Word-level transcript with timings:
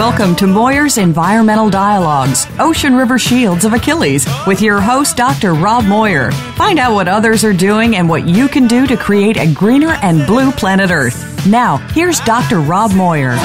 Welcome 0.00 0.34
to 0.36 0.46
Moir's 0.46 0.96
Environmental 0.96 1.68
Dialogues, 1.68 2.46
Ocean 2.58 2.94
River 2.94 3.18
Shields 3.18 3.66
of 3.66 3.74
Achilles, 3.74 4.26
with 4.46 4.62
your 4.62 4.80
host, 4.80 5.14
Dr. 5.18 5.52
Rob 5.52 5.84
Moir. 5.84 6.32
Find 6.56 6.78
out 6.78 6.94
what 6.94 7.06
others 7.06 7.44
are 7.44 7.52
doing 7.52 7.96
and 7.96 8.08
what 8.08 8.26
you 8.26 8.48
can 8.48 8.66
do 8.66 8.86
to 8.86 8.96
create 8.96 9.36
a 9.36 9.52
greener 9.52 9.98
and 10.02 10.26
blue 10.26 10.52
planet 10.52 10.90
Earth. 10.90 11.46
Now, 11.46 11.76
here's 11.92 12.18
Dr. 12.20 12.60
Rob 12.60 12.94
Moir. 12.94 13.36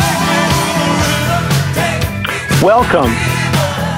Welcome. 2.64 3.12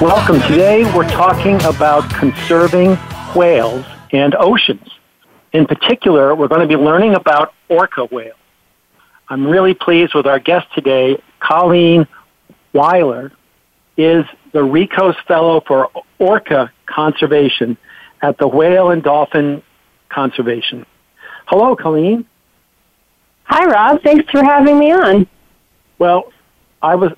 Welcome. 0.04 0.40
Today 0.50 0.82
we're 0.96 1.08
talking 1.08 1.62
about 1.62 2.12
conserving 2.12 2.96
whales 3.36 3.86
and 4.10 4.34
oceans. 4.34 4.90
In 5.52 5.64
particular, 5.64 6.34
we're 6.34 6.48
going 6.48 6.62
to 6.62 6.66
be 6.66 6.74
learning 6.74 7.14
about 7.14 7.54
orca 7.68 8.06
whales. 8.06 8.34
I'm 9.28 9.46
really 9.46 9.74
pleased 9.74 10.12
with 10.12 10.26
our 10.26 10.40
guest 10.40 10.66
today, 10.74 11.22
Colleen 11.38 12.08
Weiler 12.72 13.32
is 13.96 14.24
the 14.52 14.60
Rekos 14.60 15.16
Fellow 15.26 15.62
for 15.66 15.90
Orca 16.18 16.72
Conservation 16.86 17.76
at 18.22 18.38
the 18.38 18.48
Whale 18.48 18.90
and 18.90 19.02
Dolphin 19.02 19.62
Conservation. 20.08 20.86
Hello, 21.46 21.74
Colleen. 21.76 22.26
Hi, 23.44 23.64
Rob. 23.64 24.02
Thanks 24.02 24.30
for 24.30 24.42
having 24.42 24.78
me 24.78 24.92
on. 24.92 25.26
Well, 25.98 26.32
I 26.82 26.94
was, 26.94 27.12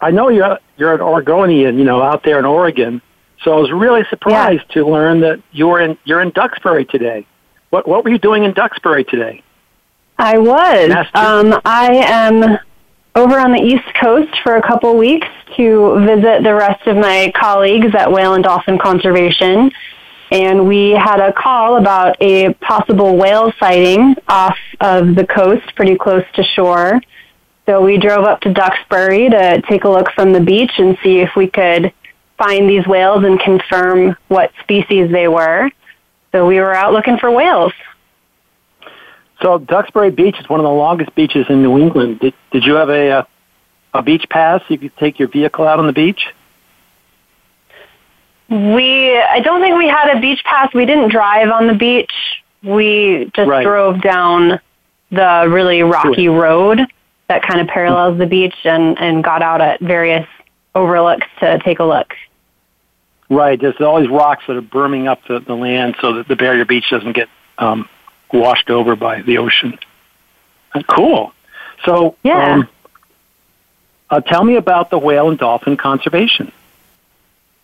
I 0.00 0.10
know 0.10 0.28
you're 0.28 0.58
you're 0.76 0.94
an 0.94 1.00
Oregonian, 1.00 1.78
you 1.78 1.84
know, 1.84 2.02
out 2.02 2.22
there 2.24 2.38
in 2.38 2.44
Oregon. 2.44 3.02
So 3.42 3.52
I 3.52 3.60
was 3.60 3.70
really 3.72 4.04
surprised 4.08 4.64
yeah. 4.68 4.82
to 4.82 4.88
learn 4.88 5.20
that 5.20 5.42
you 5.52 5.68
were 5.68 5.80
in 5.80 5.98
you're 6.04 6.22
in 6.22 6.30
Duxbury 6.30 6.84
today. 6.84 7.26
What 7.70 7.86
what 7.88 8.04
were 8.04 8.10
you 8.10 8.18
doing 8.18 8.44
in 8.44 8.52
Duxbury 8.52 9.04
today? 9.04 9.42
I 10.16 10.38
was. 10.38 11.06
Um, 11.14 11.60
I 11.64 12.04
am 12.06 12.58
over 13.14 13.38
on 13.38 13.52
the 13.52 13.60
East 13.60 13.84
Coast 14.00 14.34
for 14.42 14.56
a 14.56 14.62
couple 14.62 14.96
weeks 14.96 15.28
to 15.56 16.00
visit 16.04 16.42
the 16.42 16.54
rest 16.54 16.86
of 16.86 16.96
my 16.96 17.32
colleagues 17.36 17.94
at 17.94 18.10
Whale 18.10 18.34
and 18.34 18.42
Dolphin 18.42 18.78
Conservation. 18.78 19.70
And 20.32 20.66
we 20.66 20.90
had 20.90 21.20
a 21.20 21.32
call 21.32 21.76
about 21.76 22.16
a 22.20 22.54
possible 22.54 23.16
whale 23.16 23.52
sighting 23.60 24.16
off 24.26 24.58
of 24.80 25.14
the 25.14 25.26
coast, 25.26 25.74
pretty 25.76 25.96
close 25.96 26.24
to 26.34 26.42
shore. 26.42 27.00
So 27.66 27.82
we 27.82 27.98
drove 27.98 28.24
up 28.24 28.40
to 28.40 28.52
Duxbury 28.52 29.30
to 29.30 29.62
take 29.62 29.84
a 29.84 29.88
look 29.88 30.10
from 30.10 30.32
the 30.32 30.40
beach 30.40 30.72
and 30.78 30.98
see 31.02 31.20
if 31.20 31.30
we 31.36 31.46
could 31.46 31.92
find 32.36 32.68
these 32.68 32.86
whales 32.86 33.22
and 33.24 33.38
confirm 33.38 34.16
what 34.26 34.50
species 34.60 35.10
they 35.12 35.28
were. 35.28 35.70
So 36.32 36.48
we 36.48 36.58
were 36.58 36.74
out 36.74 36.92
looking 36.92 37.18
for 37.18 37.30
whales. 37.30 37.72
So 39.42 39.58
Duxbury 39.58 40.10
Beach 40.10 40.36
is 40.38 40.48
one 40.48 40.60
of 40.60 40.64
the 40.64 40.70
longest 40.70 41.14
beaches 41.14 41.46
in 41.48 41.62
New 41.62 41.78
England. 41.78 42.20
Did, 42.20 42.34
did 42.50 42.64
you 42.64 42.74
have 42.74 42.88
a, 42.88 43.08
a, 43.08 43.26
a 43.94 44.02
beach 44.02 44.26
pass? 44.30 44.62
You 44.68 44.78
could 44.78 44.96
take 44.96 45.18
your 45.18 45.28
vehicle 45.28 45.66
out 45.66 45.78
on 45.78 45.86
the 45.86 45.92
beach. 45.92 46.26
We, 48.48 49.18
I 49.18 49.40
don't 49.40 49.60
think 49.60 49.76
we 49.76 49.88
had 49.88 50.16
a 50.16 50.20
beach 50.20 50.42
pass. 50.44 50.72
We 50.74 50.86
didn't 50.86 51.10
drive 51.10 51.50
on 51.50 51.66
the 51.66 51.74
beach. 51.74 52.12
We 52.62 53.30
just 53.34 53.48
right. 53.48 53.64
drove 53.64 54.00
down 54.00 54.60
the 55.10 55.46
really 55.48 55.82
rocky 55.82 56.24
sure. 56.24 56.40
road 56.40 56.80
that 57.28 57.42
kind 57.42 57.60
of 57.60 57.68
parallels 57.68 58.18
the 58.18 58.26
beach 58.26 58.54
and, 58.64 58.98
and 58.98 59.24
got 59.24 59.42
out 59.42 59.60
at 59.60 59.80
various 59.80 60.26
overlooks 60.74 61.26
to 61.40 61.58
take 61.64 61.78
a 61.78 61.84
look. 61.84 62.14
Right. 63.30 63.60
There's 63.60 63.80
all 63.80 64.00
these 64.00 64.10
rocks 64.10 64.44
that 64.46 64.56
are 64.56 64.62
berming 64.62 65.08
up 65.08 65.20
the, 65.26 65.40
the 65.40 65.54
land 65.54 65.96
so 66.00 66.14
that 66.14 66.28
the 66.28 66.36
barrier 66.36 66.64
beach 66.64 66.84
doesn't 66.90 67.14
get 67.14 67.28
um, 67.58 67.88
washed 68.34 68.70
over 68.70 68.96
by 68.96 69.22
the 69.22 69.38
ocean. 69.38 69.78
Cool. 70.88 71.32
So, 71.84 72.16
yeah. 72.22 72.54
Um, 72.54 72.68
uh, 74.10 74.20
tell 74.20 74.44
me 74.44 74.56
about 74.56 74.90
the 74.90 74.98
whale 74.98 75.28
and 75.28 75.38
dolphin 75.38 75.76
conservation. 75.76 76.52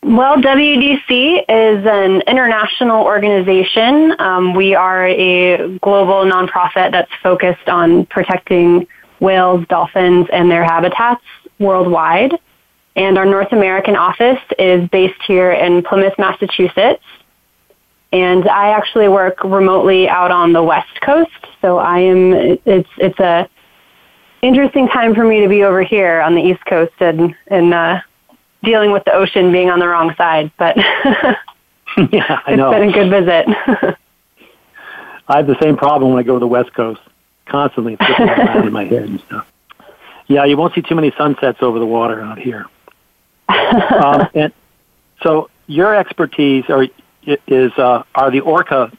Well, 0.02 0.36
WDC 0.36 1.44
is 1.48 1.86
an 1.86 2.22
international 2.22 3.04
organization. 3.04 4.18
Um, 4.18 4.54
we 4.54 4.74
are 4.74 5.06
a 5.06 5.78
global 5.78 6.24
nonprofit 6.24 6.92
that's 6.92 7.12
focused 7.22 7.68
on 7.68 8.06
protecting 8.06 8.86
whales, 9.20 9.66
dolphins, 9.68 10.28
and 10.32 10.50
their 10.50 10.64
habitats 10.64 11.22
worldwide. 11.58 12.38
And 12.96 13.18
our 13.18 13.26
North 13.26 13.52
American 13.52 13.94
office 13.94 14.40
is 14.58 14.88
based 14.88 15.20
here 15.26 15.52
in 15.52 15.82
Plymouth, 15.82 16.18
Massachusetts 16.18 17.04
and 18.12 18.48
I 18.48 18.70
actually 18.70 19.08
work 19.08 19.42
remotely 19.44 20.08
out 20.08 20.30
on 20.30 20.52
the 20.52 20.62
West 20.62 21.00
Coast. 21.00 21.30
So 21.60 21.78
I 21.78 22.00
am. 22.00 22.32
It's 22.64 22.88
it's 22.98 23.18
a 23.20 23.48
interesting 24.42 24.88
time 24.88 25.14
for 25.14 25.24
me 25.24 25.40
to 25.40 25.48
be 25.48 25.62
over 25.62 25.82
here 25.82 26.20
on 26.20 26.34
the 26.34 26.42
East 26.42 26.64
Coast 26.66 26.94
and 27.00 27.34
and 27.48 27.72
uh, 27.72 28.00
dealing 28.64 28.92
with 28.92 29.04
the 29.04 29.12
ocean 29.12 29.52
being 29.52 29.70
on 29.70 29.78
the 29.78 29.88
wrong 29.88 30.14
side. 30.16 30.50
But 30.58 30.76
yeah, 32.12 32.40
I 32.46 32.56
know. 32.56 32.72
It's 32.72 32.80
been 32.80 32.88
a 32.88 32.92
good 32.92 33.10
visit. 33.10 33.96
I 35.28 35.36
have 35.36 35.46
the 35.46 35.56
same 35.62 35.76
problem 35.76 36.12
when 36.12 36.18
I 36.18 36.24
go 36.24 36.34
to 36.34 36.40
the 36.40 36.48
West 36.48 36.72
Coast. 36.74 37.00
Constantly 37.46 37.96
flipping 37.96 38.28
around 38.28 38.66
in 38.66 38.72
my 38.72 38.84
head 38.84 39.04
and 39.04 39.20
stuff. 39.26 39.46
Yeah, 40.28 40.44
you 40.44 40.56
won't 40.56 40.72
see 40.74 40.82
too 40.82 40.94
many 40.94 41.12
sunsets 41.18 41.58
over 41.62 41.80
the 41.80 41.86
water 41.86 42.20
out 42.20 42.38
here. 42.38 42.66
um, 43.48 44.28
and 44.34 44.52
so 45.22 45.50
your 45.66 45.94
expertise, 45.94 46.64
or 46.68 46.86
is 47.22 47.72
uh, 47.76 48.02
are 48.14 48.30
the 48.30 48.40
orca 48.40 48.92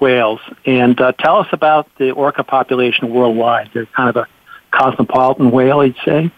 whales, 0.00 0.40
and 0.64 1.00
uh, 1.00 1.12
tell 1.12 1.38
us 1.38 1.48
about 1.52 1.88
the 1.98 2.10
orca 2.10 2.44
population 2.44 3.12
worldwide. 3.12 3.70
They're 3.72 3.86
kind 3.86 4.10
of 4.10 4.16
a 4.16 4.26
cosmopolitan 4.70 5.50
whale, 5.50 5.80
I'd 5.80 5.96
say. 6.04 6.30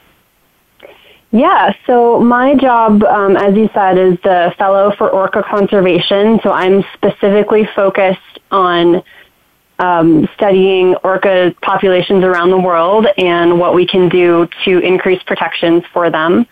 Yeah, 1.30 1.74
so 1.86 2.20
my 2.20 2.54
job, 2.54 3.02
um, 3.04 3.36
as 3.36 3.54
you 3.54 3.68
said, 3.74 3.98
is 3.98 4.18
the 4.22 4.54
fellow 4.56 4.92
for 4.96 5.10
orca 5.10 5.42
conservation. 5.42 6.40
So 6.42 6.52
I'm 6.52 6.84
specifically 6.94 7.68
focused 7.76 8.38
on 8.50 9.02
um, 9.78 10.28
studying 10.34 10.94
orca 10.96 11.54
populations 11.60 12.24
around 12.24 12.50
the 12.50 12.58
world 12.58 13.06
and 13.18 13.60
what 13.60 13.74
we 13.74 13.86
can 13.86 14.08
do 14.08 14.48
to 14.64 14.78
increase 14.78 15.22
protections 15.22 15.84
for 15.92 16.10
them. 16.10 16.46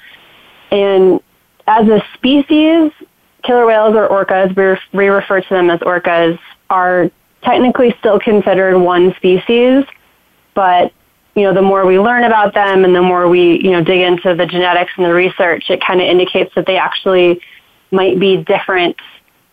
And 0.71 1.21
as 1.67 1.89
a 1.89 2.05
species, 2.15 2.93
killer 3.47 3.67
whales 3.67 3.95
or 3.95 4.09
orcas, 4.09 4.55
we, 4.57 4.99
we 4.99 5.07
refer 5.09 5.41
to 5.41 5.49
them 5.49 5.71
as 5.71 5.81
orcas, 5.81 6.39
are 6.69 7.11
technically 7.43 7.95
still 7.99 8.19
considered 8.19 8.79
one 8.79 9.15
species, 9.15 9.85
but 10.55 10.93
you 11.37 11.43
know, 11.43 11.53
the 11.53 11.63
more 11.63 11.85
we 11.85 11.99
learn 11.99 12.25
about 12.25 12.55
them 12.55 12.85
and 12.85 12.95
the 12.95 13.03
more 13.03 13.29
we, 13.29 13.63
you 13.63 13.71
know, 13.71 13.85
dig 13.85 14.01
into 14.01 14.35
the 14.35 14.47
genetics 14.47 14.91
and 14.97 15.05
the 15.05 15.13
research, 15.13 15.69
it 15.69 15.83
kind 15.85 16.01
of 16.01 16.07
indicates 16.07 16.55
that 16.55 16.67
they 16.67 16.79
actually 16.79 17.41
might 17.91 18.19
be 18.19 18.39
different 18.39 18.97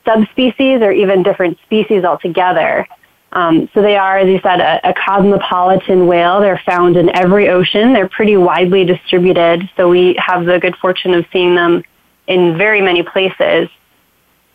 subspecies 0.05 0.81
or 0.81 0.91
even 0.91 1.23
different 1.23 1.57
species 1.65 2.05
altogether. 2.05 2.87
Um, 3.33 3.67
so 3.73 3.81
they 3.81 3.97
are, 3.97 4.17
as 4.17 4.27
you 4.27 4.39
said, 4.41 4.61
a, 4.61 4.89
a, 4.89 4.93
cosmopolitan 4.93 6.07
whale. 6.07 6.39
They're 6.39 6.61
found 6.65 6.97
in 6.97 7.13
every 7.15 7.49
ocean. 7.49 7.91
They're 7.91 8.07
pretty 8.07 8.37
widely 8.37 8.85
distributed. 8.85 9.69
So 9.75 9.89
we 9.89 10.15
have 10.19 10.45
the 10.45 10.59
good 10.59 10.75
fortune 10.77 11.13
of 11.15 11.25
seeing 11.33 11.55
them 11.55 11.83
in 12.27 12.57
very 12.57 12.79
many 12.79 13.01
places. 13.03 13.69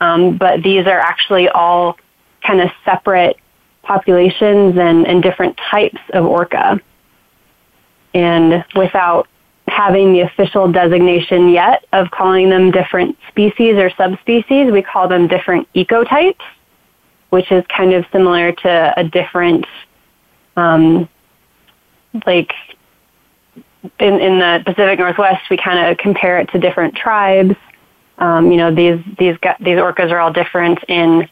Um, 0.01 0.37
but 0.37 0.63
these 0.63 0.87
are 0.87 0.99
actually 0.99 1.49
all 1.49 1.99
kind 2.47 2.61
of 2.61 2.71
separate 2.85 3.37
populations 3.83 4.77
and, 4.79 5.07
and 5.07 5.23
different 5.23 5.59
types 5.71 6.01
of 6.13 6.25
orca. 6.25 6.81
And 8.15 8.65
without 8.75 9.29
having 9.67 10.13
the 10.13 10.21
official 10.21 10.71
designation 10.71 11.51
yet 11.51 11.85
of 11.93 12.11
calling 12.11 12.49
them 12.49 12.71
different 12.71 13.17
species 13.29 13.75
or 13.77 13.91
subspecies, 13.91 14.71
we 14.73 14.83
call 14.83 15.09
them 15.09 15.27
different 15.27 15.69
ecotypes, 15.75 16.41
which 17.31 17.51
is 17.53 17.65
kind 17.69 17.93
of 17.93 18.05
similar 18.13 18.53
to 18.53 18.95
a 18.97 19.05
different 19.05 19.67
Um, 20.57 21.09
like 22.27 22.53
in, 24.01 24.21
in 24.21 24.39
the 24.39 24.63
Pacific 24.65 24.99
Northwest, 24.99 25.43
we 25.51 25.57
kind 25.57 25.91
of 25.91 25.99
compare 25.99 26.39
it 26.41 26.51
to 26.51 26.59
different 26.59 26.97
tribes. 26.97 27.55
Um, 28.19 28.51
you 28.51 28.57
know, 28.57 28.75
these 28.75 29.03
these 29.19 29.37
these 29.61 29.79
orcas 29.79 30.11
are 30.11 30.19
all 30.19 30.33
different 30.33 30.83
in 30.89 31.29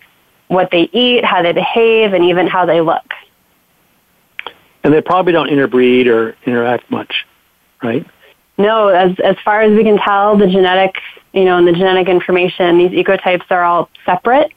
what 0.49 0.71
they 0.71 0.89
eat, 0.93 1.25
how 1.25 1.43
they 1.43 1.53
behave, 1.53 2.13
and 2.13 2.25
even 2.25 2.47
how 2.47 2.65
they 2.67 2.81
look. 2.81 3.13
And 4.85 4.95
they 4.95 5.01
probably 5.01 5.33
don't 5.33 5.49
interbreed 5.49 6.07
or 6.07 6.37
interact 6.45 6.91
much, 6.91 7.27
right? 7.83 8.07
No, 8.57 8.89
as 8.89 9.19
as 9.21 9.37
far 9.45 9.63
as 9.63 9.77
we 9.77 9.83
can 9.83 9.99
tell, 9.99 10.37
the 10.37 10.47
genetic, 10.47 10.97
you 11.33 11.45
know, 11.45 11.59
and 11.59 11.67
the 11.67 11.73
genetic 11.73 12.09
information, 12.09 12.79
these 12.79 12.93
ecotypes 12.93 13.51
are 13.51 13.65
all 13.65 13.91
separate, 14.05 14.53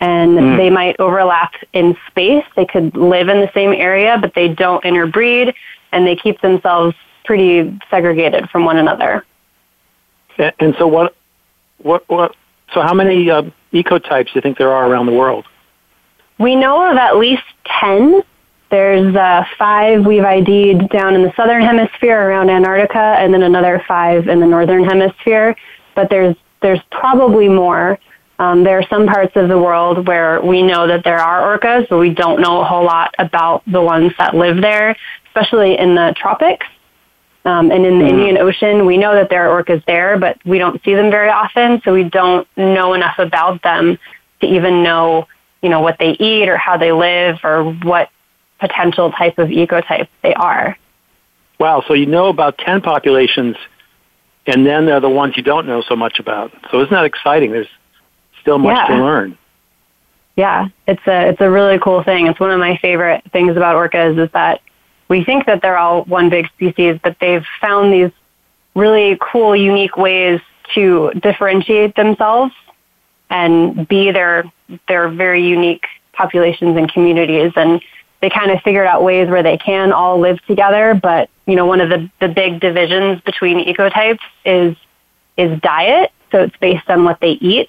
and 0.00 0.38
mm. 0.38 0.56
they 0.58 0.68
might 0.68 0.96
overlap 1.00 1.54
in 1.72 1.96
space. 2.08 2.44
They 2.54 2.66
could 2.66 2.96
live 2.96 3.28
in 3.28 3.40
the 3.40 3.50
same 3.54 3.72
area, 3.72 4.18
but 4.20 4.34
they 4.34 4.48
don't 4.48 4.84
interbreed, 4.84 5.54
and 5.90 6.06
they 6.06 6.16
keep 6.16 6.40
themselves 6.42 6.94
pretty 7.24 7.78
segregated 7.90 8.50
from 8.50 8.64
one 8.64 8.76
another. 8.76 9.24
And 10.58 10.74
so, 10.78 10.86
what, 10.86 11.14
what, 11.82 12.08
what? 12.08 12.34
So, 12.72 12.80
how 12.80 12.94
many 12.94 13.30
uh, 13.30 13.42
ecotypes 13.72 14.26
do 14.26 14.32
you 14.36 14.40
think 14.40 14.58
there 14.58 14.72
are 14.72 14.88
around 14.88 15.06
the 15.06 15.12
world? 15.12 15.46
We 16.38 16.56
know 16.56 16.90
of 16.90 16.96
at 16.96 17.16
least 17.16 17.42
ten. 17.80 18.22
There's 18.70 19.14
uh, 19.14 19.44
five 19.58 20.06
we've 20.06 20.24
ID'd 20.24 20.88
down 20.88 21.14
in 21.14 21.22
the 21.22 21.32
southern 21.36 21.62
hemisphere 21.62 22.28
around 22.28 22.48
Antarctica, 22.48 23.16
and 23.18 23.32
then 23.34 23.42
another 23.42 23.84
five 23.86 24.28
in 24.28 24.40
the 24.40 24.46
northern 24.46 24.84
hemisphere. 24.84 25.54
But 25.94 26.08
there's 26.08 26.36
there's 26.62 26.80
probably 26.90 27.48
more. 27.48 27.98
Um, 28.38 28.64
there 28.64 28.78
are 28.78 28.86
some 28.88 29.06
parts 29.06 29.36
of 29.36 29.48
the 29.48 29.58
world 29.58 30.08
where 30.08 30.40
we 30.40 30.62
know 30.62 30.86
that 30.88 31.04
there 31.04 31.18
are 31.18 31.56
orcas, 31.56 31.88
but 31.88 31.98
we 31.98 32.10
don't 32.10 32.40
know 32.40 32.60
a 32.60 32.64
whole 32.64 32.84
lot 32.84 33.14
about 33.18 33.62
the 33.70 33.80
ones 33.80 34.12
that 34.18 34.34
live 34.34 34.60
there, 34.60 34.96
especially 35.26 35.78
in 35.78 35.94
the 35.94 36.14
tropics. 36.16 36.66
Um, 37.44 37.72
and 37.72 37.84
in 37.84 37.98
the 37.98 38.04
mm-hmm. 38.04 38.18
Indian 38.18 38.38
Ocean, 38.38 38.86
we 38.86 38.96
know 38.96 39.14
that 39.14 39.28
there 39.28 39.48
are 39.48 39.62
orcas 39.62 39.84
there, 39.84 40.16
but 40.16 40.38
we 40.44 40.58
don't 40.58 40.82
see 40.84 40.94
them 40.94 41.10
very 41.10 41.28
often, 41.28 41.82
so 41.84 41.92
we 41.92 42.04
don't 42.04 42.46
know 42.56 42.94
enough 42.94 43.18
about 43.18 43.62
them 43.62 43.98
to 44.40 44.46
even 44.46 44.82
know, 44.82 45.26
you 45.60 45.68
know, 45.68 45.80
what 45.80 45.98
they 45.98 46.10
eat 46.10 46.48
or 46.48 46.56
how 46.56 46.76
they 46.76 46.92
live 46.92 47.38
or 47.42 47.72
what 47.72 48.10
potential 48.60 49.10
type 49.10 49.38
of 49.38 49.48
ecotype 49.48 50.06
they 50.22 50.34
are. 50.34 50.78
Wow, 51.58 51.82
so 51.86 51.94
you 51.94 52.06
know 52.06 52.28
about 52.28 52.58
10 52.58 52.80
populations, 52.80 53.56
and 54.46 54.64
then 54.64 54.86
there 54.86 54.96
are 54.96 55.00
the 55.00 55.08
ones 55.08 55.36
you 55.36 55.42
don't 55.42 55.66
know 55.66 55.82
so 55.82 55.96
much 55.96 56.20
about. 56.20 56.52
So 56.70 56.80
isn't 56.80 56.92
that 56.92 57.04
exciting? 57.04 57.50
There's 57.50 57.68
still 58.40 58.58
much 58.58 58.76
yeah. 58.76 58.96
to 58.96 59.02
learn. 59.02 59.38
Yeah, 60.36 60.68
it's 60.86 61.06
a 61.06 61.28
it's 61.28 61.40
a 61.40 61.50
really 61.50 61.78
cool 61.78 62.02
thing. 62.02 62.26
It's 62.26 62.40
one 62.40 62.50
of 62.50 62.58
my 62.58 62.78
favorite 62.78 63.22
things 63.32 63.54
about 63.56 63.76
orcas 63.76 64.18
is 64.18 64.30
that 64.32 64.62
we 65.12 65.22
think 65.22 65.44
that 65.44 65.60
they're 65.60 65.76
all 65.76 66.04
one 66.04 66.30
big 66.30 66.48
species, 66.48 66.98
but 67.02 67.18
they've 67.20 67.44
found 67.60 67.92
these 67.92 68.10
really 68.74 69.18
cool, 69.20 69.54
unique 69.54 69.98
ways 69.98 70.40
to 70.74 71.10
differentiate 71.20 71.94
themselves 71.96 72.54
and 73.28 73.86
be 73.88 74.10
their 74.10 74.50
their 74.88 75.10
very 75.10 75.46
unique 75.46 75.84
populations 76.14 76.78
and 76.78 76.90
communities. 76.90 77.52
And 77.56 77.82
they 78.22 78.30
kind 78.30 78.50
of 78.50 78.62
figured 78.62 78.86
out 78.86 79.04
ways 79.04 79.28
where 79.28 79.42
they 79.42 79.58
can 79.58 79.92
all 79.92 80.18
live 80.18 80.42
together. 80.46 80.94
But 80.94 81.28
you 81.44 81.56
know 81.56 81.66
one 81.66 81.82
of 81.82 81.90
the, 81.90 82.10
the 82.20 82.28
big 82.28 82.60
divisions 82.60 83.20
between 83.20 83.62
ecotypes 83.66 84.24
is 84.46 84.74
is 85.36 85.60
diet. 85.60 86.10
So 86.30 86.44
it's 86.44 86.56
based 86.56 86.88
on 86.88 87.04
what 87.04 87.20
they 87.20 87.32
eat. 87.32 87.68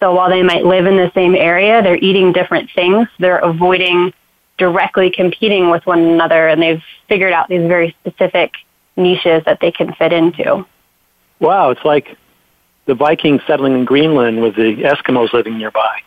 So 0.00 0.12
while 0.14 0.28
they 0.28 0.42
might 0.42 0.66
live 0.66 0.84
in 0.84 0.98
the 0.98 1.10
same 1.14 1.34
area 1.34 1.80
they're 1.82 1.96
eating 1.96 2.34
different 2.34 2.68
things. 2.74 3.08
They're 3.18 3.38
avoiding 3.38 4.12
directly 4.58 5.10
competing 5.10 5.70
with 5.70 5.84
one 5.86 6.00
another, 6.00 6.48
and 6.48 6.60
they've 6.60 6.82
figured 7.08 7.32
out 7.32 7.48
these 7.48 7.66
very 7.66 7.96
specific 8.00 8.52
niches 8.96 9.42
that 9.44 9.58
they 9.60 9.72
can 9.72 9.92
fit 9.94 10.12
into. 10.12 10.66
Wow, 11.40 11.70
it's 11.70 11.84
like 11.84 12.16
the 12.86 12.94
Vikings 12.94 13.42
settling 13.46 13.74
in 13.74 13.84
Greenland 13.84 14.42
with 14.42 14.56
the 14.56 14.76
Eskimos 14.76 15.32
living 15.32 15.58
nearby. 15.58 16.00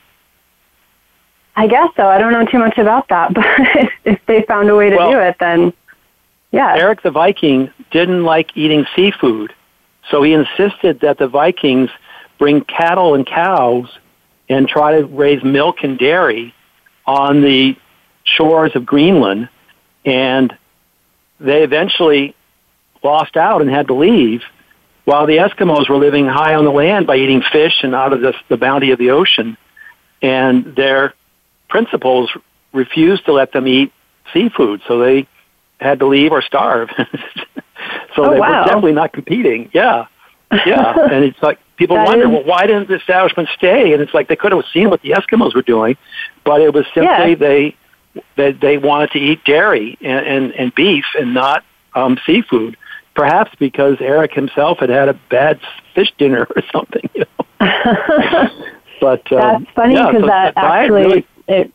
I 1.55 1.67
guess 1.67 1.89
so. 1.95 2.07
I 2.07 2.17
don't 2.17 2.33
know 2.33 2.45
too 2.45 2.59
much 2.59 2.77
about 2.77 3.07
that, 3.09 3.33
but 3.33 3.45
if 4.03 4.19
they 4.25 4.43
found 4.43 4.69
a 4.69 4.75
way 4.75 4.89
to 4.89 4.95
well, 4.95 5.11
do 5.11 5.19
it, 5.19 5.35
then 5.39 5.73
yeah. 6.51 6.75
Eric 6.77 7.01
the 7.01 7.11
Viking 7.11 7.71
didn't 7.91 8.23
like 8.23 8.55
eating 8.55 8.85
seafood, 8.95 9.53
so 10.09 10.21
he 10.21 10.33
insisted 10.33 10.99
that 11.01 11.17
the 11.17 11.27
Vikings 11.27 11.89
bring 12.37 12.61
cattle 12.61 13.15
and 13.15 13.25
cows 13.25 13.89
and 14.49 14.67
try 14.67 14.99
to 14.99 15.05
raise 15.07 15.43
milk 15.43 15.77
and 15.83 15.97
dairy 15.97 16.53
on 17.05 17.41
the 17.41 17.75
shores 18.25 18.75
of 18.75 18.85
Greenland, 18.85 19.49
and 20.03 20.55
they 21.39 21.63
eventually 21.63 22.35
lost 23.03 23.37
out 23.37 23.61
and 23.61 23.69
had 23.69 23.87
to 23.87 23.93
leave, 23.93 24.41
while 25.05 25.27
the 25.27 25.37
Eskimos 25.37 25.87
were 25.87 25.97
living 25.97 26.25
high 26.25 26.55
on 26.55 26.65
the 26.65 26.71
land 26.71 27.05
by 27.05 27.15
eating 27.17 27.41
fish 27.51 27.83
and 27.83 27.93
out 27.93 28.11
of 28.11 28.21
the, 28.21 28.33
the 28.49 28.57
bounty 28.57 28.91
of 28.91 28.99
the 28.99 29.11
ocean, 29.11 29.57
and 30.21 30.75
their 30.75 31.13
principals 31.69 32.31
refused 32.73 33.25
to 33.25 33.33
let 33.33 33.51
them 33.51 33.67
eat 33.67 33.93
seafood, 34.33 34.81
so 34.87 34.99
they 34.99 35.27
had 35.79 35.99
to 35.99 36.07
leave 36.07 36.31
or 36.31 36.41
starve. 36.41 36.89
so 38.15 38.25
oh, 38.25 38.31
they 38.31 38.39
wow. 38.39 38.61
were 38.61 38.65
definitely 38.65 38.93
not 38.93 39.13
competing. 39.13 39.69
Yeah, 39.73 40.07
yeah, 40.51 40.95
and 41.11 41.23
it's 41.23 41.41
like 41.41 41.59
people 41.75 41.97
wonder, 41.97 42.25
is... 42.25 42.31
well, 42.31 42.43
why 42.43 42.65
didn't 42.65 42.87
the 42.87 42.95
establishment 42.95 43.49
stay? 43.55 43.93
And 43.93 44.01
it's 44.01 44.13
like 44.13 44.27
they 44.27 44.35
could 44.35 44.51
have 44.51 44.63
seen 44.73 44.89
what 44.89 45.01
the 45.01 45.11
Eskimos 45.11 45.53
were 45.53 45.61
doing, 45.61 45.97
but 46.43 46.61
it 46.61 46.73
was 46.73 46.85
simply 46.93 47.31
yeah. 47.31 47.35
they 47.35 47.75
that 48.35 48.59
they 48.59 48.77
wanted 48.77 49.11
to 49.11 49.19
eat 49.19 49.43
dairy 49.43 49.97
and, 50.01 50.25
and, 50.25 50.53
and 50.53 50.75
beef 50.75 51.05
and 51.17 51.33
not 51.33 51.63
um, 51.93 52.17
seafood. 52.25 52.77
Perhaps 53.15 53.51
because 53.59 53.97
Eric 54.01 54.33
himself 54.33 54.79
had 54.79 54.89
had 54.89 55.07
a 55.07 55.13
bad 55.29 55.59
fish 55.93 56.11
dinner 56.17 56.45
or 56.55 56.61
something. 56.71 57.09
You 57.13 57.25
know? 57.39 57.45
but 58.99 59.31
um, 59.31 59.63
that's 59.63 59.71
funny 59.73 59.95
because 59.95 60.13
yeah, 60.13 60.19
so 60.19 60.25
that 60.25 60.53
actually 60.57 61.03
really, 61.03 61.27
it. 61.47 61.71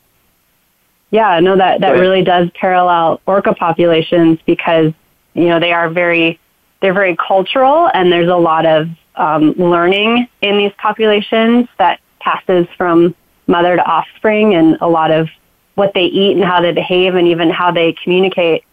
Yeah, 1.11 1.41
no, 1.41 1.57
that 1.57 1.81
that 1.81 1.93
really 1.93 2.23
does 2.23 2.51
parallel 2.51 3.23
orca 3.27 3.55
populations 3.55 4.39
because 4.45 4.93
you 5.33 5.47
know 5.47 5.59
they 5.59 5.73
are 5.73 5.89
very 5.89 6.39
they're 6.81 6.95
very 6.95 7.17
cultural 7.17 7.91
and 7.93 8.13
there's 8.13 8.29
a 8.29 8.37
lot 8.37 8.67
of 8.67 8.89
um, 9.17 9.53
learning 9.53 10.29
in 10.43 10.59
these 10.59 10.73
populations 10.79 11.69
that 11.79 12.01
passes 12.21 12.67
from 12.77 13.15
mother 13.47 13.77
to 13.77 13.85
offspring 13.85 14.55
and 14.55 14.79
a 14.81 14.89
lot 14.89 15.11
of 15.11 15.29
what 15.75 15.95
they 15.95 16.05
eat 16.05 16.37
and 16.37 16.45
how 16.45 16.61
they 16.61 16.73
behave 16.73 17.15
and 17.15 17.29
even 17.29 17.51
how 17.51 17.71
they 17.71 17.93
communicate 17.93 18.65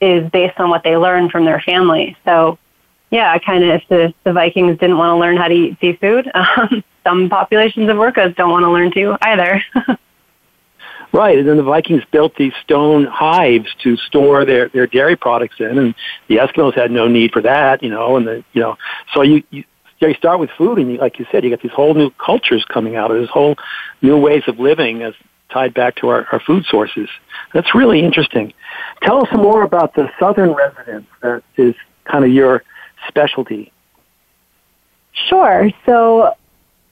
is 0.00 0.28
based 0.30 0.58
on 0.58 0.68
what 0.68 0.82
they 0.82 0.96
learn 0.96 1.30
from 1.30 1.44
their 1.44 1.60
family. 1.60 2.16
So, 2.24 2.58
yeah, 3.10 3.38
kind 3.38 3.62
of 3.62 3.70
if 3.70 3.88
the, 3.88 4.14
the 4.24 4.32
Vikings 4.32 4.78
didn't 4.78 4.98
want 4.98 5.14
to 5.14 5.16
learn 5.16 5.36
how 5.36 5.48
to 5.48 5.54
eat 5.54 5.78
seafood, 5.80 6.30
um, 6.34 6.82
some 7.04 7.28
populations 7.28 7.88
of 7.88 7.96
orcas 7.96 8.34
don't 8.36 8.50
want 8.50 8.64
to 8.64 8.70
learn 8.70 8.90
to 8.92 9.16
either. 9.22 9.62
right, 11.12 11.38
and 11.38 11.48
then 11.48 11.56
the 11.56 11.62
Vikings 11.62 12.02
built 12.10 12.34
these 12.36 12.52
stone 12.64 13.04
hives 13.04 13.68
to 13.82 13.96
store 13.96 14.44
their, 14.44 14.68
their 14.70 14.86
dairy 14.86 15.16
products 15.16 15.56
in, 15.60 15.78
and 15.78 15.94
the 16.28 16.36
Eskimos 16.36 16.74
had 16.74 16.90
no 16.90 17.06
need 17.06 17.32
for 17.32 17.42
that, 17.42 17.82
you 17.82 17.90
know, 17.90 18.16
and 18.16 18.26
the, 18.26 18.44
you 18.52 18.60
know, 18.60 18.76
so 19.14 19.22
you, 19.22 19.42
you 19.50 19.64
you 20.00 20.14
start 20.14 20.40
with 20.40 20.50
food, 20.58 20.78
and 20.78 20.90
you, 20.90 20.98
like 20.98 21.20
you 21.20 21.26
said, 21.30 21.44
you 21.44 21.50
got 21.50 21.62
these 21.62 21.70
whole 21.70 21.94
new 21.94 22.10
cultures 22.10 22.64
coming 22.64 22.96
out 22.96 23.12
of 23.12 23.20
this 23.20 23.30
whole 23.30 23.56
new 24.00 24.18
ways 24.18 24.42
of 24.48 24.58
living 24.58 25.02
as 25.02 25.14
tied 25.52 25.74
back 25.74 25.96
to 25.96 26.08
our, 26.08 26.26
our 26.32 26.40
food 26.40 26.64
sources. 26.64 27.08
That's 27.52 27.74
really 27.74 28.00
interesting. 28.00 28.52
Tell 29.02 29.24
us 29.24 29.32
more 29.32 29.62
about 29.62 29.94
the 29.94 30.10
southern 30.18 30.52
residents 30.52 31.08
that 31.20 31.42
is 31.56 31.74
kind 32.04 32.24
of 32.24 32.30
your 32.30 32.62
specialty. 33.08 33.72
Sure. 35.12 35.70
So 35.84 36.34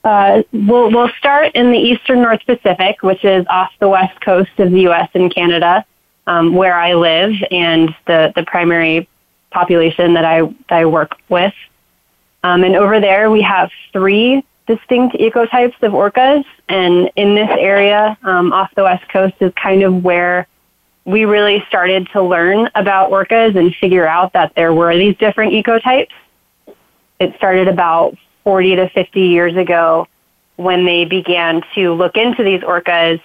uh, 0.03 0.43
we'll, 0.51 0.91
we'll 0.91 1.11
start 1.17 1.53
in 1.55 1.71
the 1.71 1.77
eastern 1.77 2.21
North 2.21 2.41
Pacific, 2.45 3.01
which 3.01 3.23
is 3.25 3.45
off 3.49 3.71
the 3.79 3.89
west 3.89 4.19
coast 4.21 4.51
of 4.57 4.71
the 4.71 4.81
U.S. 4.81 5.09
and 5.13 5.33
Canada, 5.33 5.85
um, 6.27 6.53
where 6.53 6.75
I 6.75 6.93
live 6.93 7.33
and 7.49 7.93
the, 8.07 8.31
the 8.35 8.43
primary 8.43 9.07
population 9.51 10.13
that 10.13 10.25
I, 10.25 10.41
that 10.41 10.55
I 10.69 10.85
work 10.85 11.17
with. 11.29 11.53
Um, 12.43 12.63
and 12.63 12.75
over 12.75 12.99
there, 12.99 13.29
we 13.29 13.41
have 13.41 13.69
three 13.93 14.43
distinct 14.67 15.15
ecotypes 15.15 15.81
of 15.81 15.93
orcas. 15.93 16.45
And 16.69 17.09
in 17.15 17.35
this 17.35 17.49
area 17.51 18.17
um, 18.23 18.53
off 18.53 18.73
the 18.75 18.83
west 18.83 19.07
coast 19.09 19.35
is 19.39 19.53
kind 19.55 19.83
of 19.83 20.03
where 20.03 20.47
we 21.05 21.25
really 21.25 21.63
started 21.67 22.07
to 22.13 22.21
learn 22.21 22.69
about 22.75 23.11
orcas 23.11 23.57
and 23.57 23.75
figure 23.75 24.07
out 24.07 24.33
that 24.33 24.53
there 24.55 24.73
were 24.73 24.95
these 24.95 25.17
different 25.17 25.53
ecotypes. 25.53 26.11
It 27.19 27.35
started 27.37 27.67
about 27.67 28.17
40 28.43 28.75
to 28.77 28.89
50 28.89 29.19
years 29.19 29.55
ago 29.55 30.07
when 30.57 30.85
they 30.85 31.05
began 31.05 31.63
to 31.75 31.93
look 31.93 32.17
into 32.17 32.43
these 32.43 32.61
orcas 32.61 33.21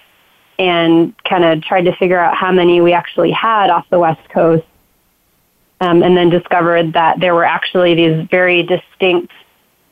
and 0.57 1.15
kind 1.23 1.43
of 1.43 1.61
tried 1.61 1.83
to 1.83 1.95
figure 1.95 2.17
out 2.17 2.35
how 2.35 2.51
many 2.51 2.81
we 2.81 2.93
actually 2.93 3.31
had 3.31 3.69
off 3.69 3.87
the 3.89 3.99
west 3.99 4.27
coast. 4.29 4.65
Um, 5.79 6.01
and 6.01 6.17
then 6.17 6.31
discovered 6.31 6.93
that 6.93 7.19
there 7.19 7.35
were 7.35 7.43
actually 7.43 7.93
these 7.93 8.27
very 8.31 8.63
distinct 8.63 9.31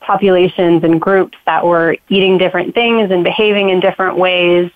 populations 0.05 0.83
and 0.83 1.01
groups 1.01 1.37
that 1.45 1.65
were 1.65 1.97
eating 2.09 2.37
different 2.37 2.73
things 2.73 3.11
and 3.11 3.23
behaving 3.23 3.69
in 3.69 3.79
different 3.79 4.17
ways 4.17 4.71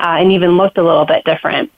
uh, 0.00 0.16
and 0.18 0.32
even 0.32 0.56
looked 0.56 0.78
a 0.78 0.82
little 0.82 1.04
bit 1.04 1.24
different. 1.24 1.70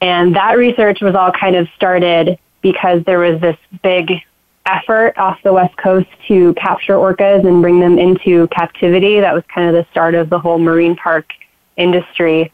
And 0.00 0.34
that 0.36 0.56
research 0.56 1.00
was 1.00 1.14
all 1.14 1.32
kind 1.32 1.56
of 1.56 1.68
started 1.76 2.38
because 2.62 3.04
there 3.04 3.18
was 3.18 3.40
this 3.40 3.56
big 3.82 4.12
effort 4.66 5.16
off 5.16 5.42
the 5.42 5.52
West 5.52 5.76
Coast 5.76 6.08
to 6.28 6.54
capture 6.54 6.94
orcas 6.94 7.46
and 7.46 7.62
bring 7.62 7.80
them 7.80 7.98
into 7.98 8.46
captivity. 8.48 9.20
That 9.20 9.34
was 9.34 9.44
kind 9.52 9.68
of 9.68 9.74
the 9.74 9.90
start 9.90 10.14
of 10.14 10.30
the 10.30 10.38
whole 10.38 10.58
marine 10.58 10.96
park 10.96 11.32
industry. 11.76 12.52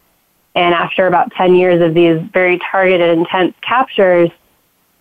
And 0.55 0.75
after 0.75 1.07
about 1.07 1.33
10 1.33 1.55
years 1.55 1.83
of 1.83 1.95
these 1.95 2.21
very 2.33 2.59
targeted, 2.59 3.17
intense 3.19 3.55
captures, 3.61 4.31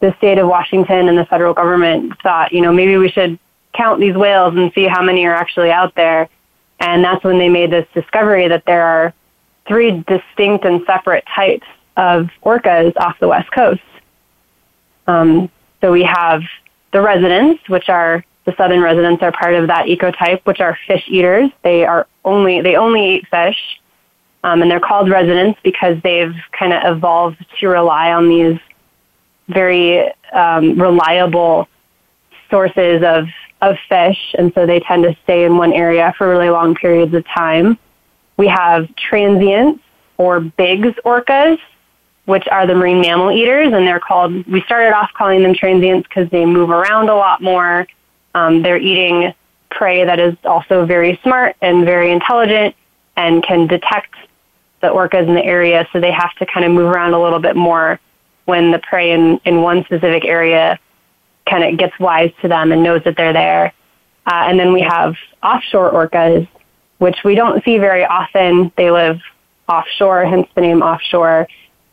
the 0.02 0.14
state 0.18 0.38
of 0.38 0.48
Washington 0.48 1.08
and 1.08 1.18
the 1.18 1.26
federal 1.26 1.54
government 1.54 2.20
thought, 2.22 2.52
you 2.52 2.62
know, 2.62 2.74
maybe 2.74 2.98
we 2.98 3.10
should 3.10 3.40
count 3.76 4.00
these 4.00 4.16
whales 4.16 4.56
and 4.56 4.72
see 4.74 4.86
how 4.86 5.02
many 5.02 5.26
are 5.26 5.36
actually 5.36 5.72
out 5.72 5.96
there. 5.96 6.30
And 6.80 7.04
that's 7.04 7.24
when 7.24 7.38
they 7.38 7.50
made 7.50 7.72
this 7.72 7.88
discovery 7.94 8.48
that 8.48 8.66
there 8.66 8.86
are 8.86 9.14
three 9.68 10.04
distinct 10.08 10.66
and 10.66 10.84
separate 10.86 11.26
types 11.26 11.66
of 11.98 12.30
orcas 12.44 12.96
off 12.98 13.20
the 13.20 13.28
West 13.28 13.52
Coast. 13.52 13.82
Um, 15.08 15.50
so 15.82 15.92
we 15.92 16.04
have 16.04 16.44
the 16.92 17.02
residents, 17.02 17.68
which 17.70 17.90
are 17.90 18.24
the 18.46 18.56
southern 18.56 18.82
residents 18.82 19.24
are 19.24 19.32
part 19.32 19.56
of 19.56 19.68
that 19.68 19.88
ecotype, 19.88 20.42
which 20.46 20.60
are 20.60 20.78
fish 20.88 21.04
eaters. 21.08 21.50
They 21.64 21.86
are 21.86 22.08
only 22.24 22.62
they 22.62 22.76
only 22.76 23.16
eat 23.16 23.28
fish, 23.28 23.80
um, 24.44 24.62
and 24.62 24.70
they're 24.70 24.80
called 24.80 25.10
residents 25.10 25.60
because 25.64 26.02
they've 26.04 26.36
kind 26.52 26.74
of 26.74 26.98
evolved 26.98 27.44
to 27.60 27.68
rely 27.68 28.14
on 28.14 28.30
these 28.30 28.60
very 29.48 30.12
um, 30.32 30.80
reliable 30.80 31.68
sources 32.50 33.04
of 33.04 33.28
of 33.66 33.78
fish, 33.90 34.36
and 34.38 34.54
so 34.54 34.66
they 34.66 34.80
tend 34.80 35.04
to 35.04 35.16
stay 35.24 35.46
in 35.46 35.58
one 35.58 35.74
area 35.74 36.14
for 36.18 36.30
really 36.30 36.50
long 36.50 36.76
periods 36.76 37.14
of 37.14 37.26
time. 37.26 37.78
We 38.38 38.48
have 38.48 38.94
transients 38.96 39.84
or 40.18 40.40
Bigg's 40.40 40.96
orcas, 41.06 41.60
which 42.26 42.48
are 42.48 42.68
the 42.68 42.76
marine 42.76 43.02
mammal 43.02 43.32
eaters, 43.32 43.74
and 43.74 43.88
they're 43.88 44.00
called. 44.00 44.46
We 44.48 44.62
started 44.62 44.94
off 44.94 45.12
calling 45.14 45.44
them 45.44 45.54
transients 45.54 46.08
because 46.08 46.30
they 46.30 46.46
move 46.46 46.70
around 46.70 47.10
a 47.10 47.16
lot 47.16 47.42
more. 47.42 47.88
Um, 48.34 48.62
they're 48.62 48.78
eating 48.78 49.34
prey 49.70 50.06
that 50.06 50.20
is 50.20 50.36
also 50.44 50.86
very 50.86 51.20
smart 51.24 51.56
and 51.62 51.86
very 51.86 52.12
intelligent 52.12 52.76
and 53.18 53.44
can 53.44 53.68
detect 53.68 54.14
the 54.82 54.88
orcas 54.88 55.28
in 55.28 55.34
the 55.34 55.44
area, 55.44 55.88
so 55.92 56.00
they 56.00 56.12
have 56.12 56.34
to 56.36 56.46
kind 56.46 56.66
of 56.66 56.72
move 56.72 56.90
around 56.92 57.14
a 57.14 57.22
little 57.22 57.40
bit 57.40 57.56
more 57.56 58.00
when 58.46 58.72
the 58.72 58.80
prey 58.80 59.12
in, 59.12 59.40
in 59.46 59.62
one 59.62 59.84
specific 59.86 60.26
area 60.26 60.80
kind 61.50 61.64
of 61.64 61.78
gets 61.78 61.98
wise 62.00 62.32
to 62.42 62.48
them 62.48 62.72
and 62.72 62.84
knows 62.84 63.04
that 63.04 63.16
they're 63.18 63.34
there. 63.34 63.74
Uh, 64.26 64.46
and 64.48 64.60
then 64.60 64.74
we 64.74 64.82
have 64.82 65.16
offshore 65.44 65.92
orcas, 65.92 66.48
which 66.98 67.18
we 67.24 67.36
don't 67.36 67.64
see 67.64 67.78
very 67.78 68.04
often. 68.04 68.72
They 68.76 68.92
live 68.92 69.20
offshore, 69.70 70.26
hence 70.26 70.48
the 70.56 70.62
name 70.62 70.82
offshore. 70.82 71.48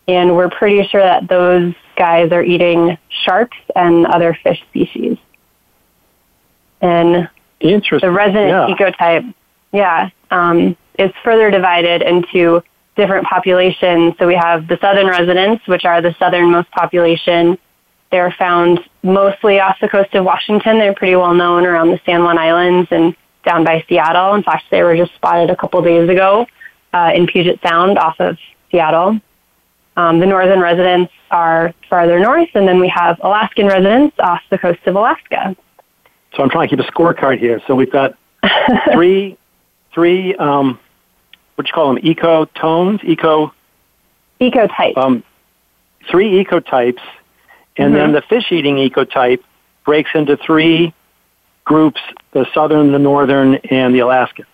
And 0.09 0.35
we're 0.35 0.51
pretty 0.51 0.87
sure 0.89 1.03
that 1.03 1.29
those 1.29 1.75
guys 1.97 2.33
are 2.33 2.43
eating 2.43 2.99
sharks 3.25 3.59
and 3.77 4.07
other 4.07 4.37
fish 4.43 4.63
species. 4.69 5.19
And 6.81 7.29
Interesting. 7.61 8.09
the 8.09 8.13
resident 8.13 8.49
yeah. 8.49 8.75
ecotype, 8.75 9.35
yeah, 9.73 10.11
um, 10.31 10.77
is 10.99 11.13
further 11.23 11.51
divided 11.51 12.03
into 12.03 12.63
different 12.97 13.27
populations. 13.27 14.15
So 14.19 14.27
we 14.27 14.35
have 14.35 14.67
the 14.67 14.79
southern 14.81 15.07
residents, 15.07 15.67
which 15.67 15.85
are 15.85 16.01
the 16.01 16.15
southernmost 16.19 16.71
population. 16.73 17.59
They're 18.13 18.31
found 18.39 18.79
mostly 19.03 19.59
off 19.59 19.79
the 19.81 19.89
coast 19.89 20.15
of 20.15 20.25
Washington. 20.25 20.79
They're 20.79 20.95
pretty 20.95 21.17
well 21.17 21.35
known 21.35 21.67
around 21.67 21.91
the 21.91 22.01
San 22.07 22.23
Juan 22.23 22.39
Islands 22.39 22.89
and 22.93 23.17
down 23.45 23.65
by 23.65 23.85
Seattle. 23.89 24.35
In 24.35 24.43
fact, 24.45 24.67
they 24.71 24.83
were 24.83 24.97
just 24.97 25.15
spotted 25.15 25.51
a 25.51 25.57
couple 25.57 25.83
days 25.83 26.09
ago 26.09 26.47
uh, 26.93 27.11
in 27.15 27.27
Puget 27.27 27.59
Sound 27.63 27.99
off 27.99 28.21
of 28.21 28.39
Seattle. 28.71 29.19
Um, 29.97 30.21
the 30.21 30.27
northern 30.27 30.61
residents 30.61 31.13
are 31.31 31.75
farther 31.89 32.21
north, 32.21 32.51
and 32.55 32.69
then 32.69 32.79
we 32.79 32.89
have 32.89 33.19
Alaskan 33.23 33.67
residents 33.67 34.15
off 34.19 34.41
the 34.51 34.59
coast 34.59 34.81
of 34.87 34.95
Alaska. 34.95 35.57
So 36.35 36.43
I'm 36.43 36.51
trying 36.51 36.69
to 36.69 36.77
keep 36.77 36.87
a 36.87 36.91
scorecard 36.91 37.39
here. 37.39 37.61
So 37.67 37.75
we've 37.75 37.91
got 37.91 38.17
three, 38.93 39.37
three, 39.93 40.35
um, 40.37 40.79
what 41.55 41.65
do 41.65 41.69
you 41.69 41.75
call 41.75 41.95
them? 41.95 41.99
Eco 42.05 42.45
tones, 42.45 43.01
eco, 43.05 43.53
Ecotype. 44.41 44.97
um, 44.97 45.23
three 46.11 46.43
ecotypes, 46.45 47.01
and 47.77 47.95
then 47.95 48.13
the 48.13 48.23
fish-eating 48.23 48.77
ecotype 48.77 49.43
breaks 49.85 50.11
into 50.15 50.37
three 50.37 50.95
groups: 51.65 52.01
the 52.33 52.47
southern, 52.55 52.93
the 52.93 52.99
northern, 52.99 53.57
and 53.57 53.95
the 53.95 54.01
Alaskan. 54.01 54.47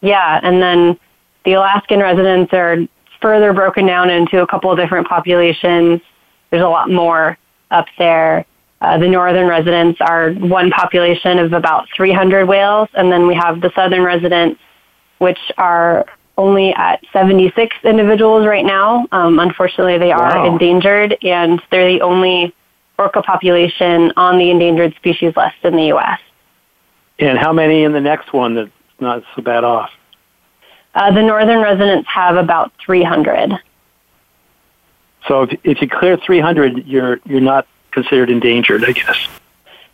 Yeah, 0.00 0.40
and 0.42 0.62
then 0.62 0.98
the 1.44 1.54
Alaskan 1.54 2.00
residents 2.00 2.52
are 2.52 2.78
further 3.20 3.52
broken 3.52 3.86
down 3.86 4.10
into 4.10 4.42
a 4.42 4.46
couple 4.46 4.70
of 4.70 4.78
different 4.78 5.08
populations. 5.08 6.00
There's 6.50 6.62
a 6.62 6.68
lot 6.68 6.90
more 6.90 7.38
up 7.70 7.86
there. 7.98 8.44
Uh, 8.80 8.98
the 8.98 9.08
northern 9.08 9.48
residents 9.48 10.00
are 10.00 10.32
one 10.32 10.70
population 10.70 11.38
of 11.38 11.52
about 11.52 11.88
300 11.96 12.46
whales, 12.46 12.88
and 12.94 13.10
then 13.10 13.26
we 13.26 13.34
have 13.34 13.60
the 13.60 13.72
southern 13.74 14.02
residents, 14.02 14.60
which 15.18 15.38
are 15.56 16.04
only 16.38 16.74
at 16.74 17.02
76 17.12 17.74
individuals 17.84 18.46
right 18.46 18.64
now. 18.64 19.06
Um, 19.12 19.38
unfortunately, 19.38 19.98
they 19.98 20.12
are 20.12 20.36
Wow. 20.36 20.46
endangered, 20.46 21.16
and 21.22 21.62
they're 21.70 21.90
the 21.90 22.02
only 22.02 22.54
orca 22.98 23.22
population 23.22 24.12
on 24.16 24.38
the 24.38 24.50
endangered 24.50 24.94
species 24.96 25.34
list 25.36 25.56
in 25.62 25.76
the 25.76 25.86
U.S. 25.86 26.20
And 27.18 27.38
how 27.38 27.52
many 27.52 27.84
in 27.84 27.92
the 27.92 28.00
next 28.00 28.32
one 28.32 28.54
that's 28.54 28.70
not 29.00 29.22
so 29.34 29.42
bad 29.42 29.64
off? 29.64 29.90
Uh, 30.94 31.10
the 31.12 31.22
northern 31.22 31.60
residents 31.60 32.08
have 32.08 32.36
about 32.36 32.72
300. 32.84 33.52
So 35.28 35.42
if, 35.42 35.58
if 35.64 35.82
you 35.82 35.88
clear 35.88 36.16
300, 36.16 36.86
you're 36.86 37.20
you're 37.24 37.40
not 37.40 37.66
considered 37.90 38.30
endangered, 38.30 38.84
I 38.84 38.92
guess. 38.92 39.16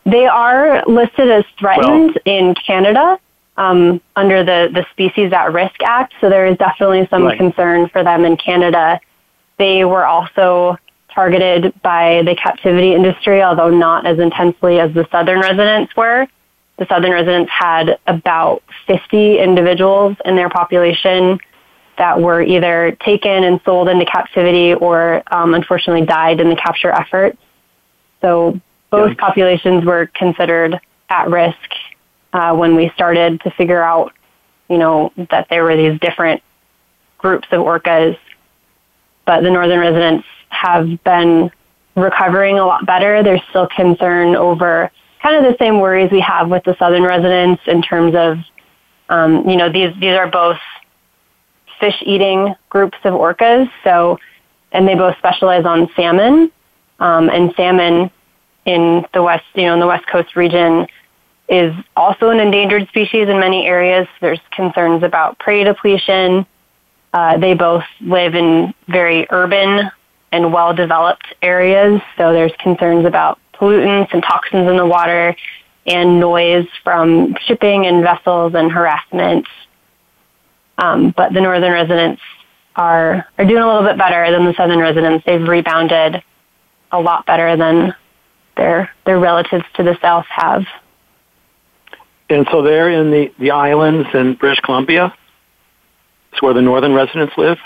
They 0.05 0.25
are 0.25 0.83
listed 0.85 1.29
as 1.29 1.45
threatened 1.57 2.19
in 2.25 2.55
Canada 2.55 3.19
um, 3.57 4.01
under 4.15 4.43
the, 4.43 4.69
the 4.73 4.85
Species 4.91 5.31
at 5.31 5.53
Risk 5.53 5.81
Act, 5.83 6.13
so 6.19 6.29
there 6.29 6.45
is 6.47 6.57
definitely 6.57 7.07
some 7.09 7.25
Right. 7.25 7.37
concern 7.37 7.87
for 7.89 8.03
them 8.03 8.25
in 8.25 8.37
Canada. 8.37 8.99
They 9.57 9.85
were 9.85 10.05
also 10.05 10.77
targeted 11.13 11.73
by 11.81 12.23
the 12.25 12.35
captivity 12.35 12.93
industry, 12.95 13.43
although 13.43 13.69
not 13.69 14.05
as 14.05 14.17
intensely 14.17 14.79
as 14.79 14.91
the 14.93 15.07
southern 15.11 15.39
residents 15.39 15.95
were. 15.95 16.27
The 16.77 16.87
southern 16.87 17.11
residents 17.11 17.51
had 17.51 17.99
about 18.07 18.63
50 18.87 19.37
individuals 19.37 20.17
in 20.25 20.35
their 20.35 20.49
population 20.49 21.39
that 21.99 22.19
were 22.19 22.41
either 22.41 22.97
taken 23.05 23.43
and 23.43 23.61
sold 23.63 23.87
into 23.87 24.05
captivity 24.05 24.73
or 24.73 25.21
um, 25.27 25.53
unfortunately 25.53 26.05
died 26.07 26.39
in 26.39 26.49
the 26.49 26.55
capture 26.55 26.89
efforts. 26.89 27.37
So 28.21 28.59
both 28.89 29.15
populations 29.17 29.85
were 29.85 30.07
considered 30.15 30.79
at 31.09 31.29
risk 31.29 31.57
uh, 32.33 32.55
when 32.55 32.75
we 32.75 32.89
started 32.89 33.39
to 33.41 33.51
figure 33.51 33.81
out, 33.81 34.13
you 34.69 34.77
know, 34.77 35.13
that 35.29 35.47
there 35.49 35.63
were 35.63 35.77
these 35.77 35.99
different 35.99 36.41
groups 37.17 37.47
of 37.51 37.61
orcas. 37.61 38.17
But 39.25 39.41
the 39.41 39.51
northern 39.51 39.79
residents 39.79 40.27
have 40.49 41.03
been 41.03 41.51
recovering 41.95 42.59
a 42.59 42.65
lot 42.65 42.85
better. 42.85 43.23
There's 43.23 43.41
still 43.49 43.67
concern 43.67 44.35
over 44.35 44.91
kind 45.21 45.45
of 45.45 45.51
the 45.51 45.57
same 45.57 45.79
worries 45.79 46.11
we 46.11 46.19
have 46.19 46.49
with 46.49 46.63
the 46.65 46.75
southern 46.77 47.03
residents 47.03 47.61
in 47.67 47.81
terms 47.81 48.13
of, 48.15 48.37
um, 49.09 49.47
you 49.47 49.55
know, 49.55 49.71
these 49.71 49.93
these 49.99 50.13
are 50.13 50.27
both 50.27 50.57
fish 51.79 51.95
eating 52.05 52.55
groups 52.69 52.97
of 53.03 53.13
orcas. 53.13 53.69
So, 53.83 54.19
and 54.71 54.87
they 54.87 54.95
both 54.95 55.17
specialize 55.17 55.65
on 55.65 55.89
salmon. 55.95 56.51
Um, 56.99 57.29
and 57.29 57.53
salmon 57.55 58.11
in 58.65 59.05
the 59.13 59.21
west, 59.21 59.45
you 59.55 59.63
know, 59.63 59.73
in 59.73 59.79
the 59.79 59.87
west 59.87 60.07
coast 60.07 60.35
region 60.35 60.87
is 61.49 61.75
also 61.95 62.29
an 62.29 62.39
endangered 62.39 62.87
species 62.87 63.27
in 63.27 63.39
many 63.39 63.65
areas. 63.65 64.07
There's 64.21 64.39
concerns 64.51 65.03
about 65.03 65.39
prey 65.39 65.63
depletion. 65.63 66.45
Uh, 67.13 67.37
they 67.37 67.53
both 67.53 67.83
live 68.01 68.33
in 68.35 68.73
very 68.87 69.27
urban 69.29 69.91
and 70.31 70.51
well-developed 70.51 71.35
areas, 71.41 72.01
so 72.17 72.33
there's 72.33 72.53
concerns 72.59 73.05
about 73.05 73.39
pollutants 73.53 74.11
and 74.13 74.23
toxins 74.23 74.67
in 74.67 74.77
the 74.77 74.85
water 74.85 75.35
and 75.85 76.19
noise 76.19 76.67
from 76.83 77.35
shipping 77.45 77.85
and 77.85 78.03
vessels 78.03 78.55
and 78.55 78.71
harassment. 78.71 79.45
Um, 80.77 81.11
but 81.11 81.33
the 81.33 81.41
northern 81.41 81.71
residents 81.71 82.21
are 82.75 83.27
are 83.37 83.45
doing 83.45 83.61
a 83.61 83.67
little 83.67 83.87
bit 83.87 83.97
better 83.97 84.31
than 84.31 84.45
the 84.45 84.53
southern 84.55 84.79
residents. 84.79 85.23
They've 85.25 85.47
rebounded 85.47 86.23
a 86.91 86.99
lot 86.99 87.25
better 87.25 87.55
than 87.55 87.93
their 88.57 88.89
their 89.05 89.19
relatives 89.19 89.65
to 89.75 89.83
the 89.83 89.97
south 90.01 90.25
have. 90.29 90.65
And 92.29 92.47
so 92.51 92.61
they're 92.61 92.89
in 92.89 93.11
the, 93.11 93.31
the 93.39 93.51
islands 93.51 94.07
in 94.13 94.35
British 94.35 94.59
Columbia. 94.61 95.13
It's 96.31 96.41
where 96.41 96.53
the 96.53 96.61
northern 96.61 96.93
residents 96.93 97.33
live. 97.37 97.57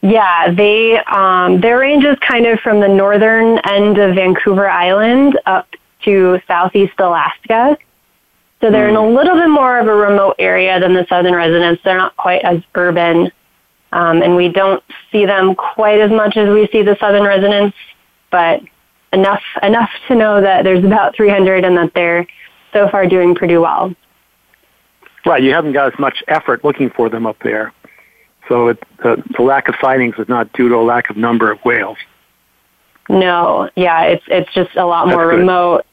Yeah, 0.00 0.52
they 0.52 0.98
um, 0.98 1.60
their 1.60 1.78
range 1.78 2.04
is 2.04 2.18
kind 2.18 2.46
of 2.46 2.60
from 2.60 2.80
the 2.80 2.88
northern 2.88 3.58
end 3.60 3.98
of 3.98 4.14
Vancouver 4.14 4.68
Island 4.68 5.38
up 5.46 5.66
to 6.04 6.40
southeast 6.46 6.94
Alaska. 6.98 7.78
So 8.60 8.70
they're 8.70 8.88
in 8.88 8.96
a 8.96 9.06
little 9.06 9.34
bit 9.34 9.48
more 9.48 9.78
of 9.78 9.86
a 9.86 9.94
remote 9.94 10.36
area 10.38 10.78
than 10.78 10.94
the 10.94 11.06
southern 11.08 11.34
residents. 11.34 11.82
They're 11.84 11.98
not 11.98 12.16
quite 12.16 12.42
as 12.44 12.62
urban. 12.74 13.30
Um, 13.92 14.22
and 14.22 14.36
we 14.36 14.48
don't 14.48 14.82
see 15.12 15.24
them 15.24 15.54
quite 15.54 16.00
as 16.00 16.10
much 16.10 16.36
as 16.36 16.48
we 16.48 16.66
see 16.72 16.82
the 16.82 16.96
southern 16.98 17.22
residents, 17.22 17.76
but 18.30 18.62
enough 19.12 19.42
enough 19.62 19.90
to 20.08 20.14
know 20.14 20.40
that 20.40 20.64
there's 20.64 20.84
about 20.84 21.14
300 21.14 21.64
and 21.64 21.76
that 21.76 21.94
they're 21.94 22.26
so 22.74 22.88
far 22.90 23.06
doing 23.06 23.34
pretty 23.34 23.56
well. 23.56 23.94
Right, 25.24 25.42
you 25.42 25.52
haven't 25.52 25.72
got 25.72 25.90
as 25.90 25.98
much 25.98 26.22
effort 26.28 26.64
looking 26.64 26.90
for 26.90 27.08
them 27.08 27.26
up 27.26 27.38
there. 27.42 27.72
So 28.48 28.68
it, 28.68 28.82
the, 28.98 29.22
the 29.36 29.42
lack 29.42 29.68
of 29.68 29.74
sightings 29.80 30.16
is 30.18 30.28
not 30.28 30.52
due 30.52 30.68
to 30.68 30.74
a 30.74 30.84
lack 30.84 31.08
of 31.08 31.16
number 31.16 31.50
of 31.50 31.58
whales. 31.64 31.96
No, 33.08 33.70
yeah, 33.74 34.02
it's 34.02 34.24
it's 34.28 34.52
just 34.52 34.76
a 34.76 34.84
lot 34.86 35.08
more 35.08 35.26
remote. 35.26 35.84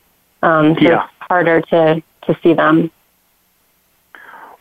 Um, 0.44 0.76
so 0.76 0.82
yeah. 0.82 1.04
it's 1.04 1.14
harder 1.20 1.62
to 1.62 2.04
to 2.24 2.40
see 2.42 2.54
them. 2.54 2.92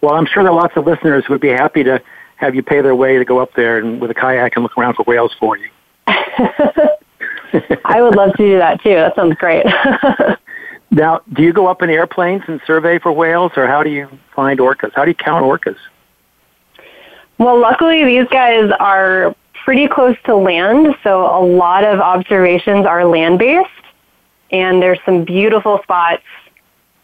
Well, 0.01 0.15
I'm 0.15 0.27
sure 0.27 0.43
there 0.43 0.53
are 0.53 0.57
lots 0.57 0.77
of 0.77 0.87
listeners 0.87 1.25
who 1.27 1.35
would 1.35 1.41
be 1.41 1.49
happy 1.49 1.85
to 1.85 2.01
have 2.37 2.55
you 2.55 2.63
pay 2.63 2.81
their 2.81 2.95
way 2.95 3.19
to 3.19 3.25
go 3.25 3.39
up 3.39 3.53
there 3.55 3.79
and 3.79 4.01
with 4.01 4.11
a 4.11 4.15
kayak 4.15 4.57
and 4.57 4.63
look 4.63 4.77
around 4.79 4.95
for 4.95 5.03
whales 5.05 5.33
for 5.39 5.59
you. 5.59 5.69
I 6.07 8.01
would 8.01 8.17
love 8.17 8.33
to 8.35 8.43
do 8.43 8.59
that 8.59 8.83
too. 8.83 8.95
That 8.95 9.15
sounds 9.15 9.37
great. 9.37 9.67
now, 10.91 11.21
do 11.33 11.43
you 11.43 11.53
go 11.53 11.67
up 11.69 11.83
in 11.83 11.91
airplanes 11.91 12.43
and 12.49 12.61
survey 12.67 12.99
for 12.99 13.13
whales, 13.13 13.53
or 13.57 13.67
how 13.67 13.83
do 13.83 13.91
you 13.91 14.09
find 14.35 14.59
orcas? 14.59 14.93
How 14.95 15.05
do 15.05 15.11
you 15.11 15.15
count 15.15 15.45
orcas? 15.45 15.77
Well, 17.39 17.59
luckily, 17.61 18.05
these 18.05 18.29
guys 18.29 18.71
are 18.81 19.35
pretty 19.65 19.87
close 19.87 20.17
to 20.25 20.35
land, 20.35 20.97
so 21.05 21.25
a 21.25 21.43
lot 21.45 21.85
of 21.85 22.01
observations 22.01 22.87
are 22.87 23.05
land 23.05 23.39
based, 23.39 23.69
and 24.51 24.83
there's 24.83 24.99
some 25.05 25.25
beautiful 25.25 25.81
spots 25.83 26.25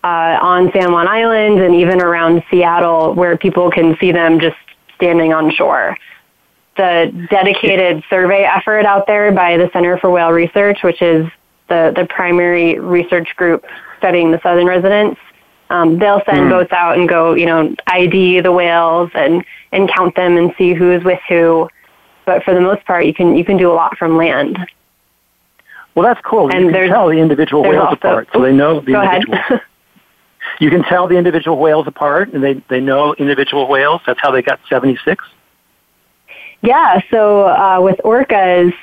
uh, 0.02 0.38
on 0.43 0.71
San 0.73 0.93
Juan 0.93 1.07
Island 1.07 1.61
and 1.61 1.75
even 1.75 2.00
around 2.00 2.43
Seattle 2.50 3.14
where 3.14 3.37
people 3.37 3.71
can 3.71 3.97
see 3.99 4.12
them 4.12 4.40
just 4.40 4.57
standing 4.95 5.33
on 5.33 5.50
shore. 5.52 5.97
The 6.76 7.26
dedicated 7.31 8.05
survey 8.11 8.45
effort 8.45 8.85
out 8.85 9.07
there 9.07 9.33
by 9.33 9.57
the 9.57 9.71
Center 9.73 9.97
for 9.99 10.11
Whale 10.11 10.31
Research, 10.33 10.83
which 10.83 11.00
is 11.00 11.26
the, 11.68 11.92
the 11.94 12.06
primary 12.06 12.78
research 12.78 13.35
group 13.37 13.64
studying 13.99 14.30
the 14.30 14.40
southern 14.42 14.66
residents, 14.66 15.20
um, 15.70 15.99
they'll 15.99 16.23
send 16.25 16.38
mm. 16.38 16.50
boats 16.50 16.73
out 16.73 16.96
and 16.96 17.08
go, 17.08 17.35
you 17.35 17.46
know, 17.46 17.75
ID 17.88 18.40
the 18.40 18.52
whales 18.52 19.11
and, 19.14 19.44
and 19.73 19.90
count 19.92 20.14
them 20.14 20.37
and 20.37 20.54
see 20.56 20.75
who's 20.75 21.02
with 21.02 21.20
who. 21.28 21.68
But 22.25 22.44
for 22.44 22.54
the 22.54 22.61
most 22.61 22.85
part, 22.85 23.06
you 23.06 23.14
can 23.14 23.37
you 23.37 23.44
can 23.44 23.56
do 23.56 23.70
a 23.70 23.75
lot 23.75 23.96
from 23.96 24.16
land. 24.16 24.58
Well, 25.94 26.04
that's 26.04 26.20
cool. 26.25 26.52
And 26.52 26.66
you 26.66 26.73
can 26.73 26.88
tell 26.88 27.08
the 27.08 27.18
individual 27.18 27.62
whales 27.62 27.87
also, 27.87 27.94
apart, 27.94 28.28
so 28.32 28.42
they 28.42 28.52
know 28.52 28.80
the 28.80 28.92
go 28.92 29.02
individual. 29.02 29.38
Ahead. 29.38 29.61
you 30.61 30.70
can 30.70 30.82
tell 30.82 31.06
the 31.06 31.16
individual 31.16 31.58
whales 31.58 31.87
apart, 31.87 32.32
and 32.32 32.42
they 32.42 32.54
they 32.68 32.80
know 32.80 33.14
individual 33.14 33.68
whales. 33.68 34.02
That's 34.06 34.20
how 34.20 34.30
they 34.30 34.42
got 34.42 34.61
seventy 34.68 34.99
six. 35.04 35.25
Yeah. 36.62 37.00
So 37.11 37.46
uh, 37.46 37.78
with 37.80 37.99
orcas, 38.04 38.75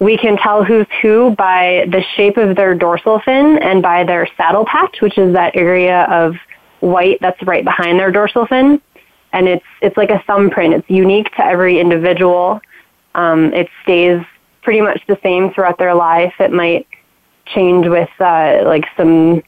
we 0.00 0.16
can 0.16 0.36
tell 0.36 0.64
who's 0.64 0.86
who 1.02 1.34
by 1.36 1.86
the 1.90 2.02
shape 2.14 2.36
of 2.36 2.54
their 2.56 2.74
dorsal 2.74 3.20
fin 3.20 3.58
and 3.58 3.82
by 3.82 4.04
their 4.04 4.28
saddle 4.36 4.64
patch, 4.64 5.00
which 5.00 5.18
is 5.18 5.32
that 5.32 5.56
area 5.56 6.04
of 6.04 6.36
white 6.80 7.18
that's 7.20 7.42
right 7.42 7.64
behind 7.64 7.98
their 7.98 8.12
dorsal 8.12 8.46
fin. 8.46 8.80
And 9.32 9.48
it's 9.48 9.64
it's 9.82 9.96
like 9.96 10.10
a 10.10 10.22
thumbprint. 10.26 10.74
It's 10.74 10.88
unique 10.88 11.34
to 11.36 11.44
every 11.44 11.80
individual. 11.80 12.60
Um, 13.14 13.52
it 13.52 13.68
stays 13.82 14.22
pretty 14.62 14.80
much 14.80 15.02
the 15.06 15.18
same 15.22 15.52
throughout 15.52 15.78
their 15.78 15.94
life. 15.94 16.34
It 16.38 16.52
might 16.52 16.86
change 17.46 17.86
with 17.86 18.08
uh, 18.20 18.62
like 18.64 18.84
some 18.96 19.42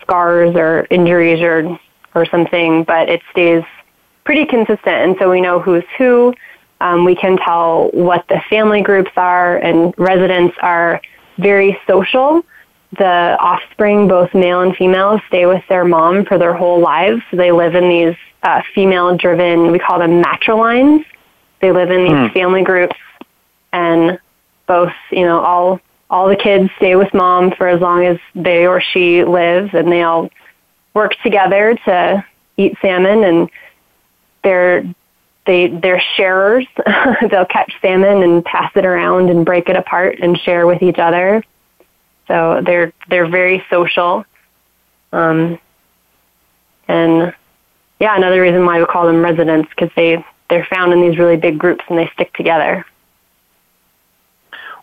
scars 0.00 0.54
or 0.54 0.86
injuries 0.90 1.40
or 1.40 1.78
or 2.14 2.26
something, 2.26 2.84
but 2.84 3.08
it 3.08 3.22
stays 3.30 3.62
pretty 4.24 4.46
consistent. 4.46 4.86
And 4.86 5.16
so 5.18 5.30
we 5.30 5.40
know 5.40 5.60
who's 5.60 5.84
who. 5.98 6.34
Um, 6.80 7.04
we 7.04 7.14
can 7.14 7.36
tell 7.36 7.88
what 7.92 8.26
the 8.28 8.40
family 8.48 8.82
groups 8.82 9.10
are, 9.16 9.58
and 9.58 9.94
residents 9.98 10.56
are 10.62 11.00
very 11.38 11.78
social. 11.86 12.44
The 12.98 13.36
offspring, 13.38 14.08
both 14.08 14.34
male 14.34 14.62
and 14.62 14.74
female, 14.74 15.20
stay 15.28 15.46
with 15.46 15.62
their 15.68 15.84
mom 15.84 16.24
for 16.24 16.38
their 16.38 16.54
whole 16.54 16.80
lives. 16.80 17.22
So 17.30 17.36
they 17.36 17.52
live 17.52 17.74
in 17.74 17.88
these 17.88 18.16
uh, 18.42 18.62
female-driven, 18.74 19.70
we 19.70 19.78
call 19.78 19.98
them 19.98 20.22
matrilines. 20.22 21.04
They 21.60 21.72
live 21.72 21.90
in 21.90 22.04
these 22.04 22.12
mm. 22.12 22.32
family 22.32 22.64
groups, 22.64 22.96
and 23.72 24.18
both, 24.66 24.94
you 25.10 25.24
know, 25.24 25.40
all 25.40 25.80
all 26.08 26.28
the 26.28 26.36
kids 26.36 26.70
stay 26.76 26.96
with 26.96 27.12
mom 27.14 27.52
for 27.52 27.68
as 27.68 27.80
long 27.80 28.04
as 28.04 28.18
they 28.34 28.66
or 28.66 28.80
she 28.80 29.22
lives, 29.24 29.70
and 29.74 29.92
they 29.92 30.02
all 30.02 30.30
work 30.94 31.14
together 31.22 31.76
to 31.84 32.24
eat 32.56 32.76
salmon, 32.80 33.22
and 33.22 33.50
they're 34.42 34.82
they 35.46 35.68
they're 35.68 36.02
sharers. 36.16 36.66
They'll 37.30 37.46
catch 37.46 37.72
salmon 37.80 38.22
and 38.22 38.44
pass 38.44 38.72
it 38.74 38.84
around 38.84 39.30
and 39.30 39.44
break 39.44 39.68
it 39.68 39.76
apart 39.76 40.18
and 40.20 40.38
share 40.38 40.66
with 40.66 40.82
each 40.82 40.98
other. 40.98 41.42
So 42.28 42.62
they're 42.64 42.92
they're 43.08 43.28
very 43.28 43.64
social. 43.70 44.24
Um, 45.12 45.58
and 46.86 47.34
yeah, 47.98 48.16
another 48.16 48.40
reason 48.40 48.64
why 48.64 48.78
we 48.78 48.86
call 48.86 49.06
them 49.06 49.22
residents 49.22 49.68
because 49.70 49.90
they 49.96 50.24
they're 50.48 50.66
found 50.66 50.92
in 50.92 51.00
these 51.00 51.18
really 51.18 51.36
big 51.36 51.58
groups 51.58 51.84
and 51.88 51.98
they 51.98 52.08
stick 52.14 52.32
together. 52.34 52.84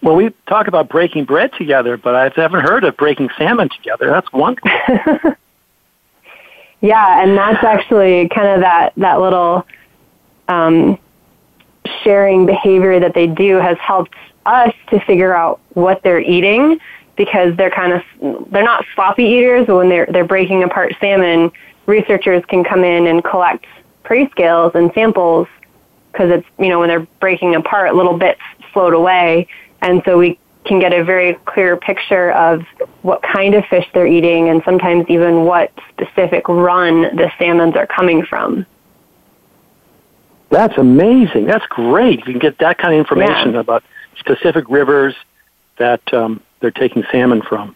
Well, 0.01 0.15
we 0.15 0.29
talk 0.47 0.67
about 0.67 0.89
breaking 0.89 1.25
bread 1.25 1.51
together, 1.53 1.97
but 1.97 2.15
I 2.15 2.31
haven't 2.35 2.61
heard 2.61 2.83
of 2.83 2.95
breaking 2.97 3.29
salmon 3.37 3.69
together. 3.69 4.09
That's 4.09 4.31
wonderful. 4.31 4.69
yeah, 6.81 7.23
and 7.23 7.37
that's 7.37 7.63
actually 7.63 8.29
kind 8.29 8.47
of 8.47 8.59
that 8.61 8.93
that 8.97 9.19
little 9.19 9.65
um, 10.47 10.97
sharing 12.03 12.45
behavior 12.45 12.99
that 12.99 13.13
they 13.13 13.27
do 13.27 13.55
has 13.55 13.77
helped 13.77 14.15
us 14.45 14.73
to 14.89 14.99
figure 15.01 15.33
out 15.33 15.59
what 15.73 16.01
they're 16.03 16.21
eating 16.21 16.79
because 17.15 17.55
they're 17.57 17.71
kind 17.71 17.93
of 17.93 18.51
they're 18.51 18.63
not 18.63 18.85
sloppy 18.95 19.23
eaters 19.23 19.65
but 19.67 19.75
when 19.75 19.89
they're 19.89 20.05
they're 20.05 20.25
breaking 20.25 20.63
apart 20.63 20.93
salmon 21.01 21.51
researchers 21.85 22.43
can 22.45 22.63
come 22.63 22.83
in 22.83 23.07
and 23.07 23.23
collect 23.23 23.65
prey 24.03 24.29
scales 24.29 24.71
and 24.75 24.91
samples 24.93 25.47
because 26.11 26.31
it's 26.31 26.47
you 26.57 26.69
know 26.69 26.79
when 26.79 26.87
they're 26.87 27.07
breaking 27.19 27.55
apart 27.55 27.93
little 27.95 28.17
bits 28.17 28.41
float 28.73 28.93
away. 28.93 29.47
And 29.81 30.01
so 30.05 30.17
we 30.17 30.39
can 30.65 30.79
get 30.79 30.93
a 30.93 31.03
very 31.03 31.33
clear 31.45 31.77
picture 31.77 32.31
of 32.31 32.63
what 33.01 33.21
kind 33.21 33.55
of 33.55 33.65
fish 33.65 33.85
they're 33.93 34.07
eating 34.07 34.49
and 34.49 34.61
sometimes 34.63 35.05
even 35.09 35.45
what 35.45 35.71
specific 35.89 36.47
run 36.47 37.03
the 37.15 37.31
salmons 37.37 37.75
are 37.75 37.87
coming 37.87 38.23
from 38.23 38.65
that's 40.49 40.77
amazing. 40.77 41.45
That's 41.45 41.65
great. 41.67 42.19
You 42.19 42.25
can 42.25 42.39
get 42.39 42.57
that 42.59 42.77
kind 42.77 42.93
of 42.93 42.99
information 42.99 43.53
yeah. 43.53 43.59
about 43.59 43.83
specific 44.19 44.69
rivers 44.69 45.15
that 45.77 46.01
um, 46.13 46.41
they're 46.59 46.71
taking 46.71 47.03
salmon 47.11 47.41
from. 47.41 47.75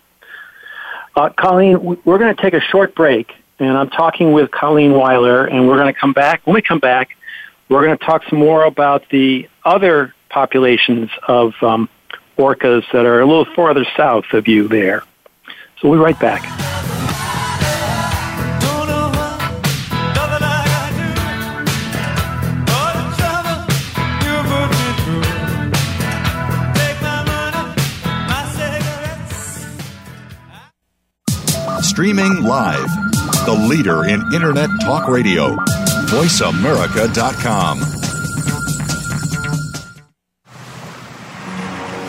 Uh, 1.16 1.30
Colleen, 1.30 2.00
we're 2.06 2.18
going 2.18 2.34
to 2.34 2.42
take 2.42 2.54
a 2.54 2.62
short 2.62 2.96
break, 2.96 3.34
and 3.60 3.78
I'm 3.78 3.90
talking 3.90 4.32
with 4.32 4.50
Colleen 4.52 4.94
Weiler, 4.94 5.46
and 5.46 5.68
we're 5.68 5.78
going 5.78 5.94
to 5.94 6.00
come 6.00 6.14
back. 6.14 6.42
When 6.46 6.54
we 6.54 6.62
come 6.62 6.80
back, 6.80 7.18
we're 7.68 7.86
going 7.86 7.98
to 7.98 8.06
talk 8.06 8.24
some 8.30 8.40
more 8.40 8.64
about 8.64 9.08
the 9.10 9.50
other 9.66 10.14
populations 10.30 11.10
of 11.28 11.54
um, 11.62 11.90
orcas 12.38 12.84
that 12.94 13.06
are 13.06 13.20
a 13.20 13.26
little 13.26 13.46
farther 13.54 13.86
south 13.98 14.26
of 14.34 14.48
you 14.48 14.68
there. 14.68 15.04
So 15.80 15.90
we'll 15.90 16.00
be 16.00 16.04
right 16.04 16.20
back. 16.20 16.61
Streaming 32.02 32.42
live. 32.42 32.90
The 33.46 33.54
leader 33.70 34.06
in 34.06 34.24
Internet 34.34 34.72
talk 34.82 35.08
radio. 35.08 35.56
VoiceAmerica.com. 36.10 37.80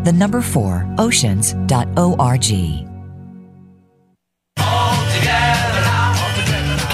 the 0.05 0.13
number 0.13 0.43
4 0.43 0.95
oceans.org 0.99 2.50
energy. 2.51 2.90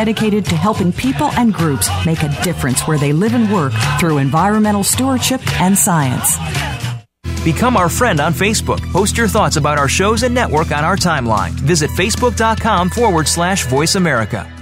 dedicated 0.00 0.46
to 0.46 0.56
helping 0.56 0.90
people 0.90 1.30
and 1.32 1.52
groups 1.52 1.90
make 2.06 2.22
a 2.22 2.42
difference 2.42 2.88
where 2.88 2.96
they 2.96 3.12
live 3.12 3.34
and 3.34 3.52
work 3.52 3.70
through 3.98 4.16
environmental 4.16 4.82
stewardship 4.82 5.42
and 5.60 5.76
science. 5.76 6.38
Become 7.44 7.76
our 7.76 7.90
friend 7.90 8.18
on 8.18 8.32
Facebook. 8.32 8.80
Post 8.92 9.18
your 9.18 9.28
thoughts 9.28 9.56
about 9.56 9.76
our 9.76 9.88
shows 9.88 10.22
and 10.22 10.34
network 10.34 10.72
on 10.72 10.84
our 10.84 10.96
timeline. 10.96 11.50
Visit 11.50 11.90
facebook.com 11.90 12.88
forward 12.88 13.28
slash 13.28 13.66
voice 13.66 13.94
America. 13.94 14.59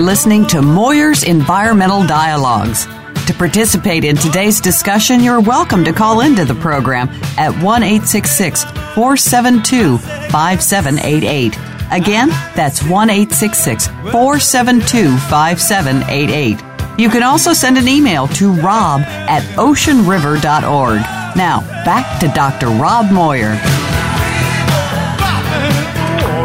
Are 0.00 0.02
listening 0.02 0.46
to 0.46 0.62
Moir's 0.62 1.24
Environmental 1.24 2.06
Dialogues. 2.06 2.86
To 3.26 3.34
participate 3.36 4.02
in 4.02 4.16
today's 4.16 4.58
discussion, 4.58 5.20
you're 5.20 5.42
welcome 5.42 5.84
to 5.84 5.92
call 5.92 6.22
into 6.22 6.46
the 6.46 6.54
program 6.54 7.10
at 7.36 7.52
1 7.62 7.82
472 7.82 9.98
5788. 9.98 11.58
Again, 11.92 12.30
that's 12.56 12.82
1 12.82 13.08
472 13.10 15.18
5788. 15.18 16.98
You 16.98 17.10
can 17.10 17.22
also 17.22 17.52
send 17.52 17.76
an 17.76 17.86
email 17.86 18.26
to 18.28 18.54
rob 18.54 19.02
at 19.02 19.42
oceanriver.org. 19.58 21.00
Now, 21.36 21.60
back 21.84 22.18
to 22.20 22.28
Dr. 22.28 22.68
Rob 22.68 23.12
Moir. 23.12 23.58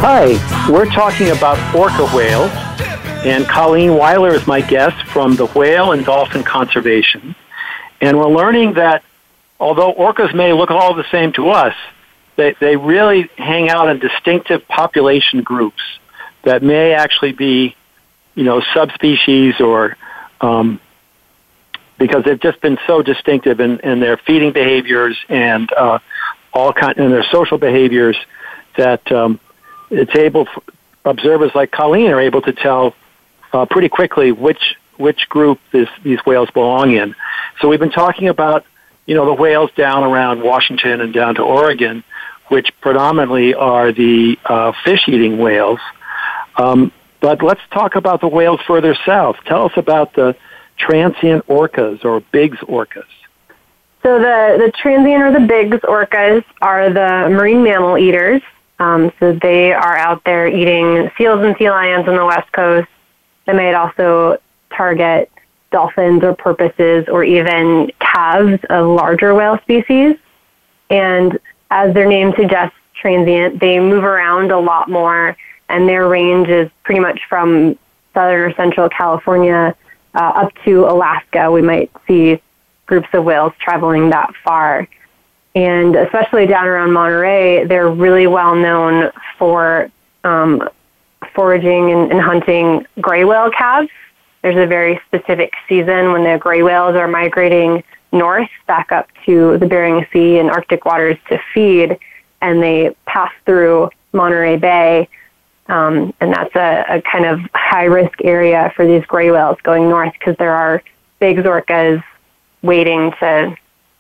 Hi, 0.02 0.68
we're 0.70 0.92
talking 0.92 1.30
about 1.30 1.58
orca 1.74 2.06
whales, 2.14 2.52
and 3.26 3.48
Colleen 3.48 3.96
Weiler 3.96 4.36
is 4.36 4.46
my 4.46 4.62
guest 4.62 5.04
from 5.08 5.36
the 5.36 5.48
Whale 5.48 5.94
and 5.94 6.06
Dolphin 6.06 6.44
Conservation. 6.44 7.36
And 8.00 8.20
we're 8.20 8.30
learning 8.30 8.74
that 8.74 9.04
although 9.60 9.92
orcas 9.94 10.32
may 10.36 10.54
look 10.54 10.70
all 10.70 10.94
the 10.94 11.10
same 11.10 11.34
to 11.34 11.50
us, 11.50 11.74
they, 12.36 12.56
they 12.60 12.76
really 12.76 13.28
hang 13.36 13.68
out 13.68 13.90
in 13.90 13.98
distinctive 13.98 14.68
population 14.68 15.42
groups 15.42 15.82
that 16.44 16.62
may 16.62 16.94
actually 16.94 17.32
be, 17.32 17.76
you 18.36 18.44
know, 18.44 18.62
subspecies 18.76 19.60
or 19.60 19.98
um, 20.40 20.80
because 21.98 22.24
they've 22.26 22.40
just 22.40 22.62
been 22.62 22.78
so 22.86 23.02
distinctive 23.02 23.60
in, 23.60 23.80
in 23.80 24.02
their 24.02 24.18
feeding 24.18 24.52
behaviors 24.52 25.18
and 25.30 25.74
uh, 25.74 25.98
all 26.54 26.74
kind 26.74 27.00
and 27.00 27.12
their 27.12 27.26
social 27.32 27.58
behaviors 27.58 28.18
that 28.78 29.12
um, 29.12 29.40
it's 29.90 30.16
able 30.16 30.48
observers 31.06 31.52
like 31.56 31.72
Colleen 31.72 32.12
are 32.12 32.22
able 32.22 32.44
to 32.44 32.54
tell 32.54 32.94
uh, 33.56 33.66
pretty 33.66 33.90
quickly 33.90 34.32
which 34.32 34.76
which 34.98 35.28
group 35.30 35.60
this, 35.72 35.90
these 36.04 36.20
whales 36.26 36.50
belong 36.52 36.92
in. 36.92 37.16
So 37.60 37.68
we've 37.68 37.80
been 37.80 37.92
talking 37.92 38.28
about 38.28 38.66
you 39.06 39.16
know 39.16 39.26
the 39.26 39.34
whales 39.34 39.72
down 39.76 40.04
around 40.04 40.42
Washington 40.42 41.02
and 41.02 41.14
down 41.14 41.36
to 41.36 41.42
Oregon, 41.42 42.04
which 42.50 42.70
predominantly 42.82 43.54
are 43.54 43.92
the 43.92 44.38
uh, 44.46 44.74
fish-eating 44.84 45.38
whales. 45.38 45.80
Um, 46.58 46.92
but 47.22 47.42
let's 47.42 47.62
talk 47.72 47.96
about 47.96 48.22
the 48.22 48.28
whales 48.28 48.60
further 48.68 48.96
south. 49.06 49.38
Tell 49.46 49.66
us 49.66 49.74
about 49.78 50.14
the 50.14 50.36
transient 50.78 51.48
orcas 51.48 52.04
or 52.04 52.20
Bigg's 52.20 52.60
orcas. 52.60 53.06
So 54.04 54.20
the, 54.20 54.64
the 54.64 54.72
transient 54.72 55.24
or 55.24 55.32
the 55.32 55.48
Bigg's 55.48 55.80
orcas 55.80 56.44
are 56.62 56.90
the 56.90 57.30
marine 57.30 57.64
mammal 57.64 57.98
eaters. 57.98 58.42
Um, 58.78 59.12
so 59.20 59.34
they 59.34 59.74
are 59.74 59.98
out 59.98 60.24
there 60.26 60.48
eating 60.48 61.10
seals 61.18 61.44
and 61.44 61.56
sea 61.58 61.70
lions 61.70 62.08
on 62.08 62.16
the 62.16 62.26
west 62.26 62.52
coast. 62.52 62.88
They 63.46 63.54
might 63.54 63.74
also 63.74 64.40
target 64.72 65.32
dolphins 65.72 66.24
or 66.24 66.36
porpoises 66.36 67.08
or 67.08 67.24
even 67.24 67.92
calves 68.00 68.64
of 68.70 68.88
larger 68.88 69.34
whale 69.34 69.60
species. 69.60 70.16
And 70.90 71.40
as 71.72 71.94
their 71.94 72.08
name 72.08 72.34
suggests, 72.36 72.78
transient, 72.94 73.60
they 73.60 73.80
move 73.80 74.04
around 74.04 74.52
a 74.52 74.60
lot 74.60 74.90
more, 74.90 75.36
and 75.70 75.88
their 75.88 76.08
range 76.08 76.48
is 76.48 76.70
pretty 76.84 77.02
much 77.02 77.20
from 77.28 77.78
southern 78.14 78.52
or 78.52 78.56
central 78.56 78.90
California 78.90 79.76
uh, 80.14 80.18
up 80.18 80.54
to 80.64 80.86
Alaska. 80.86 81.52
We 81.52 81.62
might 81.62 81.92
see 82.08 82.42
groups 82.86 83.10
of 83.14 83.26
whales 83.26 83.54
traveling 83.60 84.10
that 84.12 84.34
far. 84.44 84.88
And 85.56 85.96
especially 85.96 86.48
down 86.48 86.68
around 86.68 86.94
Monterey, 86.94 87.66
they're 87.66 87.90
really 87.90 88.28
well 88.28 88.56
known 88.56 89.12
for 89.38 89.90
um, 90.24 90.68
foraging 91.34 91.92
and, 91.92 92.12
and 92.12 92.22
hunting 92.22 92.86
gray 93.02 93.24
whale 93.26 93.50
calves. 93.52 93.90
There's 94.42 94.58
a 94.58 94.68
very 94.68 95.00
specific 95.08 95.54
season 95.68 96.12
when 96.12 96.24
the 96.24 96.38
gray 96.38 96.62
whales 96.62 96.96
are 96.96 97.08
migrating 97.08 97.84
north 98.12 98.50
back 98.68 98.92
up 98.92 99.10
to 99.26 99.58
the 99.58 99.66
Bering 99.66 100.06
Sea 100.12 100.40
and 100.40 100.50
Arctic 100.50 100.86
waters 100.86 101.18
to 101.30 101.40
feed, 101.54 101.98
and 102.42 102.62
they 102.62 102.96
pass 103.06 103.32
through 103.46 103.90
Monterey 104.14 104.58
Bay. 104.58 105.10
Um, 105.68 106.14
and 106.20 106.32
that's 106.32 106.56
a, 106.56 106.86
a 106.88 107.02
kind 107.02 107.26
of 107.26 107.40
high 107.56 107.86
risk 107.86 108.24
area 108.24 108.72
for 108.76 108.86
these 108.86 109.04
gray 109.06 109.32
whales 109.32 109.58
going 109.64 109.90
north 109.90 110.14
because 110.14 110.38
there 110.38 110.54
are 110.54 110.84
big 111.20 111.38
orcas 111.38 112.04
waiting 112.62 113.12
to 113.20 113.58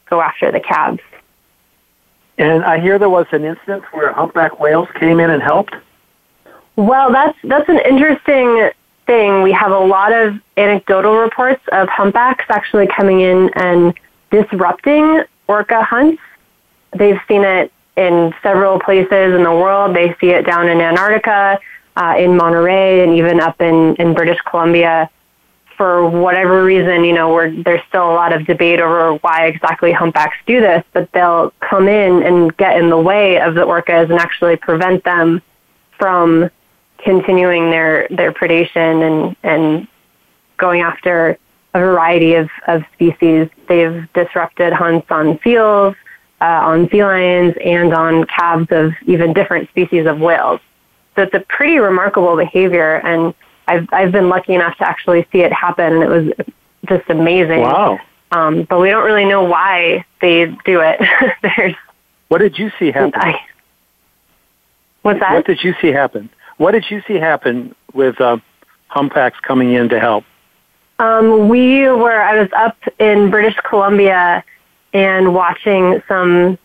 go 0.08 0.22
after 0.22 0.52
the 0.52 0.60
calves. 0.60 1.02
And 2.38 2.64
I 2.64 2.80
hear 2.80 3.00
there 3.00 3.10
was 3.10 3.28
an 3.32 3.46
instance 3.46 3.84
where 3.92 4.12
humpback 4.12 4.60
whales 4.60 4.90
came 4.96 5.20
in 5.20 5.30
and 5.30 5.42
helped. 5.42 5.74
Well, 6.76 7.12
that's 7.12 7.38
that's 7.44 7.70
an 7.70 7.80
interesting 7.80 8.70
thing. 9.06 9.44
We 9.44 9.52
have 9.54 9.72
a 9.72 9.80
lot 9.80 10.12
of 10.12 10.40
anecdotal 10.58 11.16
reports 11.18 11.62
of 11.72 11.88
humpbacks 11.90 12.46
actually 12.50 12.88
coming 12.88 13.22
in 13.22 13.50
and 13.56 13.94
disrupting 14.32 15.24
orca 15.48 15.84
hunts. 15.84 16.22
They've 16.92 17.20
seen 17.28 17.44
it 17.44 17.72
in 17.96 18.34
several 18.42 18.80
places 18.80 19.34
in 19.36 19.44
the 19.44 19.52
world. 19.52 19.96
They 19.96 20.16
see 20.20 20.32
it 20.32 20.46
down 20.46 20.68
in 20.68 20.82
Antarctica, 20.82 21.60
uh, 21.96 22.16
in 22.18 22.36
Monterey, 22.36 23.04
and 23.04 23.16
even 23.16 23.40
up 23.40 23.62
in, 23.62 23.96
in 23.96 24.14
British 24.14 24.40
Columbia. 24.42 25.10
for 25.78 26.08
whatever 26.08 26.64
reason, 26.64 27.04
you 27.04 27.14
know, 27.14 27.34
where 27.34 27.52
there's 27.52 27.82
still 27.88 28.10
a 28.10 28.14
lot 28.14 28.34
of 28.34 28.46
debate 28.46 28.80
over 28.80 29.16
why 29.16 29.48
exactly 29.48 29.92
humpbacks 29.92 30.38
do 30.46 30.62
this, 30.62 30.84
but 30.94 31.12
they'll 31.12 31.52
come 31.60 31.88
in 31.88 32.24
and 32.24 32.56
get 32.58 32.78
in 32.78 32.90
the 32.90 32.98
way 32.98 33.40
of 33.40 33.56
the 33.56 33.62
orcas 33.62 34.10
and 34.10 34.14
actually 34.14 34.56
prevent 34.56 35.04
them 35.04 35.42
from 35.98 36.50
continuing 36.98 37.72
their, 37.72 38.08
their 38.10 38.32
predation 38.32 39.28
and, 39.28 39.36
and 39.44 39.88
going 40.58 40.82
after 40.82 41.38
a 41.74 41.80
variety 41.80 42.36
of, 42.36 42.50
of 42.68 42.84
species. 42.94 43.50
They've 43.68 44.08
disrupted 44.14 44.74
hunts 44.74 45.08
on 45.12 45.40
seals, 45.44 45.96
uh, 46.42 46.46
on 46.46 46.90
sea 46.90 47.04
lions, 47.04 47.56
and 47.64 47.94
on 47.94 48.26
calves 48.26 48.68
of 48.72 48.94
even 49.06 49.34
different 49.34 49.70
species 49.70 50.06
of 50.06 50.20
whales. 50.20 50.62
So 51.16 51.24
it's 51.24 51.34
a 51.34 51.40
pretty 51.42 51.80
remarkable 51.80 52.36
behavior, 52.36 52.96
and 52.96 53.34
I've 53.68 53.88
I've 53.92 54.12
been 54.12 54.30
lucky 54.30 54.54
enough 54.54 54.78
to 54.78 54.88
actually 54.88 55.26
see 55.32 55.40
it 55.40 55.52
happen, 55.54 55.94
and 55.94 56.04
it 56.04 56.10
was 56.10 56.48
just 56.88 57.10
amazing. 57.10 57.62
Wow! 57.62 58.00
Um, 58.32 58.64
but 58.64 58.80
we 58.80 58.90
don't 58.90 59.06
really 59.06 59.26
know 59.26 59.44
why 59.44 60.06
they 60.22 60.46
do 60.66 60.82
it. 60.82 61.02
There's 61.42 61.76
what 62.28 62.40
did 62.40 62.58
you 62.58 62.72
see 62.80 62.92
happen? 62.92 63.14
I, 63.16 63.40
what's 65.04 65.20
that? 65.20 65.34
What 65.34 65.46
did 65.46 65.64
you 65.64 65.74
see 65.82 65.88
happen? 65.88 66.30
What 66.58 66.72
did 66.72 66.90
you 66.90 67.02
see 67.08 67.16
happen 67.16 67.76
with 67.94 68.20
uh, 68.22 68.38
humpbacks 68.88 69.40
coming 69.42 69.74
in 69.74 69.90
to 69.90 70.00
help? 70.00 70.24
Um, 71.00 71.50
we 71.50 71.82
were. 71.90 72.22
I 72.22 72.40
was 72.40 72.50
up 72.56 72.78
in 73.00 73.30
British 73.30 73.56
Columbia 73.68 74.44
and 74.94 75.34
watching 75.34 76.02
some 76.08 76.58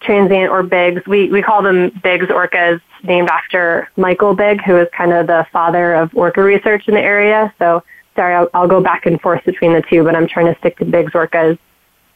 transient 0.00 0.50
or 0.50 0.64
Bigg's. 0.64 1.06
We 1.06 1.28
we 1.28 1.42
call 1.42 1.62
them 1.62 1.90
Bigg's 2.02 2.26
orcas, 2.26 2.80
named 3.04 3.28
after 3.28 3.88
Michael 3.96 4.34
Bigg, 4.34 4.62
who 4.62 4.76
is 4.76 4.88
kind 4.96 5.12
of 5.12 5.26
the 5.26 5.46
father 5.52 5.94
of 5.94 6.14
orca 6.16 6.42
research 6.42 6.88
in 6.88 6.94
the 6.94 7.00
area. 7.00 7.54
So 7.58 7.82
sorry, 8.16 8.34
I'll, 8.34 8.48
I'll 8.54 8.68
go 8.68 8.80
back 8.80 9.06
and 9.06 9.20
forth 9.20 9.44
between 9.44 9.72
the 9.72 9.82
two, 9.82 10.02
but 10.02 10.16
I'm 10.16 10.26
trying 10.26 10.52
to 10.52 10.58
stick 10.58 10.78
to 10.78 10.84
Bigg's 10.84 11.12
orcas. 11.12 11.58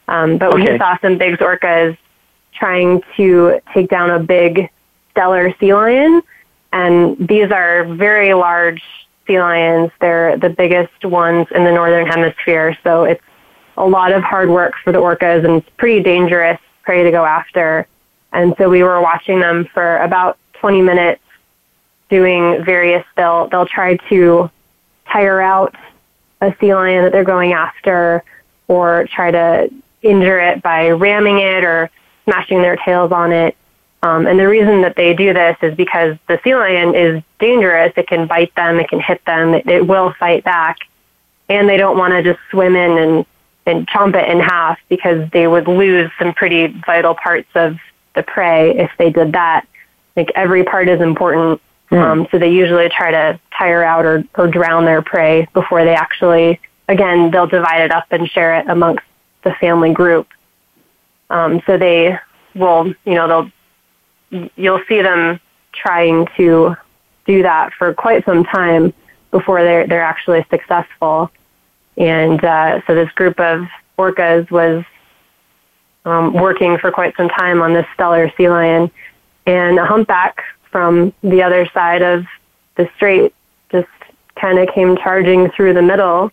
Um, 0.07 0.37
but 0.37 0.53
okay. 0.53 0.73
we 0.73 0.77
saw 0.77 0.97
some 0.99 1.17
Bigg's 1.17 1.39
orcas 1.39 1.97
trying 2.53 3.01
to 3.15 3.61
take 3.73 3.89
down 3.89 4.09
a 4.09 4.19
big 4.19 4.69
Steller 5.15 5.57
sea 5.59 5.73
lion, 5.73 6.21
and 6.71 7.17
these 7.17 7.51
are 7.51 7.85
very 7.85 8.33
large 8.33 8.81
sea 9.27 9.39
lions. 9.39 9.91
They're 9.99 10.37
the 10.37 10.49
biggest 10.49 11.05
ones 11.05 11.47
in 11.53 11.63
the 11.63 11.71
northern 11.71 12.07
hemisphere, 12.07 12.77
so 12.83 13.03
it's 13.03 13.23
a 13.77 13.85
lot 13.85 14.11
of 14.11 14.23
hard 14.23 14.49
work 14.49 14.73
for 14.83 14.91
the 14.91 14.99
orcas 14.99 15.45
and 15.45 15.57
it's 15.61 15.69
pretty 15.77 16.03
dangerous 16.03 16.59
prey 16.83 17.03
to 17.03 17.11
go 17.11 17.25
after. 17.25 17.87
And 18.33 18.55
so 18.57 18.69
we 18.69 18.83
were 18.83 19.01
watching 19.01 19.39
them 19.39 19.65
for 19.73 19.97
about 19.97 20.37
20 20.53 20.81
minutes 20.81 21.21
doing 22.09 22.63
various, 22.63 23.05
they'll, 23.15 23.47
they'll 23.47 23.65
try 23.65 23.97
to 24.09 24.49
tire 25.11 25.41
out 25.41 25.75
a 26.41 26.55
sea 26.59 26.73
lion 26.73 27.03
that 27.03 27.11
they're 27.11 27.23
going 27.23 27.53
after 27.53 28.23
or 28.67 29.07
try 29.13 29.31
to 29.31 29.71
injure 30.01 30.39
it 30.39 30.61
by 30.61 30.89
ramming 30.89 31.39
it 31.39 31.63
or 31.63 31.89
smashing 32.25 32.61
their 32.61 32.77
tails 32.77 33.11
on 33.11 33.31
it. 33.31 33.55
Um, 34.03 34.25
and 34.25 34.39
the 34.39 34.47
reason 34.47 34.81
that 34.81 34.95
they 34.95 35.13
do 35.13 35.31
this 35.33 35.57
is 35.61 35.75
because 35.75 36.17
the 36.27 36.39
sea 36.43 36.55
lion 36.55 36.95
is 36.95 37.23
dangerous. 37.39 37.93
It 37.95 38.07
can 38.07 38.27
bite 38.27 38.53
them, 38.55 38.79
it 38.79 38.89
can 38.89 38.99
hit 38.99 39.23
them, 39.25 39.53
it, 39.53 39.67
it 39.67 39.87
will 39.87 40.13
fight 40.13 40.43
back. 40.43 40.79
And 41.49 41.69
they 41.69 41.77
don't 41.77 41.97
want 41.97 42.13
to 42.13 42.23
just 42.23 42.39
swim 42.49 42.75
in 42.75 42.97
and 42.97 43.25
and 43.65 43.87
chomp 43.87 44.15
it 44.15 44.27
in 44.29 44.39
half 44.39 44.79
because 44.89 45.29
they 45.31 45.47
would 45.47 45.67
lose 45.67 46.09
some 46.17 46.33
pretty 46.33 46.67
vital 46.67 47.13
parts 47.13 47.49
of 47.55 47.77
the 48.15 48.23
prey 48.23 48.75
if 48.77 48.91
they 48.97 49.11
did 49.11 49.33
that. 49.33 49.67
Like 50.15 50.31
every 50.35 50.63
part 50.63 50.89
is 50.89 50.99
important. 50.99 51.61
Mm. 51.91 52.01
Um, 52.01 52.27
so 52.31 52.39
they 52.39 52.51
usually 52.51 52.89
try 52.89 53.11
to 53.11 53.39
tire 53.55 53.83
out 53.83 54.05
or, 54.05 54.23
or 54.35 54.47
drown 54.47 54.85
their 54.85 55.01
prey 55.01 55.47
before 55.53 55.83
they 55.83 55.93
actually, 55.93 56.59
again, 56.87 57.31
they'll 57.31 57.47
divide 57.47 57.81
it 57.81 57.91
up 57.91 58.07
and 58.11 58.29
share 58.29 58.59
it 58.59 58.67
amongst 58.67 59.03
the 59.43 59.53
family 59.55 59.93
group. 59.93 60.27
Um, 61.29 61.61
so 61.65 61.77
they 61.77 62.17
will, 62.55 62.93
you 63.05 63.13
know, 63.13 63.27
they'll, 63.27 63.51
you'll 64.55 64.83
see 64.87 65.01
them 65.01 65.39
trying 65.73 66.27
to 66.37 66.75
do 67.25 67.43
that 67.43 67.73
for 67.73 67.93
quite 67.93 68.25
some 68.25 68.43
time 68.43 68.93
before 69.29 69.63
they're, 69.63 69.87
they're 69.87 70.03
actually 70.03 70.45
successful. 70.49 71.31
And 71.97 72.43
uh, 72.43 72.81
so 72.85 72.95
this 72.95 73.11
group 73.11 73.39
of 73.39 73.67
orcas 73.97 74.49
was 74.49 74.83
um, 76.05 76.33
working 76.33 76.77
for 76.77 76.91
quite 76.91 77.15
some 77.15 77.29
time 77.29 77.61
on 77.61 77.73
this 77.73 77.85
Steller 77.97 78.35
sea 78.35 78.49
lion, 78.49 78.89
and 79.45 79.77
a 79.77 79.85
humpback 79.85 80.43
from 80.71 81.13
the 81.21 81.43
other 81.43 81.65
side 81.67 82.01
of 82.01 82.25
the 82.75 82.89
strait 82.95 83.33
just 83.71 83.87
kind 84.35 84.57
of 84.57 84.73
came 84.73 84.97
charging 84.97 85.51
through 85.51 85.73
the 85.73 85.81
middle 85.81 86.31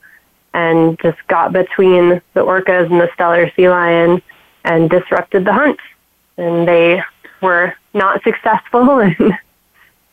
and 0.55 0.99
just 1.01 1.19
got 1.27 1.53
between 1.53 2.23
the 2.33 2.41
orcas 2.41 2.91
and 2.91 3.01
the 3.01 3.09
Steller 3.09 3.55
sea 3.55 3.69
lion 3.69 4.23
and 4.65 4.89
disrupted 4.89 5.45
the 5.45 5.53
hunt. 5.53 5.79
And 6.37 6.67
they 6.67 7.03
were 7.41 7.75
not 7.95 8.23
successful 8.23 8.99
and 9.01 9.35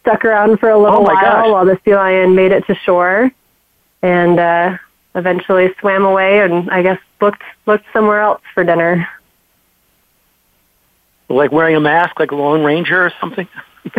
stuck 0.01 0.25
around 0.25 0.59
for 0.59 0.69
a 0.69 0.77
little 0.77 0.99
oh 0.99 1.01
while 1.01 1.21
gosh. 1.21 1.47
while 1.47 1.65
the 1.65 1.79
sea 1.83 1.95
lion 1.95 2.35
made 2.35 2.51
it 2.51 2.65
to 2.67 2.75
shore. 2.75 3.31
And 4.01 4.39
uh, 4.39 4.77
eventually 5.15 5.73
swam 5.79 6.05
away 6.05 6.41
and 6.41 6.69
I 6.69 6.83
guess 6.83 6.99
looked 7.21 7.41
looked 7.65 7.85
somewhere 7.91 8.19
else 8.19 8.41
for 8.53 8.63
dinner. 8.63 9.07
Like 11.27 11.51
wearing 11.51 11.75
a 11.75 11.79
mask, 11.79 12.19
like 12.19 12.31
a 12.31 12.35
Lone 12.35 12.63
Ranger 12.63 13.03
or 13.03 13.11
something. 13.19 13.47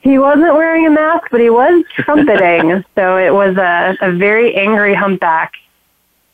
he 0.00 0.18
wasn't 0.18 0.54
wearing 0.54 0.86
a 0.86 0.90
mask, 0.90 1.28
but 1.30 1.40
he 1.40 1.50
was 1.50 1.84
trumpeting. 1.94 2.84
so 2.96 3.16
it 3.16 3.32
was 3.32 3.56
a, 3.56 3.96
a 4.00 4.10
very 4.10 4.56
angry 4.56 4.94
humpback. 4.94 5.52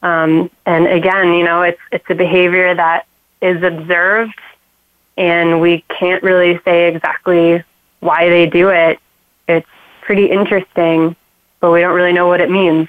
Um, 0.03 0.51
and 0.65 0.87
again, 0.87 1.35
you 1.35 1.45
know, 1.45 1.63
it's 1.63 1.81
it's 1.93 2.09
a 2.09 2.15
behavior 2.15 2.75
that 2.75 3.07
is 3.43 3.63
observed, 3.63 4.41
and 5.19 5.61
we 5.61 5.85
can't 5.89 6.23
really 6.23 6.61
say 6.65 6.95
exactly 6.95 7.63
why 8.01 8.29
they 8.29 8.47
do 8.47 8.69
it. 8.69 9.01
It's 9.49 9.67
pretty 10.03 10.27
interesting, 10.27 11.17
but 11.61 11.73
we 11.73 11.81
don't 11.81 11.95
really 11.95 12.13
know 12.13 12.29
what 12.29 12.41
it 12.41 12.51
means. 12.51 12.89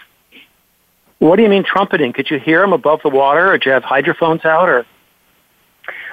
What 1.17 1.35
do 1.35 1.43
you 1.43 1.49
mean 1.49 1.63
trumpeting? 1.63 2.13
Could 2.13 2.29
you 2.29 2.39
hear 2.39 2.61
them 2.61 2.71
above 2.71 3.01
the 3.01 3.09
water, 3.09 3.49
or 3.49 3.57
did 3.57 3.65
you 3.65 3.71
have 3.71 3.83
hydrophones 3.83 4.45
out, 4.45 4.69
or? 4.69 4.85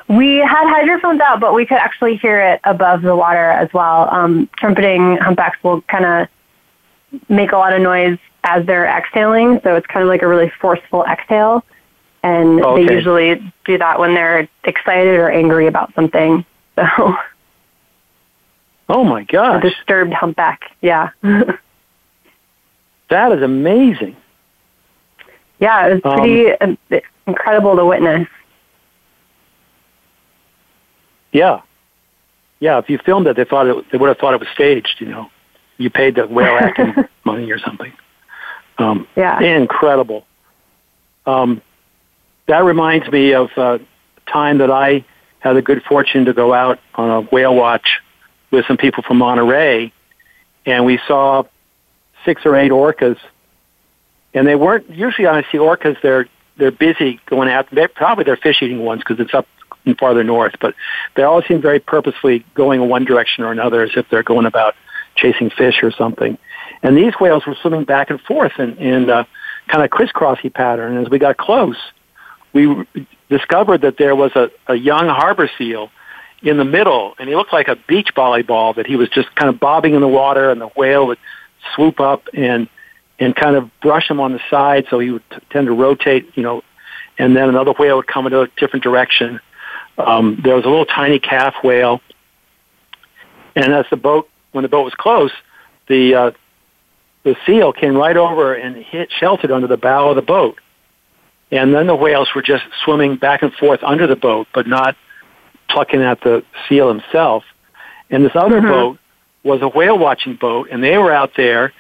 We 0.08 0.38
had 0.38 0.68
hydrophones 0.70 1.20
out, 1.20 1.38
but 1.38 1.52
we 1.52 1.66
could 1.66 1.78
actually 1.78 2.16
hear 2.16 2.40
it 2.40 2.60
above 2.64 3.02
the 3.02 3.14
water 3.14 3.50
as 3.50 3.70
well. 3.72 4.08
Um, 4.10 4.48
trumpeting 4.56 5.18
humpbacks 5.18 5.62
will 5.62 5.82
kind 5.82 6.04
of 6.04 6.28
make 7.28 7.52
a 7.52 7.56
lot 7.56 7.74
of 7.74 7.82
noise 7.82 8.18
as 8.42 8.64
they're 8.64 8.86
exhaling, 8.86 9.60
so 9.62 9.76
it's 9.76 9.86
kind 9.86 10.02
of 10.02 10.08
like 10.08 10.22
a 10.22 10.26
really 10.26 10.50
forceful 10.60 11.04
exhale. 11.04 11.62
And 12.26 12.64
okay. 12.64 12.86
they 12.86 12.94
usually 12.94 13.52
do 13.64 13.78
that 13.78 14.00
when 14.00 14.14
they're 14.14 14.48
excited 14.64 15.14
or 15.14 15.30
angry 15.30 15.66
about 15.66 15.94
something. 15.94 16.44
So. 16.74 17.16
Oh 18.88 19.04
my 19.04 19.24
gosh! 19.24 19.64
A 19.64 19.68
disturbed 19.68 20.12
humpback, 20.12 20.72
yeah. 20.80 21.10
that 21.22 21.58
is 23.32 23.42
amazing 23.42 24.16
yeah, 25.58 25.88
it 25.88 26.04
was 26.04 26.18
pretty 26.18 26.52
um, 26.52 26.78
incredible 27.26 27.76
to 27.76 27.84
witness. 27.84 28.28
Yeah, 31.32 31.62
yeah. 32.60 32.78
If 32.78 32.90
you 32.90 32.98
filmed 32.98 33.26
it, 33.26 33.36
they 33.36 33.44
thought 33.44 33.66
it, 33.66 33.90
they 33.90 33.98
would 33.98 34.08
have 34.08 34.18
thought 34.18 34.34
it 34.34 34.40
was 34.40 34.48
staged. 34.54 34.96
You 35.00 35.08
know, 35.08 35.30
you 35.78 35.90
paid 35.90 36.16
the 36.16 36.26
whale 36.26 36.56
acting 36.56 36.94
money 37.24 37.50
or 37.50 37.58
something. 37.58 37.92
Um, 38.78 39.06
yeah, 39.16 39.40
incredible. 39.40 40.26
Um, 41.24 41.62
that 42.46 42.64
reminds 42.64 43.10
me 43.10 43.34
of 43.34 43.50
a 43.56 43.80
time 44.26 44.58
that 44.58 44.70
I 44.70 45.04
had 45.40 45.54
the 45.54 45.62
good 45.62 45.82
fortune 45.82 46.24
to 46.26 46.32
go 46.32 46.52
out 46.52 46.78
on 46.94 47.10
a 47.10 47.20
whale 47.20 47.54
watch 47.54 48.00
with 48.50 48.66
some 48.66 48.76
people 48.76 49.02
from 49.02 49.18
Monterey, 49.18 49.92
and 50.64 50.84
we 50.84 50.98
saw 51.06 51.44
six 52.24 52.42
or 52.44 52.56
eight 52.56 52.72
orcas 52.72 53.18
and 54.36 54.46
they 54.46 54.54
weren't 54.54 54.88
usually 54.90 55.26
I 55.26 55.42
see 55.50 55.58
orcas. 55.58 56.00
They're 56.02 56.28
they're 56.58 56.70
busy 56.70 57.18
going 57.26 57.48
out. 57.48 57.68
They 57.72 57.88
probably 57.88 58.24
they're 58.24 58.36
fish 58.36 58.62
eating 58.62 58.84
ones 58.84 59.00
because 59.00 59.18
it's 59.18 59.34
up 59.34 59.48
in 59.86 59.94
farther 59.96 60.22
north, 60.22 60.54
but 60.60 60.74
they 61.16 61.22
all 61.22 61.42
seem 61.42 61.60
very 61.60 61.80
purposefully 61.80 62.44
going 62.54 62.82
in 62.82 62.88
one 62.88 63.04
direction 63.04 63.44
or 63.44 63.50
another, 63.50 63.82
as 63.82 63.90
if 63.96 64.08
they're 64.10 64.22
going 64.22 64.46
about 64.46 64.74
chasing 65.16 65.48
fish 65.48 65.82
or 65.82 65.90
something. 65.90 66.36
And 66.82 66.96
these 66.96 67.14
whales 67.18 67.46
were 67.46 67.56
swimming 67.62 67.84
back 67.84 68.10
and 68.10 68.20
forth 68.20 68.52
in, 68.58 68.76
in 68.76 69.08
uh, 69.08 69.24
kind 69.68 69.82
of 69.82 69.90
crisscrossy 69.90 70.52
pattern. 70.52 70.98
As 70.98 71.08
we 71.08 71.18
got 71.18 71.38
close, 71.38 71.76
we 72.56 73.06
discovered 73.28 73.82
that 73.82 73.98
there 73.98 74.16
was 74.16 74.32
a, 74.34 74.50
a 74.66 74.74
young 74.74 75.08
harbor 75.08 75.50
seal 75.58 75.90
in 76.42 76.56
the 76.56 76.64
middle, 76.64 77.14
and 77.18 77.28
he 77.28 77.36
looked 77.36 77.52
like 77.52 77.68
a 77.68 77.76
beach 77.76 78.08
volleyball 78.16 78.74
that 78.76 78.86
he 78.86 78.96
was 78.96 79.08
just 79.10 79.34
kind 79.34 79.48
of 79.48 79.60
bobbing 79.60 79.94
in 79.94 80.00
the 80.00 80.08
water, 80.08 80.50
and 80.50 80.60
the 80.60 80.68
whale 80.68 81.06
would 81.08 81.18
swoop 81.74 82.00
up 82.00 82.28
and 82.32 82.68
and 83.18 83.34
kind 83.34 83.56
of 83.56 83.70
brush 83.80 84.10
him 84.10 84.20
on 84.20 84.32
the 84.32 84.40
side 84.50 84.86
so 84.90 84.98
he 84.98 85.10
would 85.10 85.22
t- 85.30 85.38
tend 85.48 85.66
to 85.66 85.72
rotate, 85.72 86.36
you 86.36 86.42
know, 86.42 86.62
and 87.18 87.34
then 87.34 87.48
another 87.48 87.72
whale 87.72 87.96
would 87.96 88.06
come 88.06 88.26
in 88.26 88.34
a 88.34 88.46
different 88.58 88.82
direction. 88.82 89.40
Um, 89.96 90.38
there 90.44 90.54
was 90.54 90.66
a 90.66 90.68
little 90.68 90.84
tiny 90.84 91.18
calf 91.18 91.54
whale, 91.64 92.02
and 93.54 93.72
as 93.72 93.86
the 93.90 93.96
boat, 93.96 94.28
when 94.52 94.62
the 94.62 94.68
boat 94.68 94.84
was 94.84 94.94
close, 94.94 95.32
the 95.88 96.14
uh, 96.14 96.30
the 97.24 97.36
seal 97.44 97.72
came 97.72 97.96
right 97.96 98.16
over 98.16 98.54
and 98.54 98.76
hit 98.76 99.10
sheltered 99.10 99.50
under 99.50 99.66
the 99.66 99.76
bow 99.76 100.10
of 100.10 100.16
the 100.16 100.22
boat. 100.22 100.60
And 101.50 101.74
then 101.74 101.86
the 101.86 101.94
whales 101.94 102.28
were 102.34 102.42
just 102.42 102.64
swimming 102.84 103.16
back 103.16 103.42
and 103.42 103.52
forth 103.54 103.80
under 103.82 104.06
the 104.06 104.16
boat, 104.16 104.48
but 104.52 104.66
not 104.66 104.96
plucking 105.68 106.02
at 106.02 106.20
the 106.22 106.44
seal 106.68 106.88
himself. 106.88 107.44
And 108.10 108.24
this 108.24 108.34
other 108.34 108.60
Mhm. 108.60 108.68
boat 108.68 108.98
was 109.44 109.62
a 109.62 109.68
whale 109.68 109.98
watching 109.98 110.34
boat, 110.34 110.68
and 110.70 110.82
they 110.82 110.98
were 110.98 111.12
out 111.12 111.34
there 111.36 111.72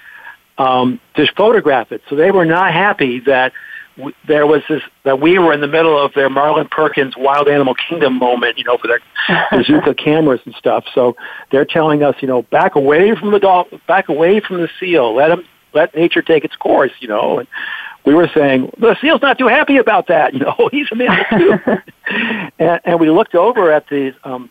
um, 0.58 0.98
to 1.14 1.26
photograph 1.36 1.92
it. 1.92 2.00
So 2.08 2.16
they 2.16 2.30
were 2.30 2.46
not 2.46 2.72
happy 2.72 3.20
that 3.20 3.52
w- 3.98 4.14
there 4.26 4.46
was 4.46 4.62
this 4.70 4.82
that 5.02 5.20
we 5.20 5.38
were 5.38 5.52
in 5.52 5.60
the 5.60 5.66
middle 5.66 5.98
of 5.98 6.14
their 6.14 6.30
Marlin 6.30 6.66
Perkins 6.66 7.14
Wild 7.14 7.46
Animal 7.46 7.74
Kingdom 7.74 8.14
moment, 8.14 8.56
you 8.56 8.64
know, 8.64 8.78
for 8.78 8.86
their 8.88 9.00
bazooka 9.50 9.92
cameras 9.94 10.40
and 10.46 10.54
stuff. 10.54 10.86
So 10.94 11.14
they're 11.50 11.66
telling 11.66 12.02
us, 12.02 12.16
you 12.20 12.28
know, 12.28 12.40
back 12.40 12.74
away 12.74 13.14
from 13.14 13.32
the 13.32 13.38
dolphin, 13.38 13.82
back 13.86 14.08
away 14.08 14.40
from 14.40 14.62
the 14.62 14.70
seal. 14.80 15.14
Let 15.14 15.28
them, 15.28 15.44
let 15.74 15.94
nature 15.94 16.22
take 16.22 16.42
its 16.44 16.56
course, 16.56 16.92
you 17.00 17.08
know. 17.08 17.38
And 17.40 17.48
we 18.06 18.14
were 18.14 18.30
saying 18.32 18.70
the 18.78 18.96
seal's 19.00 19.20
not 19.20 19.36
too 19.36 19.48
happy 19.48 19.76
about 19.76 20.06
that, 20.06 20.32
you 20.34 20.40
know. 20.40 20.70
He's 20.72 20.86
a 20.90 20.94
man 20.94 21.26
too. 21.30 21.58
and, 22.58 22.80
and 22.84 23.00
we 23.00 23.10
looked 23.10 23.34
over 23.34 23.70
at 23.70 23.88
the 23.88 24.14
um, 24.24 24.48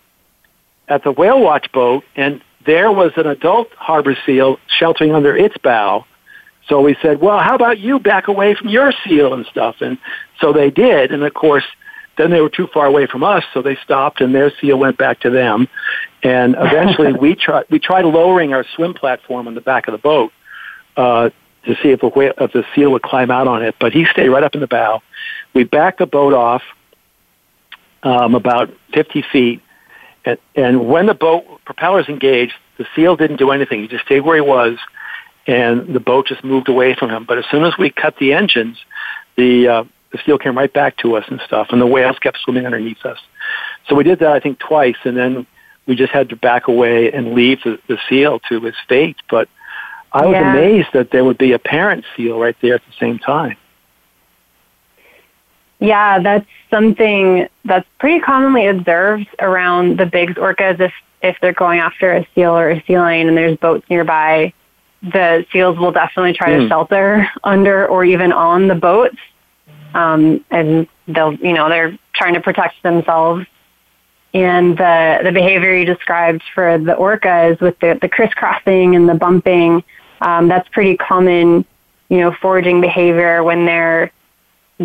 at 0.87 1.03
the 1.03 1.11
whale 1.11 1.41
watch 1.41 1.71
boat, 1.71 2.03
and 2.15 2.41
there 2.65 2.91
was 2.91 3.11
an 3.15 3.25
adult 3.25 3.71
harbor 3.73 4.15
seal 4.25 4.59
sheltering 4.67 5.13
under 5.13 5.35
its 5.35 5.57
bow. 5.57 6.05
So 6.67 6.81
we 6.81 6.95
said, 7.01 7.21
well, 7.21 7.39
how 7.39 7.55
about 7.55 7.79
you 7.79 7.99
back 7.99 8.27
away 8.27 8.55
from 8.55 8.69
your 8.69 8.91
seal 9.03 9.33
and 9.33 9.45
stuff? 9.45 9.77
And 9.81 9.99
so 10.39 10.51
they 10.51 10.71
did. 10.71 11.11
And 11.11 11.23
of 11.23 11.33
course, 11.33 11.63
then 12.17 12.31
they 12.31 12.41
were 12.41 12.49
too 12.49 12.67
far 12.73 12.87
away 12.87 13.05
from 13.05 13.23
us, 13.23 13.43
so 13.53 13.61
they 13.61 13.75
stopped 13.77 14.21
and 14.21 14.33
their 14.33 14.51
seal 14.59 14.77
went 14.77 14.97
back 14.97 15.19
to 15.21 15.29
them. 15.29 15.67
And 16.23 16.55
eventually 16.57 17.13
we 17.19 17.35
tried, 17.35 17.65
we 17.69 17.77
tried 17.79 18.05
lowering 18.05 18.53
our 18.53 18.65
swim 18.75 18.95
platform 18.95 19.47
on 19.47 19.53
the 19.53 19.61
back 19.61 19.87
of 19.87 19.91
the 19.91 19.99
boat, 19.99 20.31
uh, 20.97 21.29
to 21.65 21.75
see 21.81 21.89
if 21.89 22.01
the 22.01 22.09
whale, 22.09 22.33
if 22.39 22.51
the 22.51 22.65
seal 22.73 22.91
would 22.91 23.01
climb 23.01 23.31
out 23.31 23.47
on 23.47 23.63
it, 23.63 23.75
but 23.79 23.93
he 23.93 24.05
stayed 24.05 24.29
right 24.29 24.43
up 24.43 24.55
in 24.55 24.61
the 24.61 24.67
bow. 24.67 25.01
We 25.53 25.63
backed 25.63 25.99
the 25.99 26.05
boat 26.05 26.33
off, 26.33 26.63
um, 28.03 28.35
about 28.35 28.71
50 28.93 29.23
feet 29.31 29.61
and, 30.25 30.39
and 30.55 30.87
when 30.87 31.05
the 31.05 31.13
boat 31.13 31.45
propellers 31.65 32.09
engaged, 32.09 32.53
the 32.77 32.85
seal 32.95 33.15
didn't 33.15 33.37
do 33.37 33.51
anything. 33.51 33.81
He 33.81 33.87
just 33.87 34.05
stayed 34.05 34.21
where 34.21 34.35
he 34.35 34.41
was, 34.41 34.77
and 35.47 35.93
the 35.93 35.99
boat 35.99 36.27
just 36.27 36.43
moved 36.43 36.67
away 36.67 36.95
from 36.95 37.11
him. 37.11 37.25
But 37.25 37.37
as 37.37 37.45
soon 37.51 37.63
as 37.63 37.77
we 37.77 37.91
cut 37.91 38.17
the 38.17 38.33
engines, 38.33 38.77
the 39.37 39.67
uh, 39.67 39.83
the 40.11 40.19
seal 40.25 40.37
came 40.37 40.57
right 40.57 40.71
back 40.71 40.97
to 40.97 41.15
us 41.15 41.25
and 41.27 41.39
stuff, 41.45 41.67
and 41.71 41.79
the 41.79 41.85
whales 41.85 42.17
kept 42.19 42.39
swimming 42.39 42.65
underneath 42.65 43.05
us. 43.05 43.19
So 43.87 43.95
we 43.95 44.03
did 44.03 44.19
that, 44.19 44.31
I 44.31 44.39
think, 44.39 44.59
twice, 44.59 44.95
and 45.03 45.15
then 45.15 45.45
we 45.87 45.95
just 45.95 46.11
had 46.11 46.29
to 46.29 46.35
back 46.35 46.67
away 46.67 47.11
and 47.11 47.33
leave 47.33 47.61
the, 47.63 47.79
the 47.87 47.97
seal 48.09 48.39
to 48.49 48.61
his 48.61 48.75
fate. 48.87 49.17
But 49.29 49.47
I 50.15 50.25
was 50.25 50.33
Yeah. 50.33 50.51
amazed 50.53 50.87
that 50.93 51.11
there 51.11 51.25
would 51.25 51.37
be 51.37 51.51
a 51.51 51.59
parent 51.59 52.05
seal 52.15 52.39
right 52.39 52.55
there 52.61 52.75
at 52.75 52.81
the 52.85 52.93
same 52.99 53.19
time. 53.19 53.57
Yeah, 55.79 56.19
that's 56.19 56.47
something 56.71 57.49
that's 57.65 57.87
pretty 57.99 58.21
commonly 58.21 58.67
observed 58.67 59.27
around 59.39 59.97
the 59.97 60.05
big 60.05 60.35
orcas 60.35 60.79
if 60.79 60.93
if 61.21 61.37
they're 61.41 61.53
going 61.53 61.79
after 61.79 62.13
a 62.13 62.27
seal 62.33 62.51
or 62.55 62.69
a 62.69 62.83
sea 62.85 62.97
lion 62.99 63.27
and 63.27 63.35
there's 63.35 63.57
boats 63.57 63.83
nearby, 63.89 64.53
the 65.01 65.45
seals 65.51 65.77
will 65.77 65.91
definitely 65.91 66.33
try 66.33 66.51
to 66.55 66.61
Hmm. 66.61 66.67
shelter 66.67 67.29
under 67.43 67.87
or 67.87 68.05
even 68.05 68.31
on 68.31 68.67
the 68.67 68.75
boats. 68.75 69.17
Um, 69.95 70.45
and 70.51 70.87
they'll, 71.07 71.33
you 71.33 71.53
know, 71.53 71.67
they're 71.67 71.97
trying 72.13 72.35
to 72.35 72.41
protect 72.41 72.83
themselves. 72.83 73.45
And 74.35 74.77
the, 74.77 75.21
the 75.23 75.31
behavior 75.31 75.75
you 75.75 75.85
described 75.85 76.43
for 76.53 76.77
the 76.77 76.93
orcas 76.93 77.59
with 77.59 77.79
the, 77.79 77.97
the 77.99 78.09
crisscrossing 78.09 78.95
and 78.95 79.09
the 79.09 79.15
bumping, 79.15 79.83
um, 80.21 80.47
that's 80.47 80.67
pretty 80.69 80.97
common, 80.97 81.65
you 82.09 82.17
know, 82.19 82.31
foraging 82.41 82.81
behavior 82.81 83.43
when 83.43 83.65
they're 83.65 84.11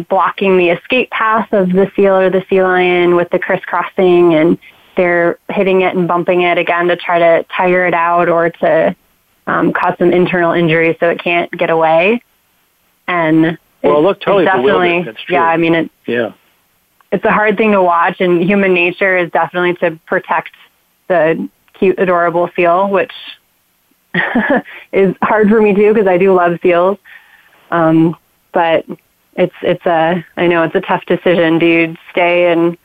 blocking 0.08 0.56
the 0.56 0.70
escape 0.70 1.10
path 1.10 1.52
of 1.52 1.72
the 1.72 1.90
seal 1.96 2.14
or 2.14 2.30
the 2.30 2.44
sea 2.48 2.62
lion 2.62 3.16
with 3.16 3.28
the 3.30 3.38
crisscrossing 3.38 4.34
and 4.34 4.58
they're 4.96 5.38
hitting 5.48 5.80
it 5.82 5.96
and 5.96 6.06
bumping 6.06 6.42
it 6.42 6.58
again 6.58 6.88
to 6.88 6.96
try 6.96 7.18
to 7.18 7.44
tire 7.54 7.86
it 7.86 7.94
out 7.94 8.28
or 8.28 8.50
to 8.50 8.94
um, 9.46 9.72
cause 9.72 9.94
some 9.98 10.12
internal 10.12 10.52
injury 10.52 10.96
so 11.00 11.08
it 11.08 11.22
can't 11.22 11.50
get 11.52 11.70
away. 11.70 12.22
And 13.08 13.58
Well, 13.82 13.98
it 13.98 14.00
looked 14.02 14.22
totally 14.22 14.44
definitely, 14.44 15.02
That's 15.02 15.20
true. 15.22 15.34
yeah, 15.36 15.44
I 15.44 15.56
mean, 15.56 15.74
it, 15.74 15.90
Yeah. 16.06 16.32
it's 17.10 17.24
a 17.24 17.32
hard 17.32 17.56
thing 17.56 17.72
to 17.72 17.82
watch 17.82 18.20
and 18.20 18.42
human 18.42 18.72
nature 18.74 19.16
is 19.16 19.30
definitely 19.32 19.74
to 19.76 19.98
protect 20.06 20.52
the 21.08 21.48
cute, 21.74 21.98
adorable 21.98 22.48
seal, 22.54 22.88
which 22.88 23.12
is 24.92 25.14
hard 25.22 25.48
for 25.48 25.60
me 25.60 25.74
too 25.74 25.92
because 25.92 26.08
I 26.08 26.18
do 26.18 26.34
love 26.34 26.58
seals. 26.62 26.98
Um, 27.70 28.16
but 28.52 28.84
it's 29.34 29.54
it's 29.62 29.84
a 29.86 30.24
I 30.36 30.46
know 30.46 30.62
it's 30.64 30.74
a 30.74 30.80
tough 30.80 31.04
decision. 31.06 31.58
Do 31.58 31.66
you 31.66 31.96
stay 32.10 32.52
and 32.52 32.76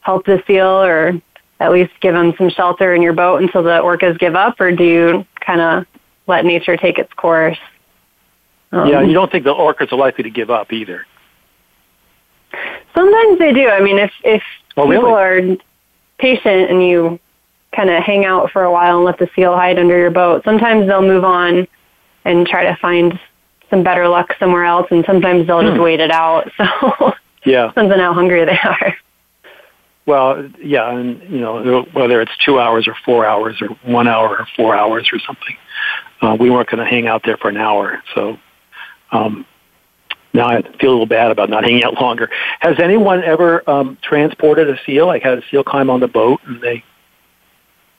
help 0.00 0.26
the 0.26 0.42
seal, 0.46 0.66
or 0.82 1.20
at 1.60 1.72
least 1.72 1.92
give 2.00 2.14
them 2.14 2.34
some 2.36 2.50
shelter 2.50 2.94
in 2.94 3.00
your 3.00 3.14
boat 3.14 3.42
until 3.42 3.62
the 3.62 3.80
orcas 3.80 4.18
give 4.18 4.34
up, 4.34 4.60
or 4.60 4.70
do 4.72 4.84
you 4.84 5.26
kind 5.40 5.60
of 5.60 5.86
let 6.26 6.44
nature 6.44 6.76
take 6.76 6.98
its 6.98 7.12
course? 7.14 7.58
Um, 8.72 8.88
Yeah, 8.88 9.00
you 9.00 9.14
don't 9.14 9.30
think 9.32 9.44
the 9.44 9.54
orcas 9.54 9.92
are 9.92 9.96
likely 9.96 10.24
to 10.24 10.30
give 10.30 10.50
up 10.50 10.72
either. 10.72 11.06
Sometimes 12.94 13.38
they 13.38 13.52
do. 13.52 13.68
I 13.68 13.80
mean, 13.80 13.98
if 13.98 14.12
if 14.24 14.42
Oh, 14.76 14.88
people 14.90 15.04
really? 15.04 15.52
are 15.52 15.56
patient 16.18 16.70
and 16.70 16.82
you 16.86 17.18
kind 17.74 17.90
of 17.90 18.02
hang 18.02 18.24
out 18.24 18.50
for 18.50 18.62
a 18.62 18.70
while 18.72 18.96
and 18.96 19.04
let 19.04 19.18
the 19.18 19.28
seal 19.34 19.54
hide 19.54 19.78
under 19.78 19.96
your 19.98 20.10
boat, 20.10 20.44
sometimes 20.44 20.86
they'll 20.86 21.02
move 21.02 21.24
on 21.24 21.66
and 22.24 22.46
try 22.46 22.64
to 22.64 22.76
find 22.80 23.18
some 23.70 23.82
better 23.82 24.06
luck 24.08 24.34
somewhere 24.38 24.64
else, 24.64 24.86
and 24.90 25.04
sometimes 25.04 25.46
they'll 25.46 25.62
just 25.62 25.76
Hmm. 25.76 25.82
wait 25.82 26.00
it 26.00 26.10
out. 26.10 26.50
So 27.44 27.50
Yeah. 27.50 27.66
depends 27.68 27.92
on 27.92 27.98
how 27.98 28.14
hungry 28.14 28.44
they 28.46 28.58
are. 28.64 28.96
Well, 30.06 30.48
yeah, 30.62 30.90
and 30.90 31.20
you 31.30 31.40
know 31.40 31.82
whether 31.92 32.20
it's 32.20 32.36
two 32.44 32.58
hours 32.60 32.86
or 32.86 32.94
four 33.04 33.24
hours 33.26 33.60
or 33.62 33.68
one 33.84 34.06
hour 34.08 34.28
or 34.38 34.46
four 34.56 34.74
hours 34.76 35.08
or 35.12 35.18
something, 35.18 35.56
uh, 36.20 36.36
we 36.38 36.50
weren't 36.50 36.68
going 36.68 36.84
to 36.84 36.90
hang 36.90 37.06
out 37.06 37.22
there 37.24 37.36
for 37.38 37.48
an 37.48 37.56
hour. 37.56 38.02
So 38.14 38.38
um, 39.12 39.46
now 40.34 40.46
I 40.48 40.62
feel 40.78 40.90
a 40.90 40.92
little 40.92 41.06
bad 41.06 41.30
about 41.30 41.48
not 41.48 41.64
hanging 41.68 41.84
out 41.84 41.94
longer. 42.00 42.30
Has 42.60 42.78
anyone 42.80 43.22
ever 43.24 43.68
um, 43.68 43.96
transported 44.02 44.68
a 44.68 44.78
seal? 44.84 45.06
Like 45.06 45.22
had 45.22 45.38
a 45.38 45.42
seal 45.50 45.64
climb 45.64 45.88
on 45.88 46.00
the 46.00 46.08
boat 46.08 46.40
and 46.46 46.60
they 46.60 46.84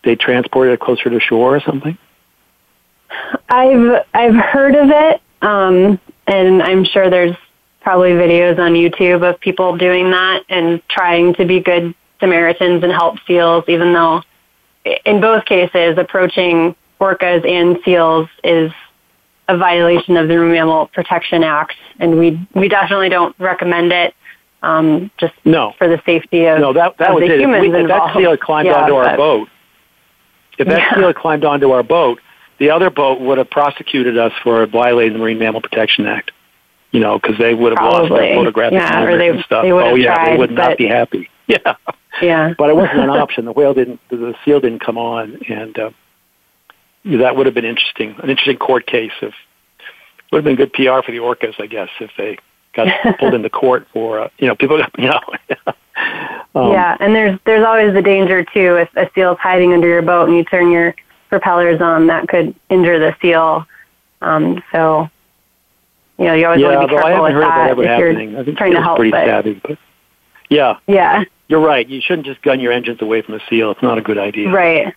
they 0.06 0.16
transported 0.16 0.74
it 0.74 0.80
closer 0.80 1.10
to 1.10 1.20
shore 1.20 1.56
or 1.56 1.60
something? 1.60 1.98
I've 3.50 4.06
I've 4.14 4.36
heard 4.36 4.76
of 4.76 4.90
it, 4.90 5.22
um, 5.42 6.00
and 6.28 6.64
I'm 6.64 6.86
sure 6.86 7.10
there's 7.10 7.36
probably 7.82 8.12
videos 8.12 8.58
on 8.58 8.74
YouTube 8.74 9.28
of 9.28 9.40
people 9.40 9.78
doing 9.78 10.10
that 10.12 10.44
and 10.50 10.82
trying 10.88 11.34
to 11.36 11.46
be 11.46 11.60
good 11.60 11.94
Samaritans 12.20 12.84
and 12.84 12.92
help 12.92 13.18
seals, 13.28 13.66
even 13.68 13.94
though 13.94 14.22
in 15.06 15.20
both 15.22 15.46
cases 15.46 15.98
approaching 15.98 16.76
orcas 17.00 17.48
and 17.48 17.78
seals 17.84 18.28
is 18.44 18.72
a 19.48 19.58
violation 19.58 20.18
of 20.18 20.28
the 20.28 20.36
Mammal 20.36 20.88
Protection 20.88 21.44
Act, 21.44 21.76
and 22.00 22.18
we 22.18 22.48
we 22.54 22.68
definitely 22.68 23.10
don't 23.10 23.36
recommend 23.40 23.92
it. 23.92 24.14
Um, 24.64 25.12
just 25.20 25.34
No. 25.46 25.74
for 25.78 25.88
the 25.88 26.02
safety 26.08 26.46
of, 26.46 26.60
No, 26.60 26.74
that 26.74 26.98
that 26.98 27.14
was 27.14 27.22
the 27.22 27.26
it. 27.26 27.32
If, 27.34 27.40
humans 27.42 27.62
we, 27.72 27.82
if 27.82 27.88
that 27.88 28.16
seal 28.16 28.36
climbed 28.36 28.66
Yeah, 28.66 28.82
onto 28.82 28.96
our 28.96 29.16
boat, 29.16 29.48
if 30.58 30.68
that 30.68 30.80
Yeah. 30.80 30.96
seal 30.96 31.08
had 31.08 31.16
climbed 31.16 31.46
onto 31.46 31.72
our 31.72 31.84
boat, 31.84 32.20
the 32.58 32.70
other 32.70 32.90
boat 32.90 33.20
would 33.20 33.38
have 33.38 33.50
prosecuted 33.50 34.18
us 34.18 34.32
for 34.44 34.66
violating 34.66 35.14
the 35.14 35.20
Marine 35.20 35.40
Mammal 35.40 35.62
Protection 35.62 36.06
Act. 36.08 36.32
You 36.92 37.02
know, 37.02 37.20
because 37.20 37.38
they 37.38 37.54
would 37.54 37.74
have 37.78 37.84
lost 37.84 38.04
our 38.04 38.08
Probably. 38.20 38.36
photographic 38.36 38.80
Yeah, 38.80 39.04
or 39.04 39.18
they- 39.18 39.30
and 39.30 39.44
stuff. 39.44 39.64
they 39.64 39.74
would 39.74 39.84
oh 39.84 39.96
yeah, 39.96 40.30
they 40.30 40.38
would 40.38 40.52
not 40.52 40.70
but- 40.70 40.78
be 40.78 40.88
happy. 40.88 41.30
Yeah, 41.48 41.76
Yeah. 42.22 42.54
but 42.58 42.70
it 42.70 42.76
wasn't 42.76 43.00
an 43.02 43.10
option. 43.22 43.44
The 43.46 43.52
whale 43.52 43.74
didn't. 43.74 44.00
The, 44.10 44.16
the 44.18 44.36
seal 44.46 44.60
didn't 44.62 44.80
come 44.80 44.98
on, 44.98 45.40
and 45.50 45.78
uh, 45.78 45.90
that 47.06 47.36
would 47.36 47.46
have 47.46 47.54
been 47.54 47.66
interesting. 47.66 48.16
An 48.24 48.30
interesting 48.30 48.58
court 48.58 48.88
case. 48.88 49.12
If 49.22 49.34
would 50.32 50.40
have 50.40 50.46
been 50.46 50.56
good 50.56 50.74
PR 50.74 51.02
for 51.06 51.12
the 51.12 51.20
orcas, 51.20 51.54
I 51.60 51.68
guess, 51.68 51.90
if 52.00 52.10
they 52.18 52.38
got 52.74 52.88
pulled 53.20 53.34
into 53.36 53.50
court 53.50 53.88
for 53.94 54.22
uh, 54.22 54.30
you 54.40 54.48
know 54.48 54.56
people. 54.56 54.80
You 54.98 55.10
know. 55.10 55.20
Um, 56.56 56.72
yeah, 56.72 56.98
and 57.00 57.14
there's 57.16 57.38
there's 57.46 57.66
always 57.66 57.94
the 57.94 58.02
danger 58.02 58.44
too 58.44 58.78
if 58.78 58.90
a 58.96 59.10
seal's 59.14 59.38
hiding 59.40 59.74
under 59.74 59.88
your 59.88 60.02
boat 60.02 60.28
and 60.30 60.38
you 60.38 60.44
turn 60.46 60.72
your 60.72 60.96
propellers 61.30 61.82
on, 61.82 62.08
that 62.08 62.28
could 62.28 62.56
injure 62.70 62.98
the 63.00 63.16
seal. 63.22 63.66
Um, 64.22 64.64
so, 64.72 65.10
you 66.18 66.26
know, 66.26 66.34
you 66.34 66.46
always 66.46 66.62
yeah, 66.62 66.78
want 66.78 66.90
to 66.90 66.96
be 66.96 66.98
I 66.98 67.02
careful 67.02 67.10
haven't 67.10 67.24
with 67.24 67.34
heard 67.34 67.42
that 67.44 67.56
that 67.58 67.70
ever 67.72 67.84
if 67.84 67.90
happening. 67.90 68.32
you're 68.32 68.40
I 68.42 68.44
think 68.46 68.58
trying 68.58 68.74
to 68.74 68.82
help 68.82 68.98
pretty 68.98 69.16
it. 69.18 69.26
savvy, 69.26 69.62
but 69.62 69.78
yeah, 70.50 70.78
Yeah, 70.88 71.24
you're 71.48 71.60
right. 71.60 71.88
You 71.88 72.00
shouldn't 72.02 72.26
just 72.26 72.42
gun 72.42 72.60
your 72.60 72.72
engines 72.72 73.02
away 73.02 73.22
from 73.22 73.36
a 73.36 73.40
seal. 73.50 73.72
It's 73.72 73.82
not 73.82 73.98
a 73.98 74.02
good 74.02 74.18
idea. 74.18 74.50
right. 74.50 74.94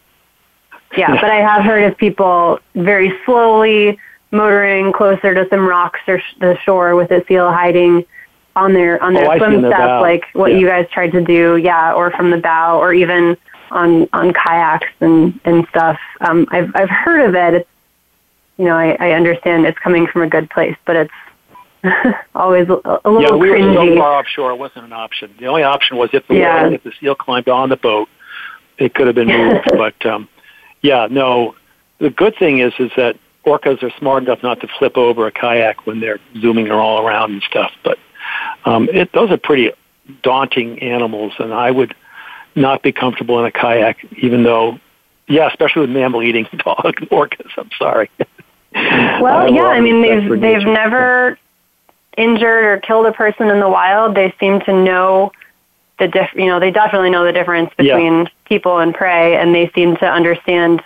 Yeah, 0.97 1.15
Yeah. 1.15 1.21
but 1.21 1.31
I 1.31 1.37
have 1.37 1.65
heard 1.65 1.85
of 1.91 1.99
people 1.99 2.61
very 2.75 3.13
slowly 3.27 3.99
motoring 4.31 4.93
closer 4.93 5.35
to 5.35 5.49
some 5.51 5.67
rocks 5.67 6.01
or 6.07 6.21
sh- 6.21 6.35
the 6.41 6.57
shore 6.65 6.95
with 6.95 7.11
a 7.11 7.25
seal 7.27 7.51
hiding 7.51 8.05
on 8.57 8.73
their 8.73 9.03
on 9.03 9.15
their 9.15 9.31
Oh, 9.31 9.37
swim 9.37 9.55
in 9.55 9.63
their 9.63 10.01
like 10.01 10.25
what 10.33 10.53
Yeah. 10.53 10.59
you 10.59 10.67
guys 10.67 10.87
tried 10.91 11.13
to 11.13 11.21
do. 11.23 11.57
Yeah, 11.57 11.93
or 11.93 12.11
from 12.11 12.31
the 12.31 12.39
bow, 12.39 12.79
or 12.81 12.93
even 12.93 13.37
on 13.71 14.09
on 14.13 14.33
kayaks 14.33 14.89
and 15.01 15.39
and 15.45 15.67
stuff. 15.69 15.99
Um, 16.21 16.47
I've 16.51 16.71
I've 16.75 16.91
heard 16.91 17.21
of 17.29 17.35
it. 17.35 17.55
It's 17.55 17.69
you 18.57 18.65
know, 18.65 18.77
I, 18.77 18.97
I 18.99 19.11
understand 19.13 19.67
it's 19.67 19.79
coming 19.79 20.07
from 20.09 20.23
a 20.23 20.29
good 20.29 20.51
place, 20.51 20.77
but 20.85 20.97
it's 20.97 21.13
always 22.35 22.69
a, 22.69 23.01
a 23.05 23.11
little 23.11 23.23
yeah, 23.23 23.31
we 23.37 23.49
cringy. 23.51 23.77
were 23.77 23.95
so 23.95 24.01
far 24.01 24.13
offshore, 24.19 24.51
it 24.51 24.57
wasn't 24.57 24.85
an 24.85 24.93
option. 24.93 25.33
The 25.39 25.47
only 25.47 25.63
option 25.63 25.97
was 25.97 26.11
if 26.13 26.27
the 26.27 26.37
Yeah. 26.37 26.69
if 26.69 26.83
the 26.83 26.93
seal 27.01 27.15
climbed 27.15 27.49
on 27.49 27.69
the 27.69 27.77
boat, 27.77 28.09
it 28.79 28.95
could 28.95 29.07
have 29.07 29.15
been 29.15 29.29
moved. 29.39 29.69
but 29.77 30.05
um, 30.07 30.29
yeah, 30.83 31.07
no. 31.11 31.55
The 32.01 32.11
good 32.11 32.37
thing 32.37 32.59
is 32.59 32.73
is 32.81 32.91
that 32.97 33.17
orcas 33.45 33.83
are 33.83 33.91
smart 33.99 34.25
enough 34.25 34.43
not 34.43 34.61
to 34.61 34.69
flip 34.79 34.97
over 34.97 35.27
a 35.27 35.33
kayak 35.33 35.87
when 35.87 36.01
they're 36.01 36.19
zooming 36.41 36.71
all 36.71 37.07
around 37.07 37.33
and 37.33 37.43
stuff. 37.45 37.73
But 37.85 37.99
um, 38.69 38.89
it, 38.91 39.13
those 39.13 39.31
are 39.31 39.37
pretty 39.37 39.73
daunting 40.23 40.79
animals, 40.81 41.33
and 41.39 41.53
I 41.53 41.71
would 41.71 41.95
not 42.55 42.83
be 42.83 42.93
comfortable 42.93 43.39
in 43.41 43.45
a 43.47 43.53
kayak, 43.53 44.05
even 44.19 44.43
though, 44.43 44.79
yeah, 45.27 45.49
especially 45.49 45.83
with 45.83 45.91
mammal-eating 45.91 46.45
dog 46.65 46.97
orcas. 47.11 47.51
I'm 47.57 47.71
sorry. 47.79 48.11
Well, 48.75 49.27
I 49.27 49.47
yeah, 49.49 49.65
I 49.65 49.81
mean 49.81 50.03
they've 50.03 50.29
they've 50.41 50.59
nature. 50.59 50.73
never 50.73 51.39
injured 52.17 52.65
or 52.65 52.79
killed 52.81 53.07
a 53.07 53.13
person 53.13 53.49
in 53.49 53.61
the 53.61 53.69
wild. 53.69 54.15
They 54.15 54.35
seem 54.39 54.61
to 54.63 54.73
know 54.73 55.33
the 55.99 56.09
diff. 56.09 56.31
You 56.35 56.47
know, 56.47 56.61
they 56.61 56.71
definitely 56.71 57.11
know 57.11 57.25
the 57.25 57.33
difference 57.33 57.71
Yeah. 57.79 57.97
between 57.97 58.29
people 58.45 58.79
and 58.79 58.95
prey, 58.95 59.37
and 59.37 59.55
they 59.55 59.71
seem 59.75 59.97
to 59.97 60.07
understand 60.07 60.83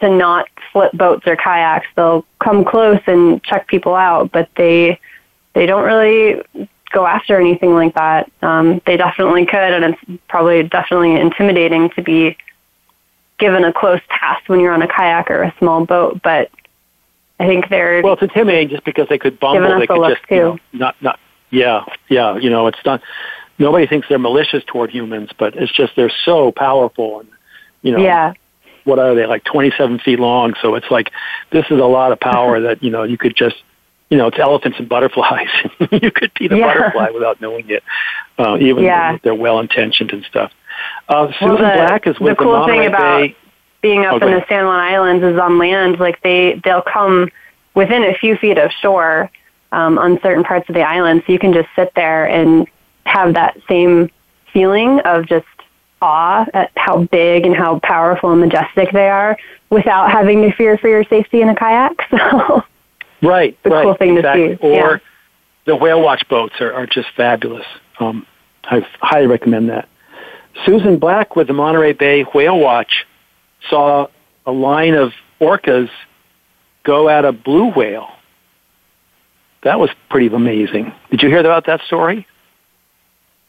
to 0.00 0.08
not 0.08 0.48
flip 0.72 0.92
boats 0.92 1.26
or 1.26 1.36
kayaks. 1.36 1.86
They'll 1.96 2.24
come 2.38 2.64
close 2.64 3.00
and 3.06 3.42
check 3.42 3.66
people 3.66 3.94
out, 3.94 4.30
but 4.32 4.48
they 4.56 4.98
they 5.54 5.66
don't 5.66 5.84
really 5.84 6.40
go 6.92 7.06
after 7.06 7.38
anything 7.40 7.74
like 7.74 7.94
that. 7.94 8.30
Um, 8.42 8.80
they 8.86 8.96
definitely 8.96 9.46
could, 9.46 9.72
and 9.72 9.84
it's 9.84 10.22
probably 10.28 10.62
definitely 10.64 11.14
intimidating 11.16 11.90
to 11.90 12.02
be 12.02 12.36
given 13.38 13.64
a 13.64 13.72
close 13.72 14.00
task 14.08 14.48
when 14.48 14.60
you're 14.60 14.72
on 14.72 14.82
a 14.82 14.88
kayak 14.88 15.30
or 15.30 15.42
a 15.42 15.54
small 15.58 15.84
boat. 15.86 16.20
But 16.22 16.50
I 17.38 17.46
think 17.46 17.68
they're 17.68 18.02
Well, 18.02 18.12
it's 18.14 18.22
intimidating 18.22 18.68
just 18.68 18.84
because 18.84 19.08
they 19.08 19.18
could 19.18 19.40
bumble. 19.40 19.78
They 19.78 19.86
could 19.86 20.08
just, 20.08 20.30
you 20.30 20.36
know, 20.36 20.58
not, 20.72 20.94
not, 21.00 21.18
yeah, 21.50 21.84
yeah. 22.08 22.36
You 22.36 22.50
know, 22.50 22.66
it's 22.66 22.84
not. 22.84 23.02
Nobody 23.58 23.86
thinks 23.86 24.08
they're 24.08 24.18
malicious 24.18 24.62
toward 24.66 24.90
humans, 24.90 25.30
but 25.36 25.54
it's 25.54 25.72
just 25.72 25.94
they're 25.96 26.12
so 26.24 26.52
powerful, 26.52 27.20
and 27.20 27.28
you 27.82 27.92
know, 27.92 27.98
yeah, 27.98 28.34
what 28.84 28.98
are 28.98 29.14
they 29.14 29.26
like 29.26 29.44
27 29.44 29.98
feet 30.00 30.18
long? 30.18 30.54
So 30.62 30.74
it's 30.74 30.90
like 30.90 31.10
this 31.50 31.64
is 31.70 31.78
a 31.78 31.86
lot 31.86 32.12
of 32.12 32.20
power 32.20 32.60
that 32.66 32.82
you 32.82 32.90
know 32.90 33.02
you 33.02 33.18
could 33.18 33.36
just, 33.36 33.56
you 34.10 34.18
know, 34.18 34.26
it's 34.26 34.38
elephants 34.38 34.78
and 34.78 34.88
butterflies. 34.88 35.48
you 35.90 36.10
could 36.10 36.32
be 36.38 36.48
the 36.48 36.56
Yeah. 36.58 36.66
butterfly 36.74 37.10
without 37.10 37.40
knowing 37.40 37.68
it, 37.70 37.82
uh, 38.38 38.56
even 38.60 38.84
Yeah. 38.84 39.14
if 39.14 39.22
they're 39.22 39.34
well 39.34 39.60
intentioned 39.60 40.12
and 40.12 40.24
stuff. 40.24 40.52
Uh, 41.08 41.28
Susan 41.32 41.48
Well, 41.48 41.56
the- 41.58 41.62
Black 41.86 42.06
is 42.06 42.16
the 42.16 42.24
with 42.24 42.38
the, 42.38 42.44
cool 42.44 42.66
thing 42.66 42.76
Monterey 42.80 42.86
about- 42.86 43.20
Bay. 43.20 43.36
being 43.82 44.04
up 44.04 44.20
Oh, 44.22 44.26
in 44.26 44.34
the. 44.34 44.44
San 44.48 44.66
Juan 44.66 44.78
Islands 44.80 45.24
is 45.24 45.38
on 45.38 45.56
land. 45.58 45.98
Like 46.00 46.20
they 46.22 46.60
they'll 46.64 46.82
come 46.82 47.30
within 47.74 48.04
a 48.04 48.14
few 48.14 48.36
feet 48.36 48.58
of 48.58 48.70
shore 48.82 49.30
um, 49.72 49.96
on 49.98 50.20
certain 50.20 50.44
parts 50.44 50.68
of 50.68 50.74
the 50.74 50.82
island, 50.82 51.22
so 51.26 51.32
you 51.32 51.38
can 51.38 51.52
just 51.54 51.68
sit 51.76 51.92
there 51.94 52.26
and 52.26 52.66
have 53.06 53.34
that 53.34 53.56
same 53.68 54.10
feeling 54.52 55.00
of 55.00 55.24
just 55.26 55.46
awe 56.02 56.44
at 56.52 56.70
how 56.76 57.04
big 57.04 57.46
and 57.46 57.54
how 57.56 57.78
powerful 57.78 58.32
and 58.32 58.40
majestic 58.40 58.90
they 58.92 59.08
are 59.08 59.38
without 59.70 60.10
having 60.10 60.42
to 60.42 60.50
fear 60.52 60.76
for 60.76 60.88
your 60.88 61.04
safety 61.04 61.40
in 61.40 61.48
a 61.48 61.54
kayak. 61.54 61.92
So 62.10 62.62
Right, 63.22 63.56
the 63.62 63.70
right, 63.70 63.84
cool 63.84 63.94
thing 63.94 64.14
to 64.14 64.20
exactly. 64.20 64.56
see, 64.56 64.62
Or 64.62 64.92
yeah. 64.92 64.98
the 65.66 65.76
whale 65.76 66.00
watch 66.00 66.26
boats 66.28 66.54
are, 66.60 66.72
are 66.72 66.86
just 66.86 67.08
fabulous. 67.16 67.66
Um, 67.98 68.26
I 68.64 68.86
highly 69.00 69.26
recommend 69.26 69.68
that. 69.68 69.88
Susan 70.64 70.98
Black 70.98 71.36
with 71.36 71.46
the 71.46 71.52
Monterey 71.52 71.92
Bay 71.92 72.22
Whale 72.22 72.58
Watch 72.58 73.06
saw 73.68 74.08
a 74.46 74.52
line 74.52 74.94
of 74.94 75.12
orcas 75.40 75.90
go 76.82 77.08
at 77.08 77.24
a 77.24 77.32
blue 77.32 77.70
whale. 77.72 78.08
That 79.62 79.78
was 79.78 79.90
pretty 80.08 80.28
amazing. 80.34 80.92
Did 81.10 81.22
you 81.22 81.28
hear 81.28 81.40
about 81.40 81.66
that 81.66 81.82
story? 81.82 82.26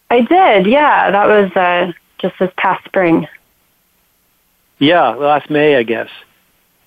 I 0.09 0.21
did, 0.21 0.67
yeah. 0.67 1.09
That 1.11 1.27
was 1.27 1.51
uh, 1.55 1.93
just 2.19 2.35
this 2.39 2.51
past 2.57 2.83
spring. 2.85 3.27
Yeah, 4.79 5.09
last 5.09 5.49
May, 5.49 5.75
I 5.75 5.83
guess. 5.83 6.09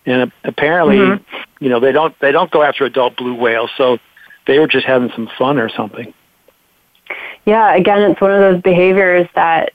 And 0.07 0.31
apparently, 0.45 0.99
Mhm. 0.99 1.21
you 1.61 1.69
know, 1.71 1.81
they 1.81 1.93
don't 1.93 2.19
they 2.21 2.33
don't 2.33 2.51
go 2.51 2.63
after 2.63 2.85
adult 2.85 3.17
blue 3.17 3.35
whales, 3.35 3.71
so 3.77 3.99
they 4.47 4.59
were 4.59 4.67
just 4.67 4.87
having 4.87 5.11
some 5.13 5.29
fun 5.39 5.59
or 5.59 5.69
something. 5.69 6.13
Yeah, 7.47 7.75
again, 7.75 8.11
it's 8.11 8.21
one 8.21 8.31
of 8.31 8.41
those 8.41 8.63
behaviors 8.63 9.27
that 9.35 9.73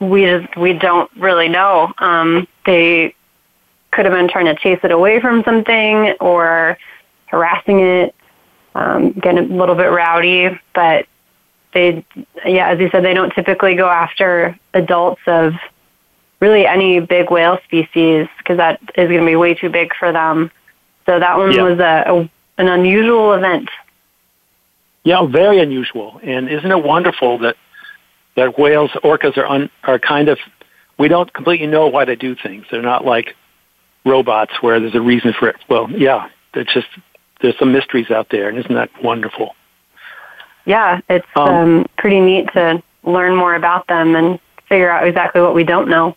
we 0.00 0.24
just 0.24 0.56
we 0.56 0.72
don't 0.74 1.10
really 1.16 1.48
know. 1.48 1.92
Um, 1.98 2.46
they 2.66 3.14
could 3.90 4.04
have 4.04 4.14
been 4.14 4.28
trying 4.28 4.46
to 4.46 4.54
chase 4.54 4.80
it 4.82 4.90
away 4.90 5.20
from 5.20 5.42
something 5.44 6.12
or 6.20 6.78
harassing 7.26 7.80
it, 7.80 8.14
um, 8.74 9.12
getting 9.12 9.50
a 9.50 9.56
little 9.56 9.74
bit 9.74 9.90
rowdy. 9.90 10.58
But 10.74 11.06
they, 11.72 12.04
yeah, 12.44 12.68
as 12.68 12.78
you 12.78 12.90
said, 12.90 13.04
they 13.04 13.14
don't 13.14 13.30
typically 13.30 13.74
go 13.74 13.88
after 13.88 14.58
adults 14.74 15.22
of 15.26 15.54
really 16.40 16.66
any 16.66 17.00
big 17.00 17.30
whale 17.30 17.58
species 17.64 18.28
because 18.38 18.56
that 18.58 18.80
is 18.96 19.08
going 19.08 19.20
to 19.20 19.26
be 19.26 19.36
way 19.36 19.54
too 19.54 19.68
big 19.68 19.94
for 19.94 20.12
them. 20.12 20.50
So 21.06 21.18
that 21.18 21.36
one 21.36 21.52
Yeah. 21.52 21.62
was 21.62 21.78
a, 21.78 22.04
a 22.06 22.30
an 22.58 22.68
unusual 22.68 23.32
event. 23.34 23.68
Yeah, 25.04 25.24
very 25.26 25.60
unusual. 25.60 26.20
And 26.22 26.48
isn't 26.48 26.70
it 26.70 26.84
wonderful 26.84 27.38
that 27.38 27.56
that 28.34 28.58
whales, 28.58 28.90
orcas 29.02 29.36
are 29.36 29.46
un, 29.46 29.70
are 29.84 29.98
kind 29.98 30.28
of 30.28 30.38
we 30.98 31.08
don't 31.08 31.32
completely 31.32 31.66
know 31.66 31.86
why 31.86 32.04
they 32.04 32.16
do 32.16 32.34
things. 32.34 32.66
They're 32.70 32.82
not 32.82 33.04
like 33.04 33.34
robots 34.04 34.52
where 34.60 34.80
there's 34.80 34.94
a 34.94 35.00
reason 35.00 35.32
for 35.32 35.48
it. 35.48 35.56
Well, 35.68 35.90
yeah, 35.90 36.28
it's 36.54 36.72
just 36.72 36.88
there's 37.40 37.56
some 37.58 37.72
mysteries 37.72 38.10
out 38.10 38.28
there, 38.30 38.48
and 38.48 38.58
isn't 38.58 38.74
that 38.74 38.90
wonderful? 39.02 39.54
yeah, 40.64 41.00
it's 41.08 41.26
Um, 41.36 41.48
um, 41.48 41.86
pretty 41.96 42.20
neat 42.20 42.52
to 42.52 42.82
learn 43.04 43.34
more 43.34 43.54
about 43.54 43.86
them 43.86 44.14
and 44.16 44.38
figure 44.68 44.90
out 44.90 45.06
exactly 45.06 45.40
what 45.40 45.54
we 45.54 45.64
don't 45.64 45.88
know. 45.88 46.14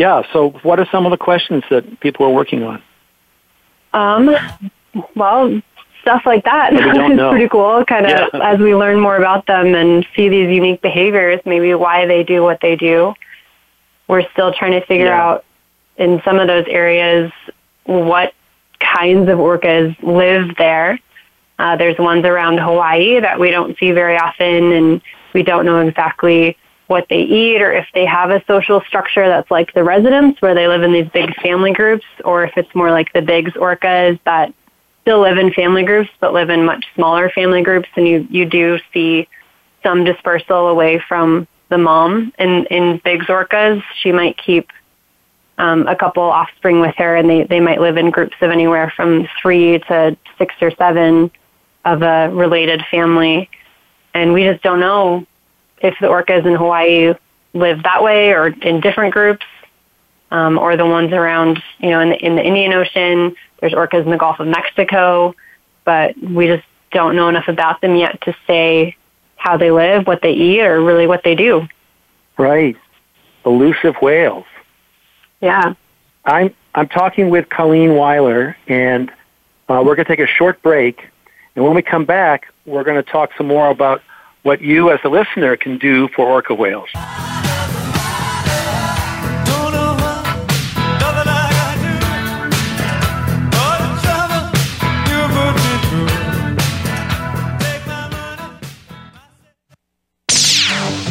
Yeah. 0.00 0.22
So, 0.32 0.50
what 0.62 0.80
are 0.80 0.86
some 0.90 1.04
of 1.04 1.10
the 1.10 1.18
questions 1.18 1.62
that 1.68 2.00
people 2.00 2.24
are 2.24 2.30
working 2.30 2.62
on? 2.62 2.82
Um, 3.92 4.34
well, 5.14 5.60
stuff 6.00 6.22
like 6.24 6.44
that 6.44 6.72
is 6.72 6.80
pretty 7.30 7.48
cool. 7.50 7.84
Kind 7.84 8.06
of 8.06 8.30
Yeah. 8.32 8.40
as 8.52 8.58
we 8.58 8.74
learn 8.74 8.98
more 8.98 9.16
about 9.16 9.46
them 9.46 9.74
and 9.74 10.06
see 10.16 10.30
these 10.30 10.48
unique 10.48 10.80
behaviors, 10.80 11.40
maybe 11.44 11.74
why 11.74 12.06
they 12.06 12.24
do 12.24 12.42
what 12.42 12.60
they 12.62 12.76
do. 12.76 13.14
We're 14.08 14.28
still 14.32 14.52
trying 14.54 14.72
to 14.80 14.86
figure 14.86 15.06
Yeah. 15.06 15.22
out 15.22 15.44
in 15.98 16.22
some 16.24 16.38
of 16.38 16.46
those 16.48 16.64
areas 16.66 17.30
what 17.84 18.32
kinds 18.80 19.28
of 19.28 19.38
orcas 19.38 19.94
live 20.02 20.56
there. 20.56 20.98
Uh, 21.58 21.76
there's 21.76 21.98
ones 21.98 22.24
around 22.24 22.58
Hawaii 22.58 23.20
that 23.20 23.38
we 23.38 23.50
don't 23.50 23.76
see 23.78 23.90
very 23.92 24.16
often, 24.16 24.72
and 24.72 25.02
we 25.34 25.42
don't 25.42 25.66
know 25.66 25.80
exactly 25.86 26.56
what 26.90 27.06
they 27.08 27.20
eat 27.20 27.62
or 27.62 27.72
if 27.72 27.86
they 27.94 28.04
have 28.04 28.30
a 28.30 28.42
social 28.48 28.80
structure 28.80 29.28
that's 29.28 29.48
like 29.48 29.72
the 29.74 29.84
residents 29.84 30.42
where 30.42 30.56
they 30.56 30.66
live 30.66 30.82
in 30.82 30.92
these 30.92 31.08
big 31.10 31.32
family 31.36 31.72
groups 31.72 32.04
or 32.24 32.42
if 32.42 32.52
it's 32.56 32.74
more 32.74 32.90
like 32.90 33.12
the 33.12 33.22
Bigg's 33.22 33.52
orcas 33.52 34.18
that 34.24 34.52
still 35.02 35.20
live 35.20 35.38
in 35.38 35.52
family 35.52 35.84
groups 35.84 36.10
but 36.18 36.32
live 36.32 36.50
in 36.50 36.64
much 36.64 36.84
smaller 36.96 37.30
family 37.30 37.62
groups 37.62 37.88
and 37.94 38.08
you, 38.08 38.26
you 38.28 38.44
do 38.44 38.76
see 38.92 39.28
some 39.84 40.02
dispersal 40.02 40.66
away 40.66 40.98
from 40.98 41.46
the 41.68 41.78
mom 41.78 42.32
in, 42.40 42.66
in 42.66 43.00
Bigg's 43.04 43.26
orcas. 43.26 43.80
She 44.02 44.10
might 44.10 44.36
keep 44.36 44.68
um, 45.58 45.86
a 45.86 45.94
couple 45.94 46.24
offspring 46.24 46.80
with 46.80 46.96
her 46.96 47.14
and 47.14 47.30
they, 47.30 47.44
they 47.44 47.60
might 47.60 47.80
live 47.80 47.98
in 47.98 48.10
groups 48.10 48.34
of 48.40 48.50
anywhere 48.50 48.92
from 48.96 49.28
three 49.40 49.78
to 49.78 50.16
six 50.38 50.56
or 50.60 50.72
seven 50.72 51.30
of 51.84 52.02
a 52.02 52.30
related 52.30 52.82
family. 52.90 53.48
And 54.12 54.32
we 54.32 54.42
just 54.42 54.60
don't 54.64 54.80
know 54.80 55.24
if 55.80 55.94
the 56.00 56.06
orcas 56.06 56.46
in 56.46 56.54
Hawaii 56.54 57.14
live 57.52 57.82
that 57.82 58.02
way 58.02 58.32
or 58.32 58.48
in 58.48 58.80
different 58.80 59.12
groups, 59.12 59.44
um, 60.30 60.58
or 60.58 60.76
the 60.76 60.86
ones 60.86 61.12
around, 61.12 61.62
you 61.78 61.90
know, 61.90 62.00
in 62.00 62.10
the, 62.10 62.24
in 62.24 62.36
the 62.36 62.44
Indian 62.44 62.72
Ocean. 62.72 63.34
There's 63.60 63.72
orcas 63.72 64.04
in 64.04 64.10
the 64.10 64.16
Gulf 64.16 64.40
of 64.40 64.46
Mexico, 64.46 65.34
but 65.84 66.16
we 66.18 66.46
just 66.46 66.64
don't 66.92 67.16
know 67.16 67.28
enough 67.28 67.48
about 67.48 67.80
them 67.80 67.96
yet 67.96 68.20
to 68.22 68.34
say 68.46 68.96
how 69.36 69.56
they 69.56 69.70
live, 69.70 70.06
what 70.06 70.22
they 70.22 70.32
eat, 70.32 70.60
or 70.60 70.80
really 70.80 71.06
what 71.06 71.24
they 71.24 71.34
do. 71.34 71.66
Right. 72.38 72.76
Elusive 73.44 73.96
whales. 73.96 74.46
Yeah. 75.40 75.74
I'm 76.24 76.54
I'm 76.74 76.88
talking 76.88 77.30
with 77.30 77.48
Colleen 77.48 77.94
Weiler, 77.94 78.56
and 78.68 79.10
uh, 79.68 79.82
we're 79.84 79.96
going 79.96 80.04
to 80.04 80.16
take 80.16 80.20
a 80.20 80.26
short 80.26 80.62
break. 80.62 81.08
And 81.56 81.64
when 81.64 81.74
we 81.74 81.82
come 81.82 82.04
back, 82.04 82.52
we're 82.66 82.84
going 82.84 83.02
to 83.02 83.10
talk 83.10 83.30
some 83.36 83.48
more 83.48 83.70
about 83.70 84.02
what 84.42 84.60
you, 84.60 84.90
as 84.90 85.00
a 85.04 85.08
listener, 85.08 85.56
can 85.56 85.78
do 85.78 86.08
for 86.08 86.26
orca 86.26 86.54
whales. 86.54 86.88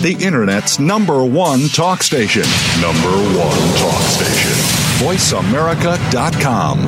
The 0.01 0.15
Internet's 0.21 0.79
number 0.79 1.25
one 1.25 1.67
talk 1.67 2.03
station. 2.03 2.43
Number 2.79 3.11
one 3.37 3.75
talk 3.75 4.01
station. 4.03 4.53
VoiceAmerica.com. 5.05 6.87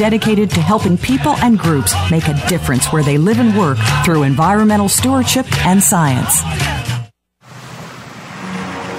dedicated 0.00 0.48
to 0.48 0.62
helping 0.62 0.96
people 0.96 1.36
and 1.42 1.58
groups 1.58 1.94
make 2.10 2.26
a 2.26 2.48
difference 2.48 2.90
where 2.90 3.02
they 3.02 3.18
live 3.18 3.38
and 3.38 3.54
work 3.54 3.76
through 4.02 4.22
environmental 4.22 4.88
stewardship 4.88 5.44
and 5.66 5.82
science. 5.82 6.40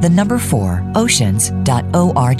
the 0.01 0.11
number 0.11 0.39
4 0.39 0.93
oceans.org. 0.95 2.40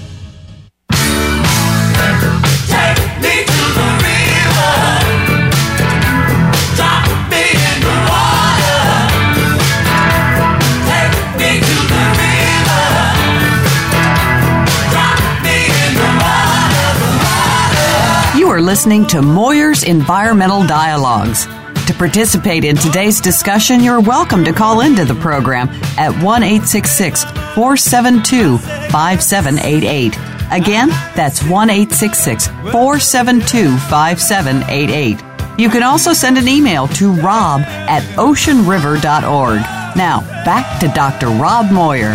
Listening 18.61 19.05
to 19.07 19.23
Moir's 19.23 19.81
Environmental 19.81 20.63
Dialogues. 20.67 21.47
To 21.87 21.95
participate 21.97 22.63
in 22.63 22.75
today's 22.75 23.19
discussion, 23.19 23.81
you're 23.81 23.99
welcome 23.99 24.45
to 24.45 24.53
call 24.53 24.81
into 24.81 25.03
the 25.03 25.15
program 25.15 25.67
at 25.97 26.11
1 26.23 26.43
472 26.43 28.59
5788. 28.59 30.15
Again, 30.51 30.89
that's 31.15 31.43
1 31.43 31.69
472 31.69 33.77
5788. 33.77 35.59
You 35.59 35.69
can 35.69 35.81
also 35.81 36.13
send 36.13 36.37
an 36.37 36.47
email 36.47 36.87
to 36.89 37.13
rob 37.13 37.61
at 37.61 38.03
oceanriver.org. 38.15 39.61
Now, 39.97 40.19
back 40.45 40.79
to 40.81 40.87
Dr. 40.89 41.29
Rob 41.29 41.71
Moyer. 41.71 42.13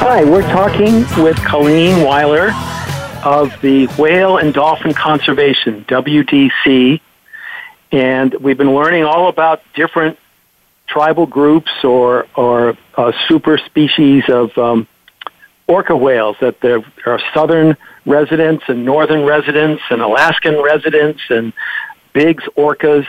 Hi, 0.00 0.24
we're 0.24 0.40
talking 0.40 1.04
with 1.22 1.36
Colleen 1.44 2.02
Weiler 2.02 2.54
of 3.26 3.60
the 3.60 3.86
Whale 3.98 4.36
and 4.38 4.54
Dolphin 4.54 4.94
Conservation, 4.94 5.84
WDC, 5.88 7.00
and 7.90 8.34
we've 8.34 8.56
been 8.56 8.72
learning 8.72 9.02
all 9.02 9.28
about 9.28 9.62
different 9.74 10.16
tribal 10.86 11.26
groups 11.26 11.72
or, 11.82 12.28
or 12.36 12.78
uh, 12.96 13.10
super 13.26 13.58
species 13.58 14.22
of 14.28 14.56
um, 14.56 14.86
orca 15.66 15.96
whales, 15.96 16.36
that 16.40 16.60
there 16.60 16.84
are 17.04 17.20
southern 17.34 17.76
residents 18.04 18.62
and 18.68 18.84
northern 18.84 19.24
residents 19.24 19.82
and 19.90 20.00
Alaskan 20.02 20.62
residents 20.62 21.22
and 21.28 21.52
Bigg's 22.12 22.44
orcas. 22.56 23.08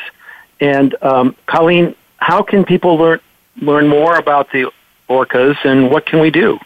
And 0.59 0.95
um, 1.03 1.35
Colleen, 1.45 1.95
how 2.17 2.41
can 2.41 2.65
people 2.65 2.95
learn, 2.95 3.19
learn 3.57 3.87
more 3.87 4.17
about 4.17 4.51
the 4.51 4.71
orcas 5.07 5.57
and 5.63 5.91
what 5.91 6.07
can 6.07 6.19
we 6.19 6.31
do? 6.31 6.57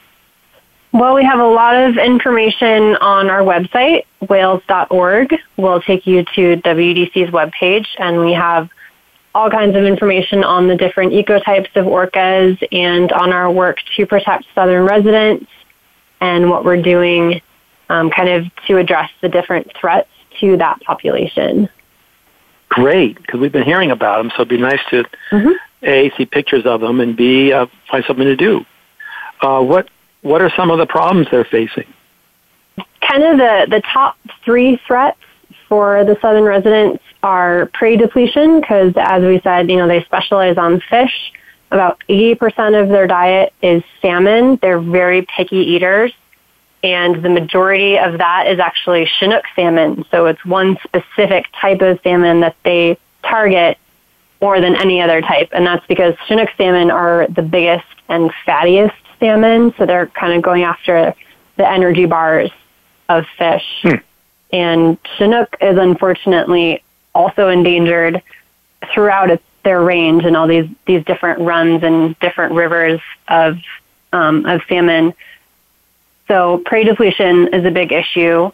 Well, 0.93 1.15
we 1.15 1.23
have 1.23 1.39
a 1.39 1.47
lot 1.47 1.75
of 1.75 1.97
information 1.97 2.97
on 2.97 3.29
our 3.29 3.41
website, 3.41 4.05
whales.org. 4.27 5.33
We'll 5.55 5.81
take 5.81 6.05
you 6.05 6.25
to 6.35 6.57
WDC's 6.57 7.31
webpage, 7.31 7.87
and 7.97 8.19
we 8.19 8.33
have 8.33 8.69
all 9.33 9.49
kinds 9.49 9.77
of 9.77 9.85
information 9.85 10.43
on 10.43 10.67
the 10.67 10.75
different 10.75 11.13
ecotypes 11.13 11.73
of 11.77 11.85
orcas 11.85 12.61
and 12.73 13.13
on 13.13 13.31
our 13.31 13.49
work 13.49 13.77
to 13.95 14.05
protect 14.05 14.43
southern 14.53 14.85
residents 14.85 15.49
and 16.19 16.49
what 16.49 16.65
we're 16.65 16.81
doing 16.81 17.41
um, 17.87 18.09
kind 18.09 18.27
of 18.27 18.45
to 18.67 18.77
address 18.77 19.09
the 19.21 19.29
different 19.29 19.71
threats 19.79 20.09
to 20.41 20.57
that 20.57 20.81
population. 20.81 21.69
Great, 22.67 23.15
because 23.15 23.39
we've 23.39 23.51
been 23.53 23.63
hearing 23.63 23.91
about 23.91 24.17
them, 24.17 24.29
so 24.31 24.41
it'd 24.41 24.49
be 24.49 24.57
nice 24.57 24.79
to 24.89 25.05
Mhm. 25.31 25.55
a 25.83 26.09
see 26.17 26.25
pictures 26.25 26.65
of 26.65 26.81
them 26.81 26.99
and 26.99 27.15
b 27.15 27.53
uh, 27.53 27.65
find 27.89 28.03
something 28.05 28.25
to 28.25 28.35
do. 28.35 28.65
Uh, 29.41 29.61
what 29.61 29.87
what 30.21 30.41
are 30.41 30.51
some 30.55 30.71
of 30.71 30.77
the 30.77 30.85
problems 30.85 31.27
they're 31.31 31.45
facing? 31.45 31.91
kind 33.11 33.23
of 33.23 33.37
the, 33.37 33.67
the 33.69 33.81
top 33.81 34.17
three 34.43 34.79
threats 34.87 35.19
for 35.67 36.03
the 36.05 36.17
southern 36.21 36.43
residents 36.43 37.03
are 37.23 37.67
prey 37.73 37.97
depletion 37.97 38.59
because 38.59 38.93
as 38.97 39.23
we 39.23 39.39
said 39.41 39.69
you 39.69 39.77
know 39.77 39.87
they 39.87 40.03
specialize 40.03 40.57
on 40.57 40.81
fish. 40.89 41.33
About 41.71 42.03
80% 42.09 42.81
of 42.81 42.89
their 42.89 43.07
diet 43.07 43.53
is 43.61 43.81
salmon. 44.01 44.59
They're 44.61 44.81
very 44.81 45.21
picky 45.21 45.55
eaters. 45.55 46.11
And 46.83 47.23
the 47.23 47.29
majority 47.29 47.97
of 47.97 48.17
that 48.17 48.47
is 48.47 48.59
actually 48.59 49.09
chinook 49.19 49.45
salmon. 49.55 50.03
So 50.11 50.25
it's 50.25 50.43
one 50.43 50.77
specific 50.83 51.45
type 51.53 51.79
of 51.79 51.97
salmon 52.03 52.41
that 52.41 52.57
they 52.65 52.97
target 53.23 53.77
more 54.41 54.59
than 54.59 54.75
any 54.75 55.01
other 55.01 55.21
type. 55.21 55.49
And 55.53 55.65
that's 55.65 55.85
because 55.87 56.13
chinook 56.27 56.49
salmon 56.57 56.91
are 56.91 57.27
the 57.29 57.43
biggest 57.43 57.85
and 58.09 58.31
fattiest 58.45 58.91
salmon 59.21 59.73
so 59.77 59.85
they're 59.85 60.07
kind 60.07 60.33
of 60.33 60.41
going 60.41 60.63
after 60.63 61.15
the 61.55 61.69
energy 61.69 62.05
bars 62.05 62.51
of 63.07 63.25
fish. 63.37 63.85
And 64.51 64.97
Chinook 65.15 65.55
is 65.61 65.77
unfortunately 65.77 66.83
also 67.15 67.47
endangered 67.47 68.21
throughout 68.93 69.31
its, 69.31 69.43
their 69.63 69.81
range 69.81 70.25
and 70.25 70.35
all 70.35 70.47
these, 70.47 70.67
these 70.85 71.05
different 71.05 71.39
runs 71.39 71.83
and 71.83 72.19
different 72.19 72.53
rivers 72.53 72.99
of, 73.27 73.57
um, 74.11 74.45
of 74.45 74.61
salmon. 74.67 75.13
So 76.27 76.57
prey 76.65 76.83
depletion 76.83 77.49
is 77.53 77.63
a 77.63 77.71
big 77.71 77.91
issue. 77.91 78.51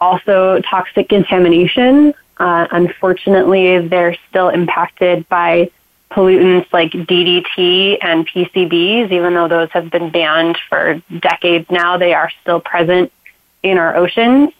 Also 0.00 0.60
toxic 0.62 1.08
contamination. 1.08 2.14
Uh, 2.38 2.66
unfortunately, 2.70 3.86
they're 3.86 4.16
still 4.28 4.48
impacted 4.48 5.28
by 5.28 5.70
pollutants 6.10 6.72
like 6.72 6.92
DDT 6.92 7.98
and 8.02 8.26
PCBs, 8.26 9.10
even 9.12 9.34
though 9.34 9.48
those 9.48 9.70
have 9.72 9.90
been 9.90 10.10
banned 10.10 10.58
for 10.68 11.02
decades 11.20 11.70
now, 11.70 11.98
they 11.98 12.14
are 12.14 12.30
still 12.42 12.60
present 12.60 13.12
in 13.62 13.78
our 13.78 13.96
oceans 13.96 14.52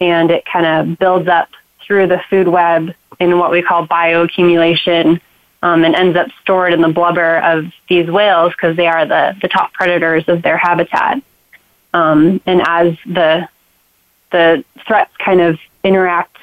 and 0.00 0.30
it 0.30 0.44
kind 0.44 0.66
of 0.66 0.98
builds 0.98 1.28
up 1.28 1.48
through 1.86 2.06
the 2.06 2.20
food 2.30 2.48
web 2.48 2.94
in 3.18 3.38
what 3.38 3.50
we 3.50 3.62
call 3.62 3.86
bioaccumulation 3.86 5.20
um, 5.62 5.84
and 5.84 5.94
ends 5.94 6.16
up 6.16 6.28
stored 6.40 6.72
in 6.72 6.80
the 6.80 6.88
blubber 6.88 7.38
of 7.38 7.66
these 7.88 8.08
whales 8.08 8.52
because 8.52 8.76
they 8.76 8.86
are 8.86 9.04
the, 9.06 9.36
the 9.42 9.48
top 9.48 9.72
predators 9.72 10.24
of 10.28 10.42
their 10.42 10.56
habitat. 10.56 11.22
Um, 11.92 12.40
and 12.46 12.62
as 12.66 12.96
the 13.04 13.48
the 14.30 14.64
threats 14.86 15.10
kind 15.18 15.40
of 15.40 15.58
interact 15.82 16.36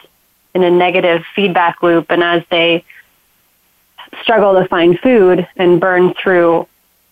in 0.53 0.61
a 0.61 0.69
negative 0.69 1.23
feedback 1.33 1.81
loop, 1.81 2.07
and 2.09 2.21
as 2.21 2.43
they 2.49 2.83
struggle 4.21 4.53
to 4.61 4.67
find 4.67 4.99
food 4.99 5.47
and 5.55 5.79
burn 5.79 6.13
through 6.13 6.67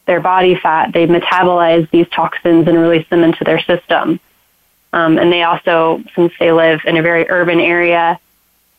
their 0.05 0.19
body 0.19 0.55
fat, 0.55 0.93
they 0.93 1.07
metabolize 1.07 1.89
these 1.91 2.07
toxins 2.09 2.67
and 2.67 2.77
release 2.77 3.07
them 3.09 3.23
into 3.23 3.43
their 3.43 3.59
system. 3.59 4.19
Um, 4.93 5.17
and 5.17 5.31
they 5.31 5.43
also, 5.43 6.03
since 6.15 6.31
they 6.39 6.51
live 6.51 6.81
in 6.85 6.97
a 6.97 7.01
very 7.01 7.29
urban 7.29 7.59
area, 7.59 8.19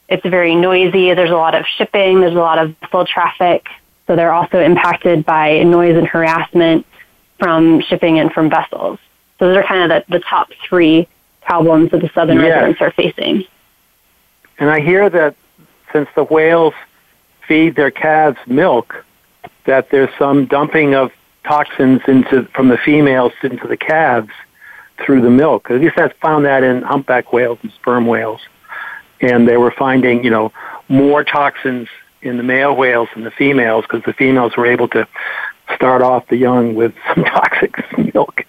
it's 0.09 0.25
very 0.25 0.55
noisy. 0.55 1.13
There's 1.15 1.31
a 1.31 1.37
lot 1.37 1.55
of 1.55 1.67
shipping. 1.67 2.21
There's 2.21 2.35
a 2.35 2.39
lot 2.39 2.59
of 2.59 2.77
vessel 2.79 3.05
traffic. 3.05 3.67
So 4.07 4.15
they're 4.15 4.33
also 4.33 4.61
impacted 4.61 5.27
by 5.27 5.63
noise 5.65 5.97
and 5.97 6.07
harassment 6.07 6.87
from 7.39 7.81
shipping 7.81 8.19
and 8.19 8.33
from 8.33 8.49
vessels. 8.49 8.99
So 9.39 9.49
those 9.49 9.57
are 9.57 9.65
kind 9.65 9.91
of 9.91 10.05
the, 10.07 10.19
the 10.19 10.25
top 10.25 10.51
three 10.69 11.09
problems 11.43 11.91
that 11.91 12.01
the 12.01 12.11
southern 12.15 12.39
Yes. 12.39 12.51
residents 12.51 12.81
are 12.81 12.93
facing. 12.93 13.45
And 14.59 14.71
I 14.71 14.81
hear 14.81 15.11
that 15.11 15.35
since 15.93 16.09
the 16.15 16.25
whales 16.25 16.73
feed 17.47 17.77
their 17.77 17.91
calves 17.91 18.39
milk, 18.47 19.05
that 19.65 19.91
there's 19.91 20.11
some 20.19 20.47
dumping 20.47 20.95
of 20.95 21.13
toxins 21.45 22.01
into 22.09 22.45
from 22.55 22.69
the 22.69 22.79
females 22.79 23.33
into 23.43 23.67
the 23.67 23.77
calves 23.77 24.31
through 25.05 25.21
the 25.21 25.31
milk. 25.31 25.71
At 25.71 25.81
least 25.81 25.99
I 25.99 26.09
found 26.21 26.45
that 26.45 26.63
in 26.63 26.83
humpback 26.83 27.33
whales 27.33 27.59
and 27.63 27.73
sperm 27.73 28.07
whales, 28.07 28.41
and 29.21 29.47
they 29.47 29.57
were 29.57 29.71
finding 29.71 30.25
you 30.25 30.31
know 30.31 30.53
more 30.89 31.25
toxins 31.25 31.89
in 32.23 32.37
the 32.37 32.43
male 32.43 32.75
whales 32.75 33.09
than 33.15 33.25
the 33.25 33.31
females 33.31 33.85
because 33.89 34.03
the 34.05 34.13
females 34.13 34.57
were 34.57 34.67
able 34.67 34.89
to 34.89 35.07
start 35.75 36.03
off 36.03 36.27
the 36.29 36.37
young 36.37 36.75
with 36.75 36.95
some 37.15 37.25
toxic 37.25 37.75
milk. 38.15 38.45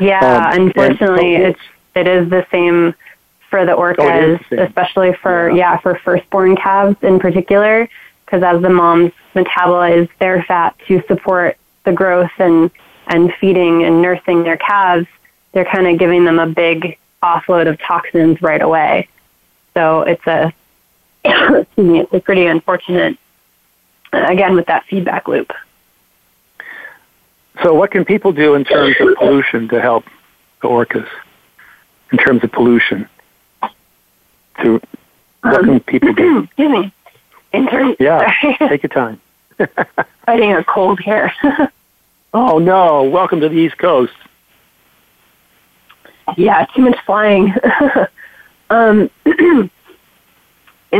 Yeah, 0.00 0.20
Um, 0.20 0.52
and 0.52 0.62
unfortunately, 0.68 1.36
it's 1.36 1.60
it 1.94 2.06
is 2.06 2.28
the 2.28 2.46
same 2.50 2.94
for 3.48 3.64
the 3.64 3.74
Oh, 3.74 3.80
orcas, 3.80 4.40
the 4.50 4.64
especially 4.64 5.14
for 5.22 5.50
yeah. 5.50 5.78
for 5.78 5.98
firstborn 6.04 6.56
calves 6.56 6.96
in 7.02 7.18
particular, 7.18 7.88
because 8.26 8.42
as 8.42 8.60
the 8.60 8.68
moms 8.68 9.12
metabolize 9.34 10.08
their 10.18 10.42
fat 10.42 10.76
to 10.88 11.02
support 11.06 11.56
the 11.84 11.92
growth 11.92 12.32
and 12.38 12.70
and 13.06 13.32
feeding 13.34 13.84
and 13.84 14.02
nursing 14.02 14.42
their 14.42 14.56
calves, 14.56 15.06
they're 15.52 15.64
kind 15.64 15.86
of 15.86 15.96
giving 15.96 16.24
them 16.24 16.40
a 16.40 16.46
big 16.46 16.98
offload 17.22 17.68
of 17.68 17.78
toxins 17.80 18.42
right 18.42 18.60
away. 18.60 19.08
So 19.74 20.02
it's 20.02 20.26
a 20.26 20.52
excuse 21.24 21.66
me, 21.76 22.00
it's 22.00 22.12
a 22.12 22.20
pretty 22.20 22.46
unfortunate 22.46 23.16
uh, 24.12 24.26
again 24.28 24.54
with 24.54 24.66
that 24.66 24.84
feedback 24.86 25.28
loop. 25.28 25.52
So, 27.62 27.74
what 27.74 27.90
can 27.90 28.04
people 28.04 28.32
do 28.32 28.54
in 28.54 28.64
terms 28.64 28.96
of 29.00 29.16
pollution 29.16 29.68
to 29.68 29.80
help 29.80 30.04
the 30.60 30.68
orcas? 30.68 31.08
In 32.12 32.18
terms 32.18 32.44
of 32.44 32.52
pollution, 32.52 33.08
to 34.62 34.80
what 35.40 35.60
can 35.60 35.70
um, 35.70 35.80
people 35.80 36.12
do? 36.12 36.38
Excuse 36.44 36.70
me. 36.70 36.92
In 37.56 37.66
terms, 37.68 37.96
Yeah, 37.98 38.30
take 38.68 38.82
your 38.82 38.90
time. 38.90 39.18
fighting 40.26 40.52
a 40.52 40.62
cold 40.64 41.00
here. 41.00 41.32
Oh 42.34 42.58
no! 42.58 43.02
Welcome 43.04 43.40
to 43.40 43.48
the 43.48 43.54
East 43.54 43.78
Coast. 43.78 44.12
Yeah, 46.36 46.66
too 46.74 46.82
much 46.82 46.98
flying. 47.06 47.54
um, 48.68 49.08
in 49.24 49.70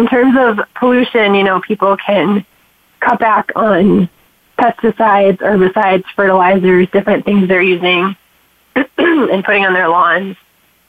terms 0.09 0.35
of 0.39 0.67
pollution, 0.77 1.35
you 1.35 1.45
know, 1.45 1.61
people 1.61 1.95
can 1.99 2.47
cut 3.01 3.19
back 3.21 3.53
on 3.55 4.09
pesticides, 4.59 5.37
herbicides, 5.39 6.05
fertilizers, 6.15 6.89
different 6.91 7.27
things 7.27 7.49
they're 7.49 7.61
using 7.61 8.17
and 8.97 9.45
putting 9.45 9.67
on 9.67 9.75
their 9.75 9.89
lawns. 9.91 10.39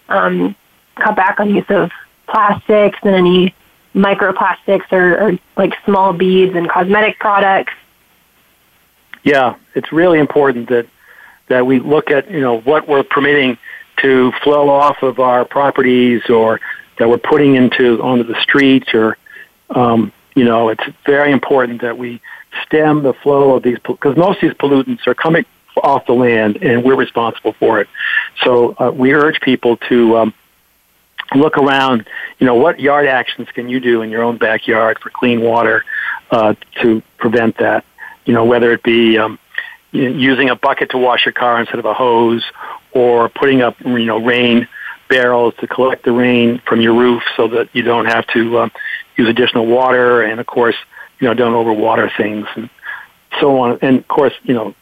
Um, 0.08 0.56
cut 0.96 1.18
back 1.18 1.42
on 1.42 1.54
use 1.54 1.66
of 1.68 1.92
plastics 2.30 3.00
and 3.04 3.16
any 3.16 3.54
microplastics 3.98 4.92
or, 4.92 5.20
or 5.20 5.40
like 5.56 5.74
small 5.86 6.14
beads 6.14 6.56
and 6.56 6.70
cosmetic 6.70 7.20
products. 7.20 7.74
Yeah, 9.24 9.56
it's 9.76 9.92
really 9.92 10.20
important 10.20 10.70
that 10.70 10.88
that 11.48 11.66
we 11.66 11.80
look 11.80 12.12
at 12.12 12.30
you 12.32 12.40
know 12.40 12.60
what 12.60 12.88
we're 12.88 13.04
permitting 13.04 13.58
to 13.98 14.32
flow 14.44 14.70
off 14.70 15.02
of 15.02 15.20
our 15.20 15.44
properties 15.44 16.30
or 16.30 16.62
that 17.00 17.10
we're 17.10 17.18
putting 17.18 17.56
into 17.56 18.02
onto 18.02 18.24
the 18.24 18.40
streets 18.42 18.94
or 18.94 19.18
um, 19.72 20.12
you 20.36 20.46
know 20.46 20.70
it's 20.70 20.84
very 21.06 21.32
important 21.32 21.82
that 21.82 21.98
we 21.98 22.22
stem 22.66 23.04
the 23.04 23.14
flow 23.14 23.56
of 23.56 23.64
these 23.64 23.80
because 23.80 24.16
most 24.16 24.42
of 24.42 24.50
these 24.50 24.58
pollutants 24.58 25.06
are 25.08 25.16
coming 25.16 25.46
off 25.84 26.06
the 26.06 26.14
land 26.14 26.58
and 26.62 26.84
we're 26.84 26.96
responsible 26.96 27.54
for 27.54 27.80
it. 27.80 27.88
So 28.44 28.76
uh, 28.80 28.92
we 28.92 29.14
urge 29.14 29.40
people 29.42 29.78
to 29.90 30.18
um, 30.18 30.34
look 31.36 31.58
around. 31.58 32.08
You 32.40 32.46
know 32.46 32.56
what 32.56 32.80
yard 32.80 33.08
actions 33.08 33.48
can 33.54 33.70
you 33.70 33.80
do 33.80 34.02
in 34.02 34.10
your 34.10 34.24
own 34.24 34.38
backyard 34.38 35.00
for 35.00 35.10
clean 35.10 35.42
water 35.42 35.84
uh, 36.32 36.56
to 36.82 37.02
prevent 37.18 37.58
that. 37.58 37.86
You 38.26 38.34
know 38.34 38.46
whether 38.46 38.72
it 38.72 38.84
be 38.84 39.18
um, 39.18 39.40
using 39.92 40.50
a 40.50 40.56
bucket 40.56 40.92
to 40.92 40.98
wash 40.98 41.26
your 41.26 41.34
car 41.34 41.60
instead 41.60 41.80
of 41.80 41.86
a 41.86 41.94
hose, 41.94 42.44
or 42.92 43.30
putting 43.30 43.62
up 43.62 43.80
you 43.82 44.06
know 44.06 44.24
rain 44.24 44.68
barrels 45.10 45.54
to 45.60 45.68
collect 45.68 46.04
the 46.04 46.12
rain 46.12 46.62
from 46.68 46.82
your 46.82 46.94
roof 46.94 47.24
so 47.38 47.48
that 47.48 47.70
you 47.74 47.82
don't 47.82 48.06
have 48.06 48.28
to 48.28 48.60
um, 48.60 48.72
use 49.16 49.28
additional 49.28 49.66
water, 49.66 50.22
and 50.22 50.40
of 50.40 50.46
course 50.46 50.76
you 51.20 51.28
know 51.28 51.34
don't 51.34 51.54
overwater 51.54 52.16
things 52.16 52.48
and 52.56 52.70
so 53.40 53.60
on. 53.60 53.80
And 53.82 54.00
of 54.00 54.08
course 54.08 54.34
you 54.44 54.54
know 54.54 54.76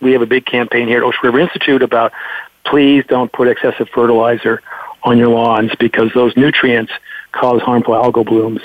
we 0.00 0.12
have 0.12 0.22
a 0.22 0.26
big 0.26 0.46
campaign 0.46 0.88
here 0.88 0.98
at 0.98 1.04
Ocean 1.04 1.20
River 1.24 1.40
Institute 1.40 1.82
about 1.82 2.12
please 2.64 3.04
don't 3.08 3.32
put 3.32 3.48
excessive 3.48 3.88
fertilizer 3.94 4.62
on 5.06 5.16
your 5.16 5.28
lawns 5.28 5.70
because 5.78 6.10
those 6.14 6.36
nutrients 6.36 6.92
cause 7.32 7.62
harmful 7.62 7.94
algal 7.94 8.26
blooms. 8.26 8.60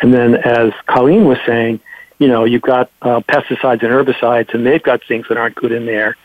And 0.00 0.12
then, 0.12 0.34
as 0.34 0.72
Colleen 0.86 1.26
was 1.26 1.38
saying, 1.46 1.80
you 2.18 2.28
know, 2.28 2.44
you've 2.44 2.62
got 2.62 2.90
uh, 3.02 3.20
pesticides 3.20 3.82
and 3.82 3.92
herbicides, 3.92 4.54
and 4.54 4.66
they've 4.66 4.82
got 4.82 5.04
things 5.06 5.26
that 5.28 5.36
aren't 5.36 5.54
good 5.54 5.70
in 5.70 5.86
there. 5.86 6.16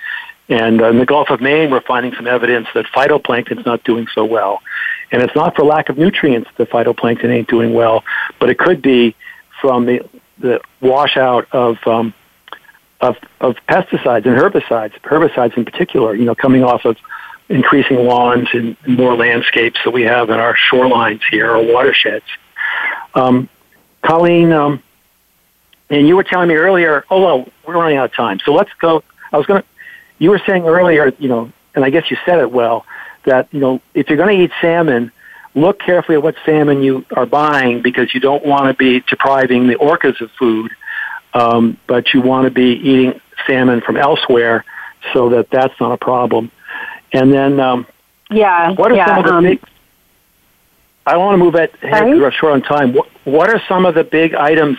And 0.49 0.81
uh, 0.81 0.89
in 0.89 0.99
the 0.99 1.05
Gulf 1.05 1.29
of 1.29 1.41
Maine, 1.41 1.69
we're 1.69 1.81
finding 1.81 2.13
some 2.15 2.25
evidence 2.27 2.67
that 2.73 2.85
phytoplankton's 2.85 3.65
not 3.65 3.83
doing 3.83 4.07
so 4.15 4.23
well. 4.23 4.61
And 5.11 5.21
it's 5.21 5.35
not 5.35 5.55
for 5.55 5.65
lack 5.65 5.89
of 5.89 5.97
nutrients 5.97 6.49
that 6.57 6.69
phytoplankton 6.69 7.25
ain't 7.25 7.49
doing 7.49 7.73
well, 7.73 8.03
but 8.39 8.49
it 8.49 8.57
could 8.57 8.81
be 8.81 9.15
from 9.61 9.85
the, 9.85 10.07
the 10.37 10.61
washout 10.79 11.47
of, 11.51 11.77
um, 11.85 12.13
of, 13.01 13.17
of 13.41 13.55
pesticides 13.67 14.25
and 14.25 14.37
herbicides, 14.37 14.97
herbicides 15.01 15.57
in 15.57 15.65
particular, 15.65 16.15
you 16.15 16.25
know, 16.25 16.35
coming 16.35 16.63
off 16.63 16.85
of 16.85 16.95
increasing 17.49 17.97
lawns 17.97 18.47
and 18.53 18.75
more 18.87 19.15
landscapes 19.15 19.79
that 19.85 19.91
we 19.91 20.03
have 20.03 20.29
in 20.29 20.39
our 20.39 20.55
shorelines 20.55 21.21
here, 21.31 21.51
our 21.51 21.63
watersheds. 21.63 22.25
Um, 23.15 23.49
Colleen, 24.01 24.51
um, 24.51 24.83
and 25.89 26.07
you 26.07 26.15
were 26.15 26.23
telling 26.23 26.49
me 26.49 26.55
earlier, 26.55 27.05
oh, 27.09 27.21
well, 27.21 27.47
we're 27.65 27.75
running 27.75 27.97
out 27.97 28.05
of 28.05 28.13
time. 28.13 28.39
So 28.43 28.53
let's 28.53 28.71
go. 28.79 29.03
I 29.31 29.37
was 29.37 29.45
going 29.45 29.61
to, 29.61 29.67
you 30.19 30.29
were 30.29 30.41
saying 30.45 30.65
earlier, 30.65 31.13
you 31.19 31.29
know, 31.29 31.51
and 31.75 31.85
I 31.85 31.89
guess 31.89 32.09
you 32.11 32.17
said 32.25 32.39
it 32.39 32.51
well, 32.51 32.85
that, 33.25 33.47
you 33.53 33.59
know, 33.59 33.81
if 33.93 34.09
you're 34.09 34.17
going 34.17 34.37
to 34.37 34.43
eat 34.43 34.51
salmon, 34.59 35.11
look 35.55 35.79
carefully 35.79 36.17
at 36.17 36.23
what 36.23 36.35
salmon 36.45 36.83
you 36.83 37.05
are 37.15 37.25
buying 37.25 37.81
because 37.81 38.13
you 38.13 38.19
don't 38.19 38.45
want 38.45 38.67
to 38.67 38.73
be 38.73 39.01
depriving 39.09 39.67
the 39.67 39.75
orcas 39.75 40.19
of 40.21 40.29
food, 40.31 40.71
um, 41.33 41.77
but 41.87 42.13
you 42.13 42.21
want 42.21 42.45
to 42.45 42.51
be 42.51 42.73
eating 42.73 43.19
salmon 43.45 43.81
from 43.81 43.97
elsewhere 43.97 44.65
so 45.13 45.29
that 45.29 45.49
that's 45.49 45.73
not 45.79 45.91
a 45.91 45.97
problem. 45.97 46.51
And 47.13 47.33
then, 47.33 47.59
um, 47.59 47.85
Yeah. 48.29 48.71
what 48.71 48.91
are 48.91 48.95
yeah, 48.95 49.05
some 49.05 49.17
of 49.19 49.25
the 49.25 49.33
um, 49.33 49.43
big? 49.43 49.59
I 51.05 51.15
want 51.17 51.33
to 51.33 51.37
move 51.37 51.55
at, 51.55 51.71
we're 51.81 52.31
short 52.31 52.53
on 52.53 52.61
time. 52.61 52.93
What, 52.93 53.07
what 53.23 53.49
are 53.49 53.61
some 53.67 53.85
of 53.85 53.95
the 53.95 54.03
big 54.03 54.35
items 54.35 54.77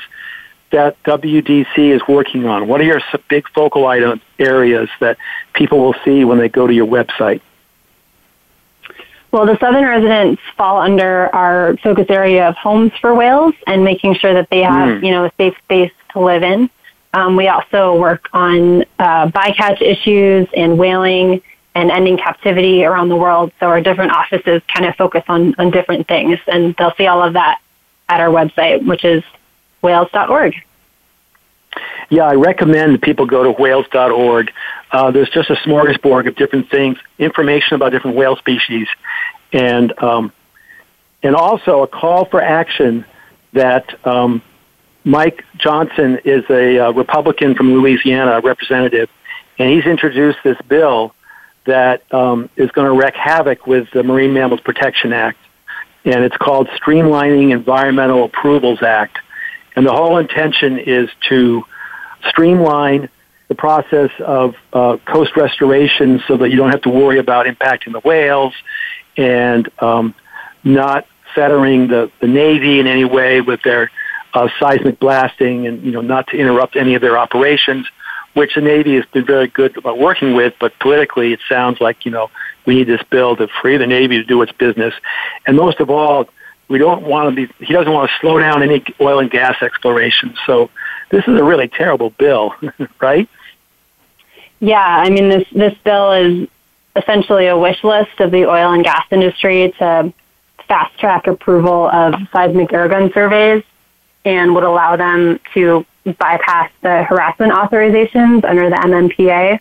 that 0.70 1.02
WDC 1.04 1.78
is 1.78 2.02
working 2.06 2.46
on? 2.46 2.68
What 2.68 2.82
are 2.82 2.84
your 2.84 3.00
big 3.28 3.48
focal 3.54 3.86
item 3.86 4.20
areas 4.38 4.90
that 5.00 5.16
people 5.54 5.78
will 5.78 5.94
see 6.04 6.24
when 6.24 6.36
they 6.38 6.50
go 6.50 6.66
to 6.66 6.74
your 6.74 6.86
website? 6.86 7.40
Well, 9.30 9.46
the 9.46 9.58
southern 9.58 9.84
residents 9.84 10.40
fall 10.56 10.80
under 10.80 11.34
our 11.34 11.76
focus 11.78 12.06
area 12.08 12.48
of 12.48 12.56
homes 12.56 12.92
for 13.00 13.14
whales 13.14 13.54
and 13.66 13.84
making 13.84 14.14
sure 14.14 14.32
that 14.34 14.48
they 14.50 14.62
have, 14.62 14.88
Mm. 14.88 15.04
you 15.04 15.10
know, 15.10 15.24
a 15.24 15.32
safe 15.38 15.54
space 15.64 15.92
to 16.12 16.20
live 16.20 16.42
in. 16.42 16.70
Um, 17.14 17.36
we 17.36 17.48
also 17.48 17.94
work 17.96 18.28
on 18.32 18.84
uh, 18.98 19.28
bycatch 19.28 19.80
issues 19.80 20.46
and 20.54 20.78
whaling 20.78 21.42
and 21.74 21.90
ending 21.90 22.16
captivity 22.16 22.84
around 22.84 23.08
the 23.08 23.16
world. 23.16 23.52
So 23.60 23.66
our 23.66 23.80
different 23.80 24.12
offices 24.12 24.62
kind 24.72 24.86
of 24.86 24.96
focus 24.96 25.24
on, 25.28 25.54
on 25.58 25.70
different 25.70 26.08
things, 26.08 26.38
and 26.46 26.74
they'll 26.76 26.94
see 26.94 27.06
all 27.06 27.22
of 27.22 27.34
that 27.34 27.60
at 28.08 28.20
our 28.20 28.28
website, 28.28 28.86
which 28.86 29.04
is 29.04 29.22
whales.org. 29.82 30.54
Yeah, 32.10 32.24
I 32.24 32.34
recommend 32.34 33.02
people 33.02 33.26
go 33.26 33.44
to 33.44 33.52
whales.org. 33.52 34.52
Uh, 34.90 35.10
there's 35.10 35.28
just 35.28 35.50
a 35.50 35.54
smorgasbord 35.56 36.26
of 36.26 36.36
different 36.36 36.70
things, 36.70 36.98
information 37.18 37.74
about 37.74 37.90
different 37.90 38.16
whale 38.16 38.36
species, 38.36 38.88
and 39.52 39.92
um, 40.02 40.32
and 41.22 41.34
also 41.34 41.82
a 41.82 41.86
call 41.86 42.24
for 42.24 42.40
action 42.40 43.04
that 43.52 44.06
um, 44.06 44.40
Mike 45.04 45.44
Johnson 45.58 46.18
is 46.24 46.44
a 46.48 46.78
uh, 46.78 46.92
Republican 46.92 47.54
from 47.54 47.74
Louisiana, 47.74 48.40
representative, 48.40 49.10
and 49.58 49.70
he's 49.70 49.84
introduced 49.84 50.38
this 50.44 50.58
bill 50.68 51.14
that 51.68 52.02
um, 52.12 52.50
is 52.56 52.70
going 52.72 52.86
to 52.86 52.98
wreak 52.98 53.14
havoc 53.14 53.66
with 53.66 53.88
the 53.92 54.02
Marine 54.02 54.34
Mammals 54.34 54.60
Protection 54.60 55.12
Act, 55.12 55.38
and 56.04 56.24
it's 56.24 56.36
called 56.36 56.68
Streamlining 56.68 57.52
Environmental 57.52 58.24
Approvals 58.24 58.82
Act, 58.82 59.18
and 59.76 59.86
the 59.86 59.92
whole 59.92 60.18
intention 60.18 60.78
is 60.78 61.08
to 61.28 61.64
streamline 62.28 63.08
the 63.48 63.54
process 63.54 64.10
of 64.18 64.54
uh, 64.72 64.96
coast 65.06 65.36
restoration 65.36 66.22
so 66.26 66.36
that 66.36 66.50
you 66.50 66.56
don't 66.56 66.70
have 66.70 66.82
to 66.82 66.90
worry 66.90 67.18
about 67.18 67.46
impacting 67.46 67.92
the 67.92 68.00
whales 68.00 68.54
and 69.16 69.70
um, 69.80 70.14
not 70.64 71.06
fettering 71.34 71.88
the, 71.88 72.10
the 72.20 72.26
Navy 72.26 72.80
in 72.80 72.86
any 72.86 73.04
way 73.04 73.40
with 73.40 73.62
their 73.62 73.90
uh, 74.34 74.48
seismic 74.60 74.98
blasting 74.98 75.66
and, 75.66 75.82
you 75.82 75.92
know, 75.92 76.00
not 76.00 76.26
to 76.28 76.36
interrupt 76.36 76.76
any 76.76 76.94
of 76.94 77.00
their 77.00 77.18
operations, 77.18 77.86
which 78.38 78.54
the 78.54 78.60
Navy 78.60 78.94
has 78.94 79.04
been 79.06 79.26
very 79.26 79.48
good 79.48 79.76
about 79.76 79.98
working 79.98 80.34
with, 80.34 80.54
but 80.60 80.72
politically 80.78 81.32
it 81.32 81.40
sounds 81.48 81.80
like, 81.80 82.06
you 82.06 82.12
know, 82.12 82.30
we 82.66 82.76
need 82.76 82.86
this 82.86 83.02
bill 83.10 83.34
to 83.34 83.48
free 83.60 83.76
the 83.76 83.86
Navy 83.86 84.16
to 84.18 84.24
do 84.24 84.40
its 84.42 84.52
business. 84.52 84.94
And 85.44 85.56
most 85.56 85.80
of 85.80 85.90
all, 85.90 86.28
we 86.68 86.78
don't 86.78 87.02
want 87.02 87.34
to 87.34 87.34
be, 87.34 87.52
he 87.64 87.72
doesn't 87.72 87.92
want 87.92 88.08
to 88.08 88.16
slow 88.20 88.38
down 88.38 88.62
any 88.62 88.84
oil 89.00 89.18
and 89.18 89.28
gas 89.28 89.60
exploration. 89.60 90.36
So 90.46 90.70
this 91.10 91.24
is 91.26 91.40
a 91.40 91.42
really 91.42 91.66
terrible 91.66 92.10
bill, 92.10 92.54
right? 93.00 93.28
Yeah, 94.60 94.84
I 94.84 95.10
mean 95.10 95.28
this 95.28 95.48
this 95.52 95.74
bill 95.84 96.12
is 96.12 96.48
essentially 96.96 97.46
a 97.46 97.56
wish 97.56 97.82
list 97.84 98.18
of 98.20 98.30
the 98.30 98.48
oil 98.48 98.72
and 98.72 98.84
gas 98.84 99.04
industry 99.10 99.72
to 99.78 100.12
fast 100.66 100.98
track 100.98 101.26
approval 101.26 101.88
of 101.88 102.14
seismic 102.32 102.70
airgun 102.70 103.12
surveys 103.14 103.62
and 104.24 104.54
would 104.54 104.64
allow 104.64 104.96
them 104.96 105.38
to 105.54 105.86
bypass 106.16 106.70
the 106.82 107.02
harassment 107.04 107.52
authorizations 107.52 108.44
under 108.44 108.70
the 108.70 108.76
MMPA 108.76 109.60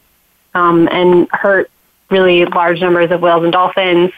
um, 0.53 0.87
and 0.91 1.27
hurt 1.31 1.69
really 2.09 2.45
large 2.45 2.79
numbers 2.79 3.11
of 3.11 3.21
whales 3.21 3.43
and 3.43 3.51
dolphins 3.51 4.11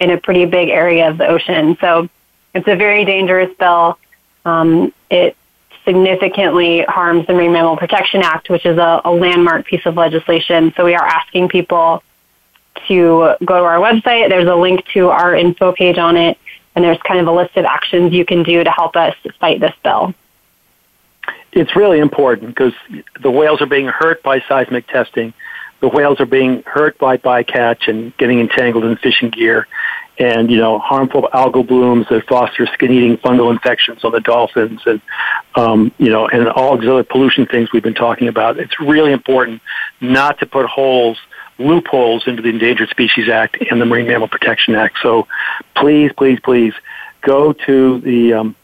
in 0.00 0.10
a 0.10 0.18
pretty 0.18 0.44
big 0.44 0.68
area 0.68 1.08
of 1.08 1.18
the 1.18 1.26
ocean. 1.26 1.76
So 1.80 2.08
it's 2.54 2.68
a 2.68 2.76
very 2.76 3.04
dangerous 3.04 3.54
bill. 3.58 3.98
Um, 4.44 4.92
it 5.10 5.36
significantly 5.84 6.82
harms 6.82 7.26
the 7.26 7.32
Marine 7.32 7.52
Mammal 7.52 7.76
Protection 7.76 8.22
Act, 8.22 8.48
which 8.50 8.66
is 8.66 8.78
a, 8.78 9.00
a 9.04 9.10
landmark 9.10 9.66
piece 9.66 9.84
of 9.86 9.96
legislation. 9.96 10.72
So 10.76 10.84
we 10.84 10.94
are 10.94 11.04
asking 11.04 11.48
people 11.48 12.02
to 12.88 13.34
go 13.44 13.58
to 13.58 13.64
our 13.64 13.78
website. 13.78 14.28
There's 14.28 14.48
a 14.48 14.54
link 14.54 14.84
to 14.94 15.08
our 15.08 15.34
info 15.34 15.72
page 15.72 15.98
on 15.98 16.16
it, 16.16 16.38
and 16.74 16.84
there's 16.84 16.98
kind 16.98 17.20
of 17.20 17.26
a 17.26 17.32
list 17.32 17.56
of 17.56 17.64
actions 17.64 18.12
you 18.12 18.24
can 18.24 18.42
do 18.42 18.62
to 18.64 18.70
help 18.70 18.96
us 18.96 19.14
fight 19.40 19.60
this 19.60 19.74
bill. 19.82 20.14
It's 21.52 21.76
really 21.76 21.98
important 21.98 22.48
because 22.48 22.72
the 23.22 23.30
whales 23.30 23.60
are 23.60 23.66
being 23.66 23.86
hurt 23.86 24.22
by 24.22 24.42
seismic 24.48 24.86
testing. 24.88 25.34
The 25.80 25.88
whales 25.88 26.20
are 26.20 26.26
being 26.26 26.62
hurt 26.62 26.96
by 26.98 27.16
bycatch 27.16 27.88
and 27.88 28.16
getting 28.16 28.40
entangled 28.40 28.84
in 28.84 28.96
fishing 28.96 29.30
gear 29.30 29.66
and, 30.18 30.50
you 30.50 30.56
know, 30.56 30.78
harmful 30.78 31.28
algal 31.34 31.66
blooms 31.66 32.06
that 32.08 32.26
foster 32.26 32.66
skin-eating 32.66 33.16
fungal 33.18 33.50
infections 33.50 34.04
on 34.04 34.12
the 34.12 34.20
dolphins 34.20 34.80
and, 34.86 35.00
um, 35.54 35.92
you 35.98 36.10
know, 36.10 36.28
and 36.28 36.48
all 36.48 36.76
these 36.78 36.88
other 36.88 37.04
pollution 37.04 37.46
things 37.46 37.72
we've 37.72 37.82
been 37.82 37.94
talking 37.94 38.28
about. 38.28 38.58
It's 38.58 38.78
really 38.78 39.12
important 39.12 39.60
not 40.00 40.38
to 40.38 40.46
put 40.46 40.66
holes 40.66 41.18
loopholes 41.58 42.26
into 42.26 42.42
the 42.42 42.48
Endangered 42.48 42.88
Species 42.88 43.28
Act 43.28 43.58
and 43.70 43.80
the 43.80 43.84
Marine 43.84 44.06
Mammal 44.06 44.28
Protection 44.28 44.74
Act. 44.74 44.98
So 45.02 45.26
please, 45.74 46.12
please, 46.16 46.38
please 46.40 46.74
go 47.22 47.52
to 47.52 48.00
the 48.00 48.32
um, 48.34 48.56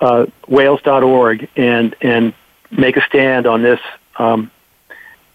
uh, 0.00 0.26
whales.org 0.48 1.48
and, 1.56 1.94
and 2.00 2.34
make 2.70 2.96
a 2.96 3.02
stand 3.02 3.46
on 3.46 3.62
this 3.62 3.80
um, 4.18 4.50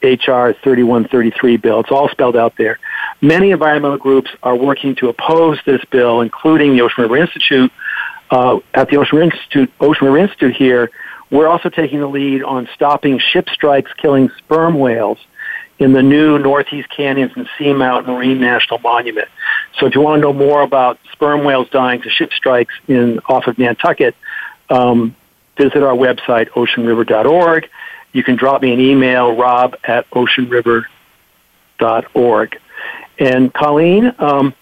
HR 0.02 0.54
3133 0.64 1.58
bill. 1.58 1.80
It's 1.80 1.92
all 1.92 2.10
spelled 2.10 2.36
out 2.36 2.54
there. 2.58 2.80
Many 3.22 3.52
environmental 3.52 3.98
groups 3.98 4.30
are 4.44 4.56
working 4.56 4.96
to 4.96 5.10
oppose 5.10 5.60
this 5.66 5.84
bill, 5.86 6.22
including 6.22 6.76
the 6.76 6.82
Ocean 6.82 7.04
River 7.04 7.18
Institute. 7.18 7.72
Uh, 8.32 8.60
at 8.74 8.90
the 8.90 8.98
Ocean 8.98 9.18
River 9.20 9.32
Institute, 9.32 9.72
Ocean 9.80 10.06
River 10.06 10.18
Institute 10.18 10.56
here, 10.56 10.92
we're 11.32 11.48
also 11.48 11.70
taking 11.70 12.00
the 12.00 12.08
lead 12.08 12.44
on 12.44 12.68
stopping 12.74 13.20
ship 13.20 13.50
strikes 13.50 13.92
killing 13.94 14.30
sperm 14.38 14.78
whales 14.80 15.18
in 15.80 15.92
the 15.92 16.02
new 16.02 16.40
Northeast 16.40 16.90
Canyons 16.90 17.34
and 17.36 17.48
Seamount 17.60 18.06
Marine 18.06 18.40
National 18.40 18.80
Monument. 18.80 19.28
So 19.78 19.88
if 19.88 19.96
you 19.96 20.02
want 20.02 20.20
to 20.20 20.22
know 20.22 20.34
more 20.34 20.62
about 20.62 21.00
sperm 21.12 21.44
whales 21.44 21.68
dying 21.70 22.02
to 22.04 22.10
ship 22.10 22.32
strikes 22.32 22.74
in 22.88 23.20
off 23.28 23.48
of 23.48 23.58
Nantucket, 23.58 24.16
um, 24.70 25.16
visit 25.58 25.84
our 25.84 25.96
website, 25.96 26.50
oceanriver.org. 26.50 27.70
You 28.14 28.24
can 28.24 28.36
drop 28.36 28.62
me 28.62 28.74
an 28.74 28.80
email, 28.80 29.36
rob 29.36 29.76
at 29.84 30.10
oceanriver.org. 30.12 32.60
And 33.18 33.54
Colleen, 33.54 34.14
um, 34.20 34.54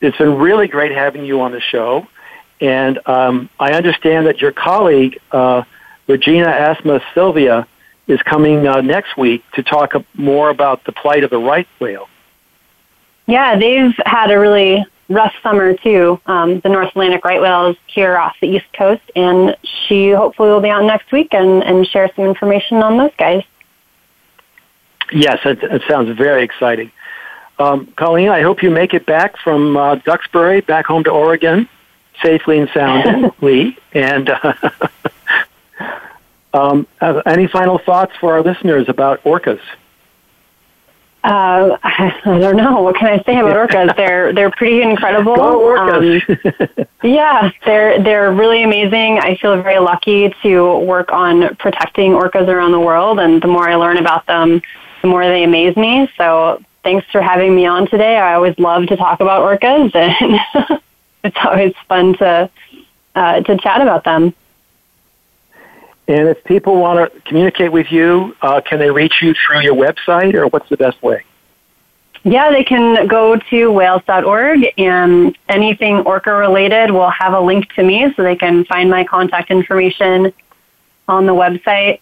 it's 0.00 0.16
been 0.16 0.38
really 0.38 0.68
great 0.68 0.92
having 0.92 1.24
you 1.24 1.40
on 1.40 1.52
the 1.52 1.60
show. 1.60 2.06
And 2.60 3.00
um, 3.06 3.50
I 3.58 3.72
understand 3.72 4.26
that 4.26 4.40
your 4.40 4.52
colleague, 4.52 5.18
uh, 5.32 5.64
Regina 6.06 6.48
Asma 6.48 7.00
Sylvia, 7.14 7.66
is 8.06 8.20
coming 8.22 8.66
uh, 8.66 8.80
next 8.80 9.16
week 9.16 9.42
to 9.52 9.62
talk 9.62 9.94
more 10.14 10.50
about 10.50 10.84
the 10.84 10.92
plight 10.92 11.24
of 11.24 11.30
the 11.30 11.38
right 11.38 11.66
whale. 11.80 12.08
Yeah, 13.26 13.56
they've 13.56 13.94
had 14.04 14.30
a 14.30 14.38
really 14.38 14.84
rough 15.08 15.34
summer 15.42 15.74
too. 15.74 16.20
Um, 16.26 16.60
the 16.60 16.68
North 16.68 16.88
Atlantic 16.88 17.24
right 17.24 17.40
whales 17.40 17.76
here 17.86 18.16
off 18.16 18.36
the 18.40 18.48
East 18.48 18.66
Coast, 18.76 19.02
and 19.14 19.56
she 19.86 20.10
hopefully 20.10 20.50
will 20.50 20.60
be 20.60 20.70
on 20.70 20.86
next 20.86 21.12
week 21.12 21.28
and, 21.32 21.62
and 21.62 21.86
share 21.86 22.10
some 22.16 22.24
information 22.24 22.78
on 22.78 22.96
those 22.96 23.12
guys. 23.18 23.42
Yes, 25.12 25.38
it, 25.44 25.62
it 25.62 25.82
sounds 25.88 26.16
very 26.16 26.42
exciting. 26.42 26.90
Um, 27.58 27.86
Colleen, 27.96 28.30
I 28.30 28.42
hope 28.42 28.62
you 28.62 28.70
make 28.70 28.94
it 28.94 29.06
back 29.06 29.36
from 29.38 29.76
uh, 29.76 29.96
Duxbury 29.96 30.60
back 30.62 30.86
home 30.86 31.04
to 31.04 31.10
Oregon 31.10 31.68
safely 32.22 32.58
and 32.58 32.68
soundly. 32.70 33.78
and 33.92 34.30
uh, 34.30 34.52
um, 36.54 36.86
uh, 37.00 37.22
any 37.26 37.46
final 37.46 37.78
thoughts 37.78 38.12
for 38.20 38.32
our 38.32 38.42
listeners 38.42 38.88
about 38.88 39.22
orcas? 39.24 39.60
Uh, 41.24 41.78
I 41.82 42.20
don't 42.24 42.56
know. 42.56 42.82
What 42.82 42.96
can 42.96 43.08
I 43.08 43.22
say 43.24 43.38
about 43.38 43.56
orcas? 43.56 43.96
they're 43.96 44.32
they're 44.32 44.50
pretty 44.50 44.82
incredible. 44.82 45.34
Go 45.34 45.58
orcas! 45.58 46.78
Um, 46.78 46.86
yeah, 47.02 47.50
they're 47.64 48.02
they're 48.02 48.32
really 48.32 48.62
amazing. 48.62 49.18
I 49.18 49.36
feel 49.36 49.60
very 49.62 49.78
lucky 49.78 50.34
to 50.42 50.78
work 50.80 51.10
on 51.12 51.56
protecting 51.56 52.12
orcas 52.12 52.46
around 52.46 52.72
the 52.72 52.80
world, 52.80 53.18
and 53.18 53.42
the 53.42 53.48
more 53.48 53.68
I 53.68 53.74
learn 53.76 53.96
about 53.96 54.26
them, 54.26 54.60
the 55.00 55.08
more 55.08 55.24
they 55.24 55.44
amaze 55.44 55.76
me. 55.76 56.10
So 56.18 56.62
thanks 56.82 57.06
for 57.10 57.22
having 57.22 57.56
me 57.56 57.64
on 57.64 57.88
today. 57.88 58.18
I 58.18 58.34
always 58.34 58.58
love 58.58 58.86
to 58.88 58.96
talk 58.96 59.20
about 59.20 59.42
orcas, 59.42 59.94
and 59.94 60.80
it's 61.24 61.36
always 61.42 61.72
fun 61.88 62.18
to 62.18 62.50
uh, 63.14 63.40
to 63.40 63.56
chat 63.56 63.80
about 63.80 64.04
them. 64.04 64.34
And 66.06 66.28
if 66.28 66.42
people 66.44 66.76
want 66.76 67.12
to 67.12 67.20
communicate 67.22 67.72
with 67.72 67.90
you, 67.90 68.36
uh, 68.42 68.60
can 68.60 68.78
they 68.78 68.90
reach 68.90 69.22
you 69.22 69.34
through 69.34 69.62
your 69.62 69.74
website, 69.74 70.34
or 70.34 70.46
what's 70.48 70.68
the 70.68 70.76
best 70.76 71.02
way? 71.02 71.24
Yeah, 72.24 72.50
they 72.50 72.64
can 72.64 73.06
go 73.06 73.36
to 73.36 73.70
whales.org 73.70 74.66
and 74.78 75.36
anything 75.48 75.98
orca 76.00 76.32
related 76.32 76.90
will 76.90 77.10
have 77.10 77.34
a 77.34 77.40
link 77.40 77.70
to 77.74 77.82
me 77.82 78.12
so 78.16 78.22
they 78.22 78.36
can 78.36 78.64
find 78.64 78.88
my 78.88 79.04
contact 79.04 79.50
information 79.50 80.32
on 81.06 81.26
the 81.26 81.34
website. 81.34 82.00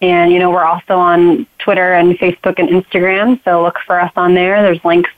And, 0.00 0.32
you 0.32 0.38
know, 0.38 0.50
we're 0.50 0.64
also 0.64 0.98
on 0.98 1.46
Twitter 1.58 1.92
and 1.92 2.18
Facebook 2.18 2.58
and 2.58 2.70
Instagram, 2.70 3.42
so 3.44 3.62
look 3.62 3.78
for 3.86 4.00
us 4.00 4.12
on 4.16 4.32
there. 4.32 4.62
There's 4.62 4.82
links 4.82 5.10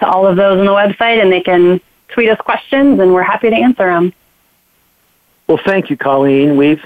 to 0.00 0.06
all 0.06 0.26
of 0.26 0.36
those 0.36 0.58
on 0.58 0.66
the 0.66 0.72
website 0.72 1.22
and 1.22 1.32
they 1.32 1.40
can 1.40 1.80
tweet 2.08 2.28
us 2.28 2.38
questions 2.38 3.00
and 3.00 3.14
we're 3.14 3.22
happy 3.22 3.48
to 3.48 3.56
answer 3.56 3.86
them. 3.86 4.12
Well, 5.46 5.60
thank 5.64 5.88
you, 5.88 5.96
Colleen. 5.96 6.58
We've 6.58 6.84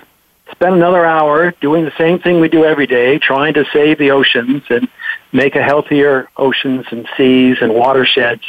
spent 0.52 0.74
another 0.74 1.04
hour 1.04 1.52
doing 1.60 1.84
the 1.84 1.92
same 1.96 2.18
thing 2.18 2.40
we 2.40 2.48
do 2.48 2.64
every 2.64 2.86
day, 2.86 3.18
trying 3.18 3.54
to 3.54 3.64
save 3.72 3.98
the 3.98 4.10
oceans 4.10 4.62
and 4.70 4.88
make 5.32 5.56
a 5.56 5.62
healthier 5.62 6.28
oceans 6.36 6.86
and 6.90 7.08
seas 7.16 7.58
and 7.60 7.74
watersheds 7.74 8.42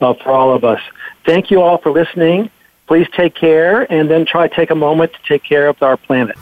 uh, 0.00 0.14
for 0.14 0.30
all 0.30 0.54
of 0.54 0.64
us. 0.64 0.80
Thank 1.24 1.50
you 1.50 1.60
all 1.60 1.78
for 1.78 1.90
listening. 1.90 2.50
Please 2.86 3.06
take 3.16 3.34
care 3.34 3.90
and 3.92 4.10
then 4.10 4.26
try 4.26 4.48
to 4.48 4.54
take 4.54 4.70
a 4.70 4.74
moment 4.74 5.12
to 5.12 5.18
take 5.26 5.42
care 5.42 5.68
of 5.68 5.82
our 5.82 5.96
planet. 5.96 6.36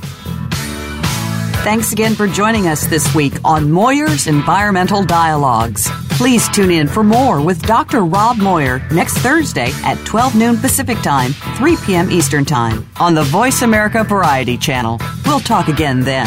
Thanks 1.62 1.92
again 1.92 2.14
for 2.14 2.26
joining 2.26 2.68
us 2.68 2.86
this 2.86 3.14
week 3.14 3.34
on 3.44 3.70
Moir's 3.70 4.26
Environmental 4.26 5.04
Dialogues. 5.04 5.90
Please 6.12 6.48
tune 6.48 6.70
in 6.70 6.88
for 6.88 7.04
more 7.04 7.42
with 7.44 7.60
Dr. 7.66 8.04
Rob 8.06 8.38
Moyer 8.38 8.82
next 8.90 9.18
Thursday 9.18 9.70
at 9.84 9.98
12 10.06 10.36
noon 10.36 10.56
Pacific 10.56 10.96
Time, 11.02 11.32
3 11.58 11.76
p.m. 11.84 12.10
Eastern 12.10 12.46
Time 12.46 12.88
on 12.98 13.14
the 13.14 13.24
Voice 13.24 13.60
America 13.60 14.02
Variety 14.02 14.56
Channel. 14.56 14.98
We'll 15.26 15.40
talk 15.40 15.68
again 15.68 16.00
then. 16.00 16.26